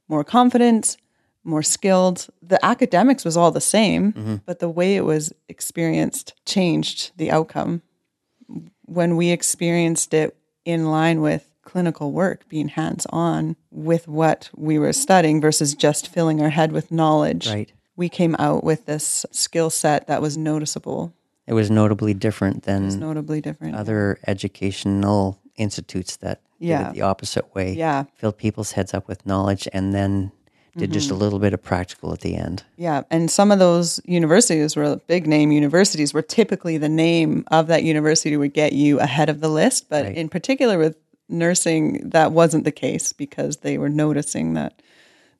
more 0.07 0.23
confident, 0.23 0.95
more 1.47 1.63
skilled. 1.63 2.27
The 2.41 2.63
academics 2.63 3.23
was 3.25 3.37
all 3.37 3.51
the 3.51 3.61
same, 3.61 4.13
mm-hmm. 4.13 4.35
but 4.45 4.59
the 4.59 4.69
way 4.69 4.95
it 4.95 5.05
was 5.05 5.33
experienced 5.49 6.33
changed 6.45 7.11
the 7.17 7.31
outcome. 7.31 7.81
When 8.85 9.15
we 9.17 9.31
experienced 9.31 10.13
it 10.13 10.35
in 10.65 10.91
line 10.91 11.21
with 11.21 11.49
clinical 11.63 12.11
work, 12.11 12.47
being 12.47 12.69
hands 12.69 13.05
on 13.09 13.55
with 13.71 14.07
what 14.07 14.49
we 14.55 14.79
were 14.79 14.93
studying 14.93 15.41
versus 15.41 15.73
just 15.75 16.07
filling 16.07 16.41
our 16.41 16.49
head 16.49 16.71
with 16.71 16.91
knowledge, 16.91 17.47
Right. 17.49 17.71
we 17.95 18.07
came 18.07 18.35
out 18.39 18.63
with 18.63 18.85
this 18.85 19.25
skill 19.31 19.69
set 19.69 20.07
that 20.07 20.21
was 20.21 20.37
noticeable, 20.37 21.13
It 21.45 21.53
was 21.53 21.69
notably 21.69 22.13
different 22.13 22.63
than 22.63 22.99
notably 22.99 23.41
different. 23.41 23.75
other 23.75 24.19
educational 24.27 25.39
institutes 25.57 26.17
that 26.17 26.41
did 26.59 26.69
it 26.69 26.93
the 26.93 27.01
opposite 27.01 27.53
way. 27.53 27.73
Yeah. 27.73 28.05
Filled 28.15 28.37
people's 28.37 28.71
heads 28.73 28.93
up 28.93 29.07
with 29.07 29.25
knowledge 29.25 29.67
and 29.73 29.93
then 29.93 30.31
did 30.77 30.91
just 30.91 31.09
a 31.09 31.13
Mm-hmm. 31.13 31.21
little 31.21 31.39
bit 31.39 31.53
of 31.53 31.61
practical 31.63 32.13
at 32.13 32.21
the 32.21 32.35
end. 32.35 32.63
Yeah, 32.77 33.03
and 33.09 33.29
some 33.31 33.51
of 33.51 33.59
those 33.59 33.99
universities 34.05 34.75
were 34.75 34.95
big 35.07 35.25
name 35.27 35.51
universities 35.51 36.13
where 36.13 36.23
typically 36.23 36.77
the 36.77 36.89
name 36.89 37.43
of 37.51 37.67
that 37.67 37.83
university 37.83 38.37
would 38.37 38.53
get 38.53 38.73
you 38.73 38.99
ahead 38.99 39.29
of 39.29 39.39
the 39.41 39.49
list, 39.49 39.89
but 39.89 40.05
Right. 40.05 40.15
in 40.15 40.29
particular 40.29 40.77
with 40.77 40.95
nursing 41.29 42.09
that 42.09 42.31
wasn't 42.31 42.63
the 42.63 42.71
case 42.71 43.11
because 43.13 43.57
they 43.57 43.77
were 43.77 43.89
noticing 43.89 44.53
that 44.53 44.81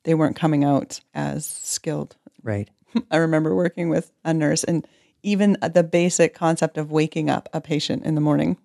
they 0.04 0.14
weren't 0.14 0.36
coming 0.36 0.64
out 0.64 1.00
as 1.14 1.46
skilled. 1.46 2.16
Right. 2.42 2.68
I 3.10 3.16
remember 3.18 3.54
working 3.54 3.88
with 3.88 4.10
a 4.24 4.32
nurse 4.34 4.64
and 4.64 4.86
even 5.22 5.56
the 5.62 5.82
basic 5.82 6.34
concept 6.34 6.78
of 6.78 6.90
waking 6.90 7.28
up 7.30 7.48
a 7.52 7.60
patient 7.60 8.04
in 8.04 8.14
the 8.14 8.20
morning 8.20 8.56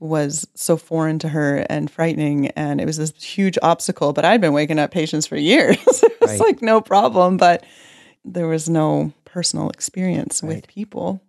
was 0.00 0.46
so 0.54 0.76
foreign 0.76 1.18
to 1.20 1.28
her 1.28 1.66
and 1.68 1.90
frightening. 1.90 2.48
And 2.48 2.80
it 2.80 2.84
was 2.86 2.96
this 2.98 3.12
huge 3.22 3.58
obstacle. 3.62 4.12
But 4.12 4.24
I'd 4.24 4.40
been 4.40 4.52
waking 4.52 4.78
up 4.78 4.90
patients 4.90 5.26
for 5.26 5.36
years. 5.36 5.76
it 5.86 6.20
was 6.20 6.30
Right. 6.30 6.40
like 6.40 6.62
no 6.62 6.80
problem. 6.80 7.36
But 7.36 7.64
there 8.24 8.46
was 8.46 8.68
no 8.68 9.12
personal 9.24 9.70
experience 9.70 10.42
with 10.42 10.66
people. 10.68 11.20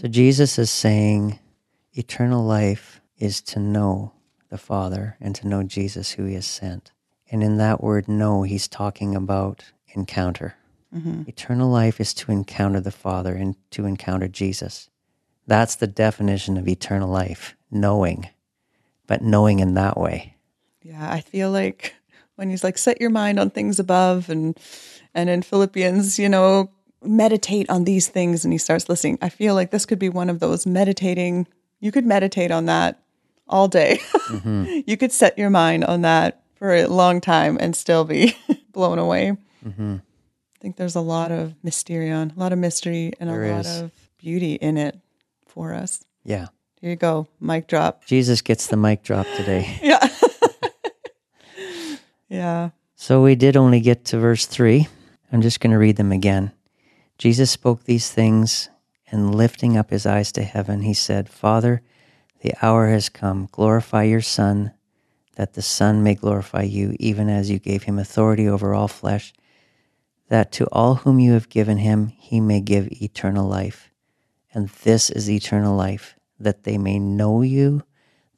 So 0.00 0.06
Jesus 0.08 0.58
is 0.58 0.70
saying 0.70 1.38
eternal 1.92 2.44
life 2.44 3.00
is 3.18 3.40
to 3.42 3.58
know 3.58 4.12
the 4.48 4.58
Father 4.58 5.16
and 5.20 5.34
to 5.34 5.48
know 5.48 5.62
Jesus 5.62 6.12
who 6.12 6.24
he 6.24 6.34
has 6.34 6.46
sent. 6.46 6.92
And 7.30 7.42
in 7.42 7.58
that 7.58 7.82
word 7.82 8.08
know, 8.08 8.42
he's 8.44 8.68
talking 8.68 9.14
about 9.16 9.64
encounter. 9.94 10.54
Mm-hmm. 10.94 11.24
Eternal 11.26 11.68
life 11.68 12.00
is 12.00 12.14
to 12.14 12.32
encounter 12.32 12.80
the 12.80 12.90
Father 12.92 13.34
and 13.34 13.56
to 13.72 13.84
encounter 13.84 14.28
Jesus. 14.28 14.88
That's 15.48 15.76
the 15.76 15.86
definition 15.86 16.58
of 16.58 16.68
eternal 16.68 17.08
life, 17.08 17.56
knowing, 17.70 18.28
but 19.06 19.22
knowing 19.22 19.60
in 19.60 19.72
that 19.74 19.96
way. 19.96 20.36
Yeah, 20.82 21.10
I 21.10 21.22
feel 21.22 21.50
like 21.50 21.94
when 22.36 22.50
he's 22.50 22.62
like, 22.62 22.76
set 22.76 23.00
your 23.00 23.08
mind 23.08 23.40
on 23.40 23.48
things 23.48 23.80
above, 23.80 24.28
and 24.28 24.58
and 25.14 25.30
in 25.30 25.40
Philippians, 25.40 26.18
you 26.18 26.28
know, 26.28 26.70
meditate 27.02 27.68
on 27.70 27.84
these 27.84 28.08
things, 28.08 28.44
and 28.44 28.52
he 28.52 28.58
starts 28.58 28.90
listening. 28.90 29.18
I 29.22 29.30
feel 29.30 29.54
like 29.54 29.70
this 29.70 29.86
could 29.86 29.98
be 29.98 30.10
one 30.10 30.28
of 30.28 30.38
those 30.38 30.66
meditating. 30.66 31.46
You 31.80 31.92
could 31.92 32.04
meditate 32.04 32.50
on 32.50 32.66
that 32.66 33.02
all 33.48 33.68
day. 33.68 34.00
Mm-hmm. 34.26 34.80
you 34.86 34.98
could 34.98 35.12
set 35.12 35.38
your 35.38 35.48
mind 35.48 35.82
on 35.86 36.02
that 36.02 36.42
for 36.56 36.74
a 36.74 36.86
long 36.86 37.22
time 37.22 37.56
and 37.58 37.74
still 37.74 38.04
be 38.04 38.36
blown 38.72 38.98
away. 38.98 39.34
Mm-hmm. 39.66 39.96
I 39.96 40.58
think 40.60 40.76
there's 40.76 40.96
a 40.96 41.00
lot 41.00 41.32
of 41.32 41.54
mysterion, 41.64 42.36
a 42.36 42.38
lot 42.38 42.52
of 42.52 42.58
mystery, 42.58 43.14
and 43.18 43.30
There 43.30 43.44
a 43.44 43.52
lot 43.52 43.60
is. 43.64 43.80
of 43.80 43.92
beauty 44.18 44.54
in 44.54 44.76
it 44.76 45.00
for 45.58 45.74
us. 45.74 46.04
Yeah. 46.22 46.46
Here 46.80 46.90
you 46.90 46.96
go, 46.96 47.26
mic 47.40 47.66
drop. 47.66 48.04
Jesus 48.04 48.42
gets 48.42 48.68
the 48.68 48.76
mic 48.76 49.02
drop 49.02 49.26
today. 49.36 49.76
Yeah. 49.82 50.08
yeah. 52.28 52.70
So 52.94 53.24
we 53.24 53.34
did 53.34 53.56
only 53.56 53.80
get 53.80 54.04
to 54.06 54.18
verse 54.18 54.46
3. 54.46 54.86
I'm 55.32 55.42
just 55.42 55.58
going 55.58 55.72
to 55.72 55.78
read 55.78 55.96
them 55.96 56.12
again. 56.12 56.52
Jesus 57.18 57.50
spoke 57.50 57.82
these 57.82 58.08
things, 58.08 58.70
and 59.10 59.34
lifting 59.34 59.76
up 59.76 59.90
his 59.90 60.06
eyes 60.06 60.30
to 60.32 60.44
heaven, 60.44 60.82
he 60.82 60.94
said, 60.94 61.28
Father, 61.28 61.82
the 62.42 62.54
hour 62.62 62.86
has 62.90 63.08
come. 63.08 63.48
Glorify 63.50 64.04
your 64.04 64.20
Son, 64.20 64.70
that 65.34 65.54
the 65.54 65.62
Son 65.62 66.04
may 66.04 66.14
glorify 66.14 66.62
you, 66.62 66.94
even 67.00 67.28
as 67.28 67.50
you 67.50 67.58
gave 67.58 67.82
him 67.82 67.98
authority 67.98 68.46
over 68.46 68.74
all 68.74 68.86
flesh, 68.86 69.32
that 70.28 70.52
to 70.52 70.66
all 70.70 70.94
whom 70.94 71.18
you 71.18 71.32
have 71.32 71.48
given 71.48 71.78
him, 71.78 72.12
he 72.16 72.40
may 72.40 72.60
give 72.60 72.86
eternal 73.02 73.48
life. 73.48 73.90
And 74.52 74.68
this 74.68 75.10
is 75.10 75.30
eternal 75.30 75.76
life, 75.76 76.16
that 76.38 76.64
they 76.64 76.78
may 76.78 76.98
know 76.98 77.42
you, 77.42 77.82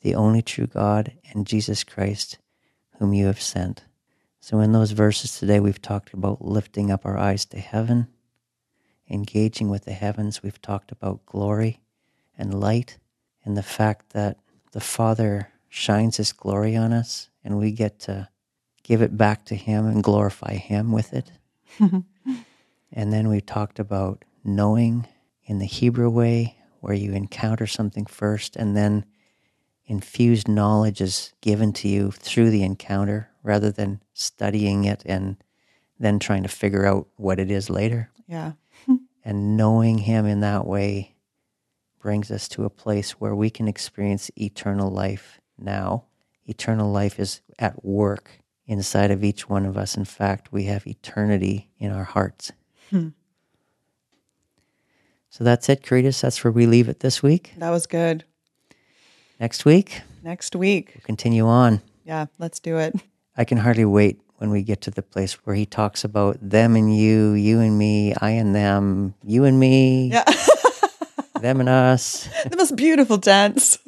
the 0.02 0.14
only 0.14 0.42
true 0.42 0.66
God, 0.66 1.12
and 1.32 1.46
Jesus 1.46 1.84
Christ, 1.84 2.38
whom 2.98 3.14
you 3.14 3.26
have 3.26 3.40
sent. 3.40 3.84
So, 4.40 4.60
in 4.60 4.72
those 4.72 4.92
verses 4.92 5.38
today, 5.38 5.60
we've 5.60 5.82
talked 5.82 6.14
about 6.14 6.42
lifting 6.44 6.90
up 6.90 7.04
our 7.04 7.18
eyes 7.18 7.44
to 7.46 7.58
heaven, 7.58 8.08
engaging 9.08 9.68
with 9.68 9.84
the 9.84 9.92
heavens. 9.92 10.42
We've 10.42 10.60
talked 10.60 10.90
about 10.90 11.26
glory 11.26 11.80
and 12.38 12.58
light, 12.58 12.98
and 13.44 13.56
the 13.56 13.62
fact 13.62 14.10
that 14.10 14.38
the 14.72 14.80
Father 14.80 15.50
shines 15.68 16.16
His 16.16 16.32
glory 16.32 16.74
on 16.74 16.92
us, 16.92 17.28
and 17.44 17.58
we 17.58 17.70
get 17.70 17.98
to 18.00 18.28
give 18.82 19.02
it 19.02 19.16
back 19.16 19.44
to 19.44 19.54
Him 19.54 19.86
and 19.86 20.02
glorify 20.02 20.54
Him 20.54 20.90
with 20.90 21.12
it. 21.12 21.30
and 22.92 23.12
then 23.12 23.28
we 23.28 23.40
talked 23.40 23.78
about 23.78 24.24
knowing 24.42 25.06
in 25.50 25.58
the 25.58 25.66
Hebrew 25.66 26.08
way, 26.08 26.56
where 26.78 26.94
you 26.94 27.12
encounter 27.12 27.66
something 27.66 28.06
first, 28.06 28.54
and 28.54 28.76
then 28.76 29.04
infused 29.84 30.46
knowledge 30.46 31.00
is 31.00 31.32
given 31.40 31.72
to 31.72 31.88
you 31.88 32.12
through 32.12 32.50
the 32.50 32.62
encounter 32.62 33.30
rather 33.42 33.72
than 33.72 34.00
studying 34.12 34.84
it 34.84 35.02
and 35.04 35.42
then 35.98 36.20
trying 36.20 36.44
to 36.44 36.48
figure 36.48 36.86
out 36.86 37.08
what 37.16 37.40
it 37.40 37.50
is 37.50 37.68
later. 37.68 38.12
Yeah. 38.28 38.52
And 39.24 39.56
knowing 39.56 39.98
Him 39.98 40.24
in 40.24 40.38
that 40.38 40.68
way 40.68 41.16
brings 41.98 42.30
us 42.30 42.46
to 42.50 42.64
a 42.64 42.70
place 42.70 43.12
where 43.12 43.34
we 43.34 43.50
can 43.50 43.66
experience 43.66 44.30
eternal 44.36 44.88
life 44.88 45.40
now. 45.58 46.04
Eternal 46.46 46.92
life 46.92 47.18
is 47.18 47.40
at 47.58 47.84
work 47.84 48.38
inside 48.68 49.10
of 49.10 49.24
each 49.24 49.48
one 49.48 49.66
of 49.66 49.76
us. 49.76 49.96
In 49.96 50.04
fact, 50.04 50.52
we 50.52 50.66
have 50.66 50.86
eternity 50.86 51.70
in 51.80 51.90
our 51.90 52.04
hearts. 52.04 52.52
Hmm. 52.90 53.08
So 55.30 55.44
that's 55.44 55.68
it, 55.68 55.82
Karitas. 55.82 56.20
That's 56.20 56.42
where 56.44 56.50
we 56.52 56.66
leave 56.66 56.88
it 56.88 57.00
this 57.00 57.22
week. 57.22 57.52
That 57.58 57.70
was 57.70 57.86
good. 57.86 58.24
Next 59.38 59.64
week, 59.64 60.02
Next 60.22 60.54
week. 60.54 60.92
we'll 60.94 61.02
continue 61.04 61.46
on. 61.46 61.80
Yeah, 62.04 62.26
let's 62.38 62.60
do 62.60 62.76
it. 62.78 62.94
I 63.36 63.44
can 63.44 63.56
hardly 63.58 63.84
wait 63.86 64.20
when 64.36 64.50
we 64.50 64.62
get 64.62 64.82
to 64.82 64.90
the 64.90 65.02
place 65.02 65.32
where 65.46 65.56
he 65.56 65.64
talks 65.64 66.04
about 66.04 66.36
them 66.42 66.76
and 66.76 66.94
you, 66.94 67.32
you 67.32 67.60
and 67.60 67.78
me, 67.78 68.14
I 68.20 68.30
and 68.32 68.54
them, 68.54 69.14
you 69.24 69.44
and 69.44 69.58
me, 69.58 70.10
Yeah. 70.10 70.24
them 71.40 71.60
and 71.60 71.68
us. 71.68 72.28
the 72.50 72.56
most 72.56 72.76
beautiful 72.76 73.16
dance. 73.16 73.78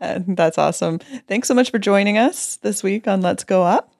and 0.00 0.36
that's 0.36 0.58
awesome. 0.58 0.98
Thanks 1.28 1.48
so 1.48 1.54
much 1.54 1.70
for 1.70 1.78
joining 1.78 2.18
us 2.18 2.56
this 2.56 2.82
week 2.82 3.06
on 3.08 3.20
Let's 3.22 3.44
Go 3.44 3.62
Up. 3.62 3.92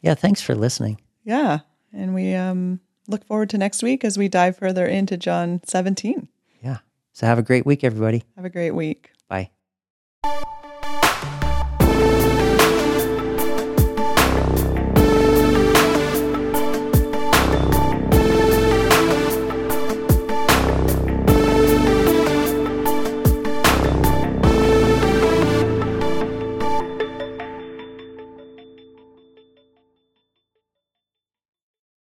Yeah, 0.00 0.14
thanks 0.14 0.40
for 0.42 0.54
listening. 0.54 1.00
Yeah. 1.24 1.60
And 1.92 2.12
we 2.14 2.34
um, 2.34 2.80
look 3.08 3.24
forward 3.24 3.50
to 3.50 3.58
next 3.58 3.82
week 3.82 4.04
as 4.04 4.18
we 4.18 4.28
dive 4.28 4.56
further 4.56 4.86
into 4.86 5.16
John 5.16 5.60
17. 5.64 6.28
Yeah. 6.62 6.78
So 7.12 7.26
have 7.26 7.38
a 7.38 7.42
great 7.42 7.66
week, 7.66 7.84
everybody. 7.84 8.24
Have 8.36 8.44
a 8.44 8.50
great 8.50 8.72
week. 8.72 9.12
Bye. 9.28 9.50